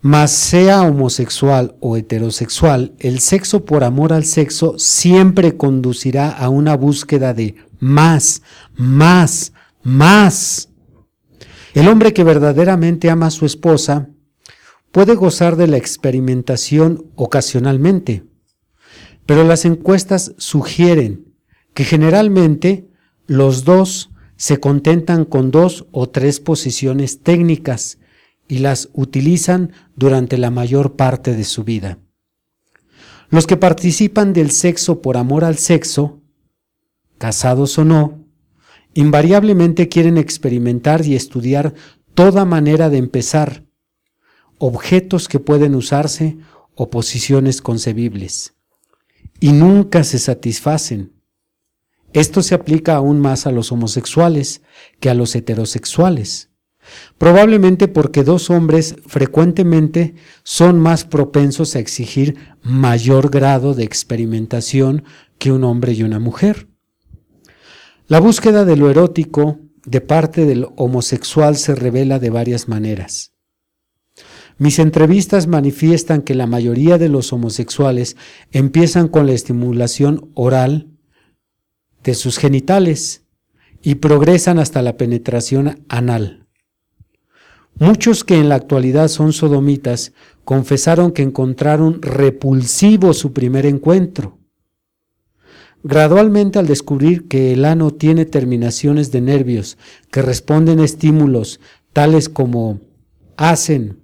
Mas 0.00 0.32
sea 0.32 0.82
homosexual 0.82 1.76
o 1.80 1.96
heterosexual, 1.96 2.94
el 2.98 3.20
sexo 3.20 3.64
por 3.64 3.84
amor 3.84 4.12
al 4.12 4.24
sexo 4.24 4.78
siempre 4.78 5.56
conducirá 5.56 6.30
a 6.30 6.48
una 6.48 6.76
búsqueda 6.76 7.34
de 7.34 7.54
más, 7.78 8.42
más, 8.74 9.51
más. 9.82 10.70
El 11.74 11.88
hombre 11.88 12.12
que 12.12 12.24
verdaderamente 12.24 13.10
ama 13.10 13.26
a 13.26 13.30
su 13.30 13.46
esposa 13.46 14.10
puede 14.90 15.14
gozar 15.14 15.56
de 15.56 15.66
la 15.66 15.78
experimentación 15.78 17.10
ocasionalmente, 17.14 18.24
pero 19.26 19.44
las 19.44 19.64
encuestas 19.64 20.34
sugieren 20.36 21.32
que 21.74 21.84
generalmente 21.84 22.88
los 23.26 23.64
dos 23.64 24.10
se 24.36 24.60
contentan 24.60 25.24
con 25.24 25.50
dos 25.50 25.86
o 25.92 26.10
tres 26.10 26.40
posiciones 26.40 27.22
técnicas 27.22 27.98
y 28.48 28.58
las 28.58 28.90
utilizan 28.92 29.72
durante 29.96 30.36
la 30.36 30.50
mayor 30.50 30.96
parte 30.96 31.34
de 31.34 31.44
su 31.44 31.64
vida. 31.64 31.98
Los 33.30 33.46
que 33.46 33.56
participan 33.56 34.34
del 34.34 34.50
sexo 34.50 35.00
por 35.00 35.16
amor 35.16 35.44
al 35.44 35.56
sexo, 35.56 36.20
casados 37.16 37.78
o 37.78 37.84
no, 37.84 38.21
invariablemente 38.94 39.88
quieren 39.88 40.18
experimentar 40.18 41.04
y 41.06 41.14
estudiar 41.14 41.74
toda 42.14 42.44
manera 42.44 42.90
de 42.90 42.98
empezar, 42.98 43.64
objetos 44.58 45.28
que 45.28 45.40
pueden 45.40 45.74
usarse 45.74 46.36
o 46.74 46.90
posiciones 46.90 47.62
concebibles, 47.62 48.54
y 49.40 49.52
nunca 49.52 50.04
se 50.04 50.18
satisfacen. 50.18 51.12
Esto 52.12 52.42
se 52.42 52.54
aplica 52.54 52.96
aún 52.96 53.20
más 53.20 53.46
a 53.46 53.52
los 53.52 53.72
homosexuales 53.72 54.62
que 55.00 55.08
a 55.08 55.14
los 55.14 55.34
heterosexuales 55.34 56.52
Probablemente 57.18 57.88
porque 57.88 58.24
dos 58.24 58.50
hombres 58.50 58.96
frecuentemente 59.06 60.14
son 60.42 60.80
más 60.80 61.04
propensos 61.04 61.76
a 61.76 61.78
exigir 61.78 62.36
mayor 62.62 63.30
grado 63.30 63.74
de 63.74 63.84
experimentación 63.84 65.04
que 65.38 65.52
un 65.52 65.64
hombre 65.64 65.92
y 65.92 66.02
una 66.02 66.18
mujer. 66.18 66.68
La 68.08 68.20
búsqueda 68.20 68.64
de 68.64 68.76
lo 68.76 68.90
erótico 68.90 69.60
de 69.86 70.00
parte 70.00 70.44
del 70.44 70.66
homosexual 70.76 71.56
se 71.56 71.74
revela 71.74 72.18
de 72.18 72.30
varias 72.30 72.68
maneras. 72.68 73.32
Mis 74.58 74.78
entrevistas 74.78 75.46
manifiestan 75.46 76.22
que 76.22 76.34
la 76.34 76.46
mayoría 76.46 76.98
de 76.98 77.08
los 77.08 77.32
homosexuales 77.32 78.16
empiezan 78.50 79.08
con 79.08 79.26
la 79.26 79.32
estimulación 79.32 80.30
oral 80.34 80.90
de 82.02 82.14
sus 82.14 82.38
genitales 82.38 83.24
y 83.82 83.96
progresan 83.96 84.58
hasta 84.58 84.82
la 84.82 84.96
penetración 84.96 85.84
anal. 85.88 86.46
Muchos 87.74 88.24
que 88.24 88.38
en 88.38 88.48
la 88.48 88.56
actualidad 88.56 89.08
son 89.08 89.32
sodomitas 89.32 90.12
confesaron 90.44 91.12
que 91.12 91.22
encontraron 91.22 92.02
repulsivo 92.02 93.14
su 93.14 93.32
primer 93.32 93.64
encuentro. 93.64 94.41
Gradualmente 95.84 96.58
al 96.58 96.66
descubrir 96.66 97.26
que 97.26 97.52
el 97.52 97.64
ano 97.64 97.90
tiene 97.90 98.24
terminaciones 98.24 99.10
de 99.10 99.20
nervios 99.20 99.78
que 100.10 100.22
responden 100.22 100.78
a 100.78 100.84
estímulos 100.84 101.60
tales 101.92 102.28
como 102.28 102.80
hacen 103.36 104.00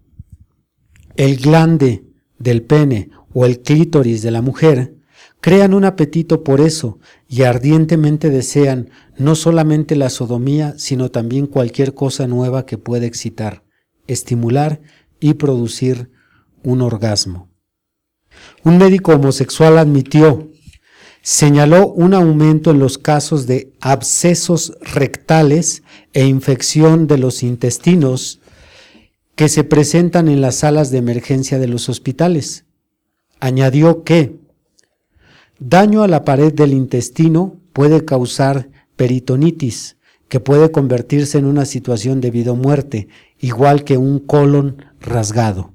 el 1.16 1.36
glande 1.36 2.04
del 2.38 2.62
pene 2.62 3.10
o 3.32 3.46
el 3.46 3.60
clítoris 3.60 4.22
de 4.22 4.30
la 4.30 4.42
mujer, 4.42 4.96
crean 5.40 5.74
un 5.74 5.84
apetito 5.84 6.42
por 6.42 6.60
eso 6.60 6.98
y 7.28 7.42
ardientemente 7.42 8.30
desean 8.30 8.90
no 9.16 9.34
solamente 9.34 9.96
la 9.96 10.10
sodomía, 10.10 10.74
sino 10.78 11.10
también 11.10 11.46
cualquier 11.46 11.94
cosa 11.94 12.26
nueva 12.26 12.66
que 12.66 12.78
pueda 12.78 13.06
excitar, 13.06 13.64
estimular 14.06 14.80
y 15.20 15.34
producir 15.34 16.10
un 16.62 16.82
orgasmo. 16.82 17.48
Un 18.64 18.78
médico 18.78 19.12
homosexual 19.12 19.78
admitió, 19.78 20.50
señaló 21.28 21.88
un 21.88 22.14
aumento 22.14 22.70
en 22.70 22.78
los 22.78 22.96
casos 22.96 23.46
de 23.46 23.70
abscesos 23.82 24.72
rectales 24.80 25.82
e 26.14 26.24
infección 26.24 27.06
de 27.06 27.18
los 27.18 27.42
intestinos 27.42 28.40
que 29.36 29.50
se 29.50 29.62
presentan 29.62 30.28
en 30.28 30.40
las 30.40 30.54
salas 30.54 30.90
de 30.90 30.96
emergencia 30.96 31.58
de 31.58 31.68
los 31.68 31.90
hospitales. 31.90 32.64
Añadió 33.40 34.04
que 34.04 34.38
daño 35.58 36.02
a 36.02 36.08
la 36.08 36.24
pared 36.24 36.50
del 36.50 36.72
intestino 36.72 37.60
puede 37.74 38.06
causar 38.06 38.70
peritonitis, 38.96 39.98
que 40.28 40.40
puede 40.40 40.72
convertirse 40.72 41.36
en 41.36 41.44
una 41.44 41.66
situación 41.66 42.22
de 42.22 42.30
vida 42.30 42.52
o 42.52 42.56
muerte, 42.56 43.08
igual 43.38 43.84
que 43.84 43.98
un 43.98 44.18
colon 44.18 44.82
rasgado. 44.98 45.74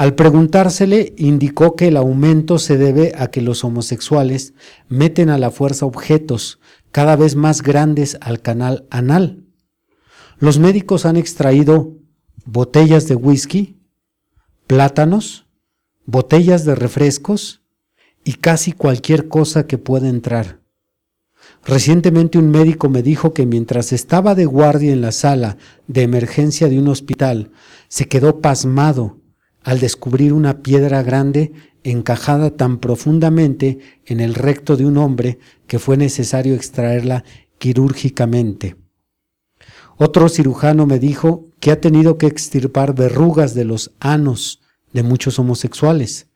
Al 0.00 0.14
preguntársele, 0.14 1.12
indicó 1.18 1.76
que 1.76 1.88
el 1.88 1.98
aumento 1.98 2.58
se 2.58 2.78
debe 2.78 3.12
a 3.18 3.26
que 3.26 3.42
los 3.42 3.64
homosexuales 3.64 4.54
meten 4.88 5.28
a 5.28 5.36
la 5.36 5.50
fuerza 5.50 5.84
objetos 5.84 6.58
cada 6.90 7.16
vez 7.16 7.36
más 7.36 7.60
grandes 7.60 8.16
al 8.22 8.40
canal 8.40 8.86
anal. 8.88 9.44
Los 10.38 10.58
médicos 10.58 11.04
han 11.04 11.18
extraído 11.18 11.98
botellas 12.46 13.08
de 13.08 13.14
whisky, 13.14 13.78
plátanos, 14.66 15.46
botellas 16.06 16.64
de 16.64 16.76
refrescos 16.76 17.60
y 18.24 18.36
casi 18.36 18.72
cualquier 18.72 19.28
cosa 19.28 19.66
que 19.66 19.76
pueda 19.76 20.08
entrar. 20.08 20.60
Recientemente 21.62 22.38
un 22.38 22.50
médico 22.50 22.88
me 22.88 23.02
dijo 23.02 23.34
que 23.34 23.44
mientras 23.44 23.92
estaba 23.92 24.34
de 24.34 24.46
guardia 24.46 24.94
en 24.94 25.02
la 25.02 25.12
sala 25.12 25.58
de 25.88 26.04
emergencia 26.04 26.70
de 26.70 26.78
un 26.78 26.88
hospital, 26.88 27.50
se 27.88 28.08
quedó 28.08 28.40
pasmado 28.40 29.19
al 29.62 29.80
descubrir 29.80 30.32
una 30.32 30.62
piedra 30.62 31.02
grande 31.02 31.52
encajada 31.84 32.50
tan 32.50 32.78
profundamente 32.78 33.78
en 34.04 34.20
el 34.20 34.34
recto 34.34 34.76
de 34.76 34.86
un 34.86 34.98
hombre 34.98 35.38
que 35.66 35.78
fue 35.78 35.96
necesario 35.96 36.54
extraerla 36.54 37.24
quirúrgicamente. 37.58 38.76
Otro 39.96 40.28
cirujano 40.28 40.86
me 40.86 40.98
dijo 40.98 41.48
que 41.60 41.70
ha 41.70 41.80
tenido 41.80 42.16
que 42.16 42.26
extirpar 42.26 42.94
verrugas 42.94 43.54
de 43.54 43.64
los 43.64 43.92
anos 44.00 44.60
de 44.92 45.02
muchos 45.02 45.38
homosexuales. 45.38 46.28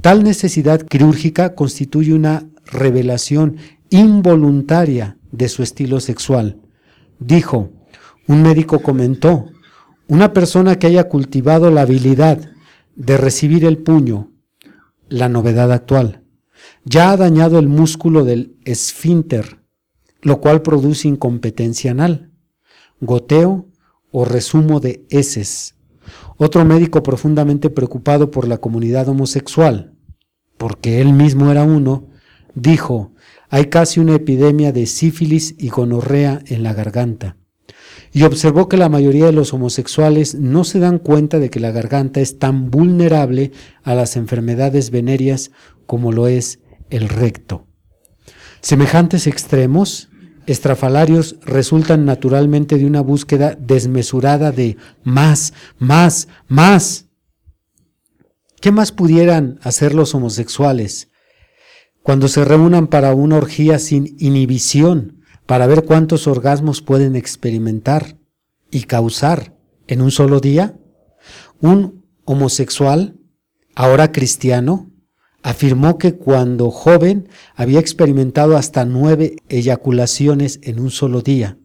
Tal 0.00 0.24
necesidad 0.24 0.80
quirúrgica 0.82 1.54
constituye 1.54 2.14
una 2.14 2.48
revelación 2.64 3.58
involuntaria 3.90 5.18
de 5.30 5.48
su 5.48 5.62
estilo 5.62 6.00
sexual. 6.00 6.58
Dijo, 7.18 7.70
un 8.26 8.42
médico 8.42 8.80
comentó, 8.80 9.46
una 10.08 10.32
persona 10.32 10.78
que 10.78 10.86
haya 10.86 11.08
cultivado 11.08 11.70
la 11.70 11.82
habilidad 11.82 12.51
de 12.94 13.16
recibir 13.16 13.64
el 13.64 13.78
puño, 13.78 14.32
la 15.08 15.28
novedad 15.28 15.72
actual, 15.72 16.22
ya 16.84 17.10
ha 17.10 17.16
dañado 17.16 17.58
el 17.58 17.68
músculo 17.68 18.24
del 18.24 18.56
esfínter, 18.64 19.60
lo 20.20 20.40
cual 20.40 20.62
produce 20.62 21.08
incompetencia 21.08 21.90
anal, 21.90 22.30
goteo 23.00 23.68
o 24.10 24.24
resumo 24.24 24.80
de 24.80 25.04
heces. 25.10 25.74
Otro 26.36 26.64
médico 26.64 27.02
profundamente 27.02 27.70
preocupado 27.70 28.30
por 28.30 28.46
la 28.46 28.58
comunidad 28.58 29.08
homosexual, 29.08 29.94
porque 30.58 31.00
él 31.00 31.12
mismo 31.12 31.50
era 31.50 31.64
uno, 31.64 32.08
dijo, 32.54 33.12
hay 33.48 33.66
casi 33.66 34.00
una 34.00 34.14
epidemia 34.14 34.72
de 34.72 34.86
sífilis 34.86 35.54
y 35.58 35.68
gonorrea 35.68 36.40
en 36.46 36.62
la 36.62 36.72
garganta. 36.72 37.36
Y 38.12 38.24
observó 38.24 38.68
que 38.68 38.76
la 38.76 38.88
mayoría 38.88 39.26
de 39.26 39.32
los 39.32 39.52
homosexuales 39.52 40.34
no 40.34 40.64
se 40.64 40.78
dan 40.78 40.98
cuenta 40.98 41.38
de 41.38 41.50
que 41.50 41.60
la 41.60 41.70
garganta 41.70 42.20
es 42.20 42.38
tan 42.38 42.70
vulnerable 42.70 43.52
a 43.82 43.94
las 43.94 44.16
enfermedades 44.16 44.90
venéreas 44.90 45.50
como 45.86 46.12
lo 46.12 46.28
es 46.28 46.60
el 46.90 47.08
recto. 47.08 47.66
Semejantes 48.60 49.26
extremos 49.26 50.08
estrafalarios 50.46 51.36
resultan 51.42 52.04
naturalmente 52.04 52.76
de 52.76 52.86
una 52.86 53.00
búsqueda 53.00 53.56
desmesurada 53.58 54.52
de 54.52 54.76
más, 55.04 55.52
más, 55.78 56.28
más. 56.48 57.06
¿Qué 58.60 58.72
más 58.72 58.92
pudieran 58.92 59.58
hacer 59.62 59.94
los 59.94 60.14
homosexuales 60.14 61.08
cuando 62.02 62.28
se 62.28 62.44
reúnan 62.44 62.88
para 62.88 63.14
una 63.14 63.36
orgía 63.36 63.78
sin 63.78 64.16
inhibición, 64.18 65.21
para 65.46 65.66
ver 65.66 65.84
cuántos 65.84 66.26
orgasmos 66.26 66.82
pueden 66.82 67.16
experimentar 67.16 68.16
y 68.70 68.84
causar 68.84 69.56
en 69.86 70.00
un 70.00 70.10
solo 70.10 70.40
día, 70.40 70.78
un 71.60 72.04
homosexual, 72.24 73.16
ahora 73.74 74.12
cristiano, 74.12 74.90
afirmó 75.42 75.98
que 75.98 76.14
cuando 76.14 76.70
joven 76.70 77.28
había 77.54 77.80
experimentado 77.80 78.56
hasta 78.56 78.84
nueve 78.84 79.36
eyaculaciones 79.48 80.60
en 80.62 80.80
un 80.80 80.90
solo 80.90 81.20
día, 81.20 81.58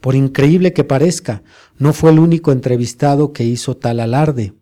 Por 0.00 0.14
increíble 0.14 0.72
que 0.72 0.82
parezca, 0.82 1.42
no 1.76 1.92
fue 1.92 2.10
el 2.10 2.18
único 2.18 2.52
entrevistado 2.52 3.32
que 3.32 3.44
hizo 3.44 3.76
tal 3.76 4.00
alarde. 4.00 4.54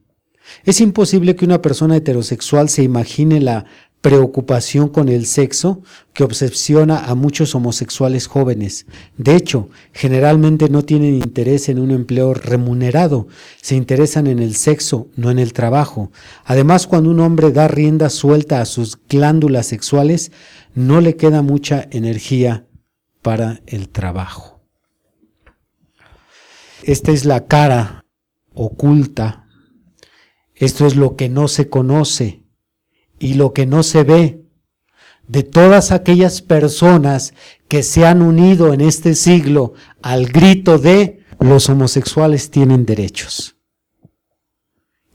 Es 0.64 0.80
imposible 0.80 1.36
que 1.36 1.44
una 1.44 1.62
persona 1.62 1.96
heterosexual 1.96 2.68
se 2.68 2.82
imagine 2.82 3.40
la 3.40 3.66
preocupación 4.00 4.88
con 4.88 5.08
el 5.08 5.26
sexo 5.26 5.82
que 6.12 6.22
obsesiona 6.22 7.06
a 7.06 7.14
muchos 7.14 7.54
homosexuales 7.54 8.28
jóvenes. 8.28 8.86
De 9.16 9.34
hecho, 9.34 9.68
generalmente 9.92 10.68
no 10.68 10.82
tienen 10.82 11.14
interés 11.14 11.68
en 11.68 11.80
un 11.80 11.90
empleo 11.90 12.32
remunerado, 12.32 13.26
se 13.60 13.74
interesan 13.74 14.28
en 14.28 14.38
el 14.38 14.54
sexo, 14.54 15.08
no 15.16 15.30
en 15.30 15.38
el 15.38 15.52
trabajo. 15.52 16.12
Además, 16.44 16.86
cuando 16.86 17.10
un 17.10 17.20
hombre 17.20 17.50
da 17.50 17.66
rienda 17.66 18.08
suelta 18.08 18.60
a 18.60 18.66
sus 18.66 18.98
glándulas 19.08 19.66
sexuales, 19.66 20.30
no 20.74 21.00
le 21.00 21.16
queda 21.16 21.42
mucha 21.42 21.88
energía 21.90 22.66
para 23.22 23.60
el 23.66 23.88
trabajo. 23.88 24.60
Esta 26.84 27.10
es 27.10 27.24
la 27.24 27.46
cara 27.46 28.04
oculta. 28.54 29.46
Esto 30.54 30.86
es 30.86 30.94
lo 30.94 31.16
que 31.16 31.28
no 31.28 31.48
se 31.48 31.68
conoce 31.68 32.45
y 33.18 33.34
lo 33.34 33.52
que 33.52 33.66
no 33.66 33.82
se 33.82 34.04
ve 34.04 34.46
de 35.28 35.42
todas 35.42 35.90
aquellas 35.90 36.42
personas 36.42 37.34
que 37.68 37.82
se 37.82 38.06
han 38.06 38.22
unido 38.22 38.72
en 38.72 38.80
este 38.80 39.14
siglo 39.14 39.74
al 40.02 40.26
grito 40.26 40.78
de 40.78 41.20
los 41.40 41.68
homosexuales 41.68 42.50
tienen 42.50 42.86
derechos. 42.86 43.56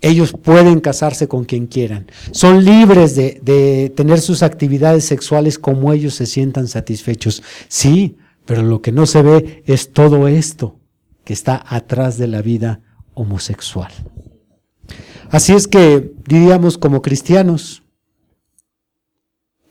Ellos 0.02 0.34
pueden 0.34 0.80
casarse 0.80 1.28
con 1.28 1.46
quien 1.46 1.68
quieran. 1.68 2.08
Son 2.32 2.66
libres 2.66 3.16
de, 3.16 3.94
tener 3.96 4.20
sus 4.20 4.42
actividades 4.42 5.06
sexuales 5.06 5.60
como 5.60 5.94
ellos 5.94 6.16
se 6.16 6.26
sientan 6.26 6.68
satisfechos. 6.68 7.44
Sí, 7.68 8.18
pero 8.46 8.64
lo 8.64 8.82
que 8.82 8.92
no 8.92 9.06
se 9.06 9.22
ve 9.22 9.64
es 9.68 9.94
todo 9.94 10.28
esto 10.28 10.80
que 11.24 11.34
está 11.34 11.64
atrás 11.68 12.18
de 12.18 12.28
la 12.28 12.42
vida 12.42 12.82
homosexual. 13.14 13.92
Así 15.30 15.54
es 15.54 15.68
que 15.68 16.12
diríamos 16.28 16.80
como 16.80 17.04
cristianos, 17.04 17.81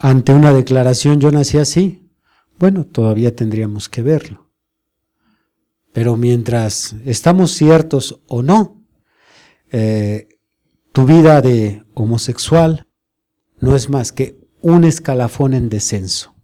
ante 0.01 0.33
una 0.33 0.53
declaración 0.53 1.21
yo 1.21 1.31
nací 1.31 1.59
así, 1.59 2.11
bueno, 2.59 2.85
todavía 2.87 3.37
tendríamos 3.37 3.89
que 3.89 4.03
verlo. 4.03 4.51
Pero 5.93 6.17
mientras 6.17 6.97
estamos 7.05 7.53
ciertos 7.53 8.21
o 8.27 8.43
no, 8.43 8.83
eh, 9.71 10.29
tu 10.93 11.05
vida 11.05 11.43
de 11.43 11.85
homosexual 11.95 12.87
no 13.61 13.77
es 13.77 13.91
más 13.91 14.11
que 14.11 14.41
un 14.63 14.85
escalafón 14.85 15.53
en 15.53 15.69
descenso. 15.69 16.35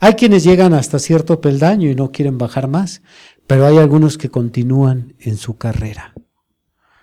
Hay 0.00 0.14
quienes 0.14 0.42
llegan 0.44 0.72
hasta 0.72 0.98
cierto 0.98 1.40
peldaño 1.40 1.90
y 1.90 1.94
no 1.94 2.10
quieren 2.10 2.38
bajar 2.38 2.68
más, 2.68 3.02
pero 3.46 3.66
hay 3.66 3.76
algunos 3.76 4.16
que 4.16 4.30
continúan 4.30 5.14
en 5.18 5.36
su 5.36 5.58
carrera 5.58 6.14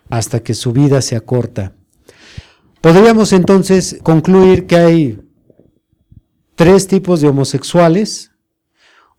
hasta 0.10 0.41
que 0.41 0.54
su 0.56 0.74
vida 0.74 1.02
se 1.02 1.16
acorta. 1.16 1.74
Podríamos 2.82 3.34
entonces 3.34 3.99
concluir 4.04 4.66
que 4.66 4.76
hay 4.76 5.30
tres 6.62 6.86
tipos 6.86 7.22
de 7.22 7.28
homosexuales, 7.28 8.30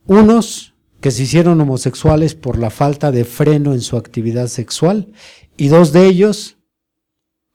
unos 0.06 0.74
que 1.00 1.10
se 1.10 1.24
hicieron 1.24 1.60
homosexuales 1.60 2.36
por 2.36 2.56
la 2.56 2.70
falta 2.70 3.10
de 3.10 3.24
freno 3.24 3.72
en 3.72 3.80
su 3.80 3.96
actividad 3.96 4.46
sexual 4.46 5.12
y 5.56 5.66
dos 5.66 5.92
de 5.92 6.06
ellos 6.06 6.56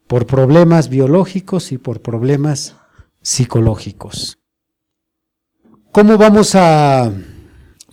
por 0.06 0.26
problemas 0.26 0.90
biológicos 0.90 1.72
y 1.72 1.78
por 1.78 2.02
problemas 2.02 2.76
psicológicos. 3.22 4.40
¿Cómo 5.94 6.18
vamos 6.18 6.54
a 6.56 7.14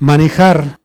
manejar 0.00 0.80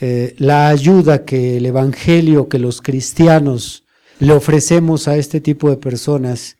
eh, 0.00 0.34
la 0.38 0.68
ayuda 0.68 1.26
que 1.26 1.58
el 1.58 1.66
Evangelio, 1.66 2.48
que 2.48 2.58
los 2.58 2.80
cristianos 2.80 3.84
le 4.20 4.32
ofrecemos 4.32 5.06
a 5.06 5.18
este 5.18 5.42
tipo 5.42 5.68
de 5.68 5.76
personas 5.76 6.56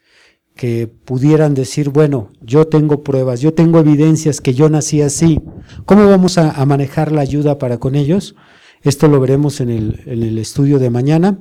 que 0.55 0.87
pudieran 0.87 1.55
decir, 1.55 1.89
bueno, 1.89 2.31
yo 2.41 2.67
tengo 2.67 3.03
pruebas, 3.03 3.41
yo 3.41 3.55
tengo 3.55 3.79
evidencias 3.79 4.41
que 4.41 4.55
yo 4.55 4.69
nací 4.69 5.01
así. 5.01 5.41
¿Cómo 5.87 6.07
vamos 6.09 6.39
a, 6.39 6.65
manejar 6.67 7.13
la 7.13 7.23
ayuda 7.23 7.59
para 7.59 7.79
con 7.79 7.95
ellos? 7.95 8.35
Esto 8.83 9.09
lo 9.09 9.21
veremos 9.21 9.61
en 9.61 9.71
el, 9.71 10.03
en 10.07 10.23
el 10.23 10.39
estudio 10.39 10.79
de 10.79 10.91
mañana. 10.91 11.39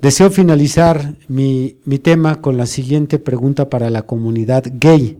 Deseo 0.00 0.30
finalizar 0.30 1.16
mi, 1.28 1.78
mi 1.84 1.98
tema 1.98 2.40
con 2.40 2.56
la 2.56 2.66
siguiente 2.66 3.18
pregunta 3.18 3.68
para 3.68 3.90
la 3.90 4.02
comunidad 4.02 4.64
gay. 4.72 5.18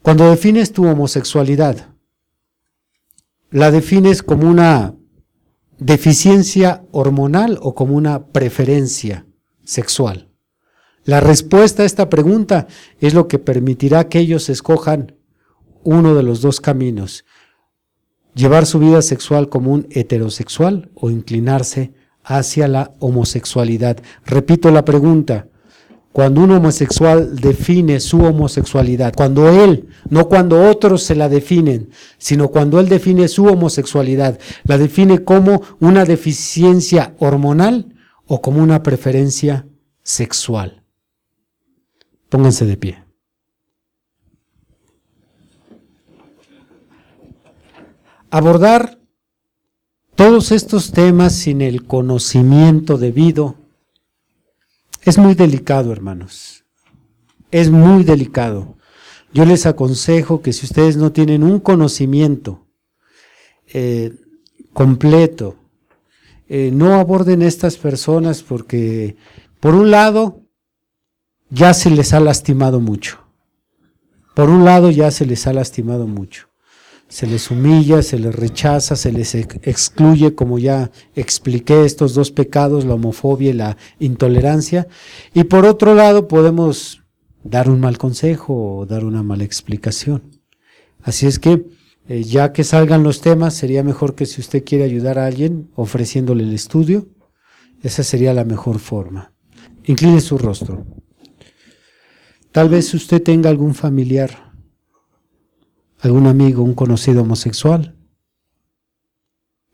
Cuando 0.00 0.30
defines 0.30 0.72
tu 0.72 0.86
homosexualidad, 0.86 1.90
¿la 3.50 3.70
defines 3.70 4.22
como 4.22 4.48
una 4.48 4.94
deficiencia 5.78 6.84
hormonal 6.92 7.58
o 7.60 7.74
como 7.74 7.94
una 7.94 8.28
preferencia 8.28 9.26
sexual? 9.64 10.33
La 11.04 11.20
respuesta 11.20 11.82
a 11.82 11.86
esta 11.86 12.08
pregunta 12.08 12.66
es 12.98 13.12
lo 13.12 13.28
que 13.28 13.38
permitirá 13.38 14.08
que 14.08 14.20
ellos 14.20 14.48
escojan 14.48 15.14
uno 15.82 16.14
de 16.14 16.22
los 16.22 16.40
dos 16.40 16.62
caminos, 16.62 17.26
llevar 18.34 18.64
su 18.64 18.78
vida 18.78 19.02
sexual 19.02 19.50
como 19.50 19.70
un 19.72 19.86
heterosexual 19.90 20.90
o 20.94 21.10
inclinarse 21.10 21.92
hacia 22.22 22.68
la 22.68 22.94
homosexualidad. 23.00 23.98
Repito 24.24 24.70
la 24.70 24.86
pregunta, 24.86 25.48
cuando 26.10 26.42
un 26.42 26.52
homosexual 26.52 27.36
define 27.36 28.00
su 28.00 28.20
homosexualidad, 28.20 29.12
cuando 29.14 29.50
él, 29.50 29.88
no 30.08 30.28
cuando 30.28 30.70
otros 30.70 31.02
se 31.02 31.14
la 31.14 31.28
definen, 31.28 31.90
sino 32.16 32.48
cuando 32.48 32.80
él 32.80 32.88
define 32.88 33.28
su 33.28 33.44
homosexualidad, 33.44 34.38
la 34.64 34.78
define 34.78 35.22
como 35.22 35.60
una 35.80 36.06
deficiencia 36.06 37.14
hormonal 37.18 37.94
o 38.26 38.40
como 38.40 38.62
una 38.62 38.82
preferencia 38.82 39.66
sexual. 40.02 40.83
Pónganse 42.34 42.66
de 42.66 42.76
pie. 42.76 43.04
Abordar 48.28 48.98
todos 50.16 50.50
estos 50.50 50.90
temas 50.90 51.32
sin 51.32 51.62
el 51.62 51.86
conocimiento 51.86 52.98
debido 52.98 53.54
es 55.02 55.16
muy 55.16 55.34
delicado, 55.34 55.92
hermanos. 55.92 56.64
Es 57.52 57.70
muy 57.70 58.02
delicado. 58.02 58.78
Yo 59.32 59.44
les 59.44 59.64
aconsejo 59.64 60.42
que 60.42 60.52
si 60.52 60.66
ustedes 60.66 60.96
no 60.96 61.12
tienen 61.12 61.44
un 61.44 61.60
conocimiento 61.60 62.66
eh, 63.72 64.12
completo, 64.72 65.54
eh, 66.48 66.72
no 66.72 66.94
aborden 66.94 67.42
estas 67.42 67.76
personas 67.76 68.42
porque, 68.42 69.14
por 69.60 69.76
un 69.76 69.92
lado, 69.92 70.43
ya 71.50 71.74
se 71.74 71.90
les 71.90 72.12
ha 72.12 72.20
lastimado 72.20 72.80
mucho. 72.80 73.18
Por 74.34 74.50
un 74.50 74.64
lado, 74.64 74.90
ya 74.90 75.10
se 75.10 75.26
les 75.26 75.46
ha 75.46 75.52
lastimado 75.52 76.06
mucho 76.06 76.48
se 77.08 77.28
les 77.28 77.50
humilla, 77.50 78.02
se 78.02 78.18
les 78.18 78.34
rechaza, 78.34 78.96
se 78.96 79.12
les 79.12 79.34
excluye, 79.34 80.34
como 80.34 80.58
ya 80.58 80.90
expliqué, 81.14 81.84
estos 81.84 82.14
dos 82.14 82.30
pecados, 82.30 82.84
la 82.84 82.94
homofobia 82.94 83.50
y 83.50 83.54
la 83.54 83.76
intolerancia. 83.98 84.88
Y 85.32 85.44
por 85.44 85.64
otro 85.64 85.94
lado, 85.94 86.28
podemos 86.28 87.04
dar 87.42 87.70
un 87.70 87.78
mal 87.78 87.98
consejo 87.98 88.78
o 88.78 88.86
dar 88.86 89.04
una 89.04 89.22
mala 89.22 89.44
explicación. 89.44 90.40
Así 91.02 91.26
es 91.26 91.38
que, 91.38 91.66
eh, 92.08 92.24
ya 92.24 92.52
que 92.52 92.64
salgan 92.64 93.02
los 93.02 93.20
temas, 93.20 93.54
sería 93.54 93.84
mejor 93.84 94.14
que 94.14 94.26
si 94.26 94.40
usted 94.40 94.64
quiere 94.64 94.82
ayudar 94.82 95.18
a 95.18 95.26
alguien 95.26 95.70
ofreciéndole 95.76 96.42
el 96.42 96.52
estudio, 96.52 97.06
esa 97.82 98.02
sería 98.02 98.32
la 98.34 98.44
mejor 98.44 98.78
forma. 98.78 99.32
Incline 99.84 100.20
su 100.20 100.36
rostro. 100.36 100.84
Tal 102.54 102.68
vez 102.68 102.94
usted 102.94 103.20
tenga 103.20 103.50
algún 103.50 103.74
familiar 103.74 104.52
algún 105.98 106.28
amigo, 106.28 106.62
un 106.62 106.74
conocido 106.74 107.22
homosexual. 107.22 107.96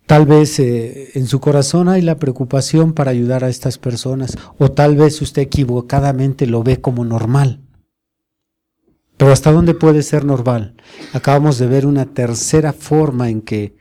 Tal 0.07 0.25
vez 0.25 0.59
eh, 0.61 1.11
en 1.13 1.27
su 1.27 1.41
corazón 1.41 1.91
hay 1.91 2.01
la 2.01 2.17
preocupación 2.17 2.95
para 2.95 3.11
ayudar 3.11 3.45
a 3.45 3.51
estas 3.51 3.77
personas 3.77 4.39
o 4.57 4.71
tal 4.71 4.97
vez 4.97 5.21
usted 5.21 5.43
equivocadamente 5.43 6.47
lo 6.47 6.63
ve 6.63 6.81
como 6.81 7.05
normal. 7.05 7.61
Pero 9.19 9.31
¿hasta 9.31 9.53
dónde 9.53 9.75
puede 9.75 10.03
ser 10.03 10.25
normal? 10.25 10.75
Acabamos 11.13 11.59
de 11.59 11.67
ver 11.67 11.85
una 11.85 12.07
tercera 12.07 12.73
forma 12.73 13.29
en 13.29 13.43
que 13.43 13.77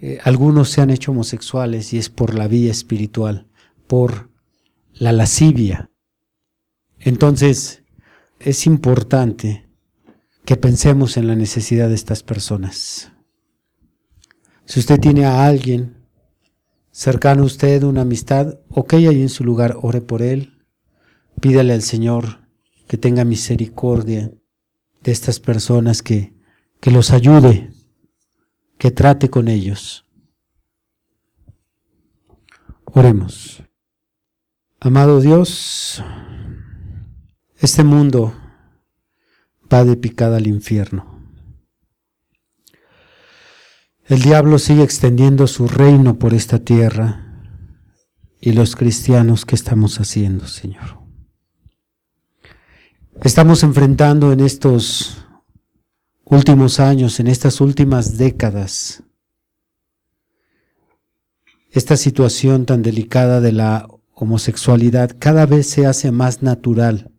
eh, 0.00 0.18
algunos 0.24 0.70
se 0.70 0.80
han 0.80 0.88
hecho 0.88 1.10
homosexuales 1.10 1.92
y 1.92 1.98
es 1.98 2.08
por 2.08 2.34
la 2.34 2.48
vía 2.48 2.70
espiritual, 2.70 3.48
por 3.86 4.30
la 4.94 5.12
lascivia. 5.12 5.90
Entonces, 6.98 7.82
es 8.40 8.66
importante 8.66 9.68
que 10.44 10.56
pensemos 10.56 11.16
en 11.16 11.26
la 11.26 11.36
necesidad 11.36 11.88
de 11.88 11.94
estas 11.94 12.22
personas. 12.22 13.12
Si 14.64 14.80
usted 14.80 14.98
tiene 14.98 15.26
a 15.26 15.44
alguien 15.44 16.06
cercano 16.90 17.42
a 17.42 17.46
usted, 17.46 17.82
una 17.82 18.00
amistad, 18.00 18.58
ok, 18.70 18.94
ahí 18.94 19.20
en 19.20 19.28
su 19.28 19.44
lugar, 19.44 19.76
ore 19.82 20.00
por 20.00 20.22
él, 20.22 20.64
pídale 21.40 21.74
al 21.74 21.82
Señor 21.82 22.48
que 22.88 22.96
tenga 22.96 23.24
misericordia 23.24 24.32
de 25.02 25.12
estas 25.12 25.38
personas, 25.38 26.02
que, 26.02 26.34
que 26.80 26.90
los 26.90 27.10
ayude, 27.10 27.70
que 28.78 28.90
trate 28.90 29.28
con 29.28 29.48
ellos. 29.48 30.06
Oremos. 32.86 33.62
Amado 34.80 35.20
Dios, 35.20 36.02
este 37.60 37.84
mundo 37.84 38.34
va 39.72 39.84
de 39.84 39.96
picada 39.96 40.38
al 40.38 40.46
infierno. 40.46 41.20
El 44.06 44.22
diablo 44.22 44.58
sigue 44.58 44.82
extendiendo 44.82 45.46
su 45.46 45.68
reino 45.68 46.18
por 46.18 46.34
esta 46.34 46.58
tierra 46.58 47.26
y 48.40 48.52
los 48.52 48.74
cristianos 48.74 49.44
que 49.44 49.54
estamos 49.54 50.00
haciendo, 50.00 50.46
Señor. 50.46 50.98
Estamos 53.22 53.62
enfrentando 53.62 54.32
en 54.32 54.40
estos 54.40 55.18
últimos 56.24 56.80
años, 56.80 57.20
en 57.20 57.26
estas 57.26 57.60
últimas 57.60 58.16
décadas, 58.16 59.02
esta 61.70 61.96
situación 61.96 62.64
tan 62.64 62.82
delicada 62.82 63.40
de 63.40 63.52
la 63.52 63.86
homosexualidad 64.14 65.14
cada 65.18 65.46
vez 65.46 65.68
se 65.68 65.86
hace 65.86 66.10
más 66.10 66.42
natural, 66.42 67.12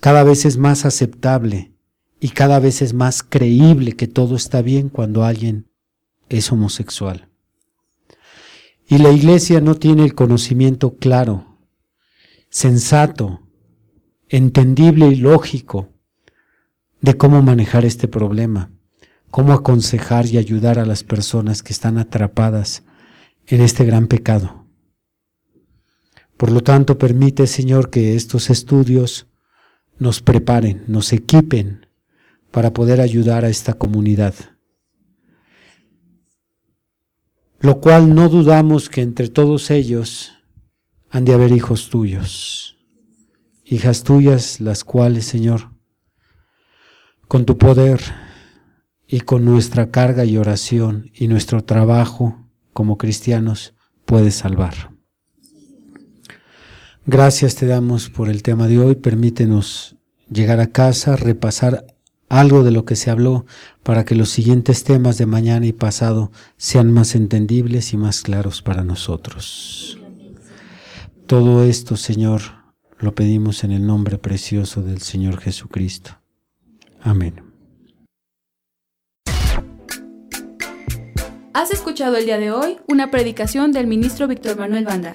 cada 0.00 0.22
vez 0.22 0.44
es 0.44 0.58
más 0.58 0.84
aceptable 0.84 1.72
y 2.20 2.30
cada 2.30 2.58
vez 2.58 2.82
es 2.82 2.94
más 2.94 3.22
creíble 3.22 3.92
que 3.92 4.06
todo 4.06 4.36
está 4.36 4.62
bien 4.62 4.88
cuando 4.88 5.24
alguien 5.24 5.68
es 6.28 6.50
homosexual. 6.52 7.28
Y 8.86 8.98
la 8.98 9.10
iglesia 9.10 9.60
no 9.60 9.74
tiene 9.74 10.04
el 10.04 10.14
conocimiento 10.14 10.96
claro, 10.96 11.58
sensato, 12.48 13.42
entendible 14.28 15.08
y 15.08 15.16
lógico 15.16 15.90
de 17.00 17.16
cómo 17.16 17.42
manejar 17.42 17.84
este 17.84 18.08
problema, 18.08 18.70
cómo 19.30 19.52
aconsejar 19.52 20.26
y 20.26 20.38
ayudar 20.38 20.78
a 20.78 20.86
las 20.86 21.04
personas 21.04 21.62
que 21.62 21.72
están 21.72 21.98
atrapadas 21.98 22.82
en 23.46 23.60
este 23.60 23.84
gran 23.84 24.06
pecado. 24.06 24.66
Por 26.36 26.50
lo 26.50 26.62
tanto, 26.62 26.98
permite, 26.98 27.46
Señor, 27.46 27.90
que 27.90 28.14
estos 28.14 28.48
estudios 28.48 29.26
nos 29.98 30.22
preparen, 30.22 30.84
nos 30.86 31.12
equipen 31.12 31.86
para 32.50 32.72
poder 32.72 33.00
ayudar 33.00 33.44
a 33.44 33.48
esta 33.48 33.74
comunidad. 33.74 34.34
Lo 37.60 37.80
cual 37.80 38.14
no 38.14 38.28
dudamos 38.28 38.88
que 38.88 39.02
entre 39.02 39.28
todos 39.28 39.70
ellos 39.70 40.32
han 41.10 41.24
de 41.24 41.34
haber 41.34 41.52
hijos 41.52 41.90
tuyos, 41.90 42.78
hijas 43.64 44.04
tuyas, 44.04 44.60
las 44.60 44.84
cuales, 44.84 45.24
Señor, 45.24 45.72
con 47.26 47.44
tu 47.44 47.58
poder 47.58 48.00
y 49.06 49.20
con 49.20 49.44
nuestra 49.44 49.90
carga 49.90 50.24
y 50.24 50.36
oración 50.36 51.10
y 51.14 51.28
nuestro 51.28 51.64
trabajo, 51.64 52.48
como 52.72 52.96
cristianos 52.96 53.74
puede 54.04 54.30
salvar. 54.30 54.97
Gracias 57.10 57.54
te 57.54 57.64
damos 57.64 58.10
por 58.10 58.28
el 58.28 58.42
tema 58.42 58.68
de 58.68 58.78
hoy. 58.78 58.94
Permítenos 58.94 59.96
llegar 60.30 60.60
a 60.60 60.66
casa, 60.66 61.16
repasar 61.16 61.86
algo 62.28 62.62
de 62.64 62.70
lo 62.70 62.84
que 62.84 62.96
se 62.96 63.10
habló 63.10 63.46
para 63.82 64.04
que 64.04 64.14
los 64.14 64.28
siguientes 64.28 64.84
temas 64.84 65.16
de 65.16 65.24
mañana 65.24 65.64
y 65.64 65.72
pasado 65.72 66.30
sean 66.58 66.92
más 66.92 67.14
entendibles 67.14 67.94
y 67.94 67.96
más 67.96 68.20
claros 68.20 68.60
para 68.60 68.84
nosotros. 68.84 69.98
Todo 71.26 71.64
esto, 71.64 71.96
Señor, 71.96 72.42
lo 72.98 73.14
pedimos 73.14 73.64
en 73.64 73.72
el 73.72 73.86
nombre 73.86 74.18
precioso 74.18 74.82
del 74.82 75.00
Señor 75.00 75.38
Jesucristo. 75.38 76.10
Amén. 77.00 77.42
Has 81.54 81.70
escuchado 81.70 82.18
el 82.18 82.26
día 82.26 82.36
de 82.36 82.52
hoy 82.52 82.76
una 82.86 83.10
predicación 83.10 83.72
del 83.72 83.86
ministro 83.86 84.28
Víctor 84.28 84.58
Manuel 84.58 84.84
Banda. 84.84 85.14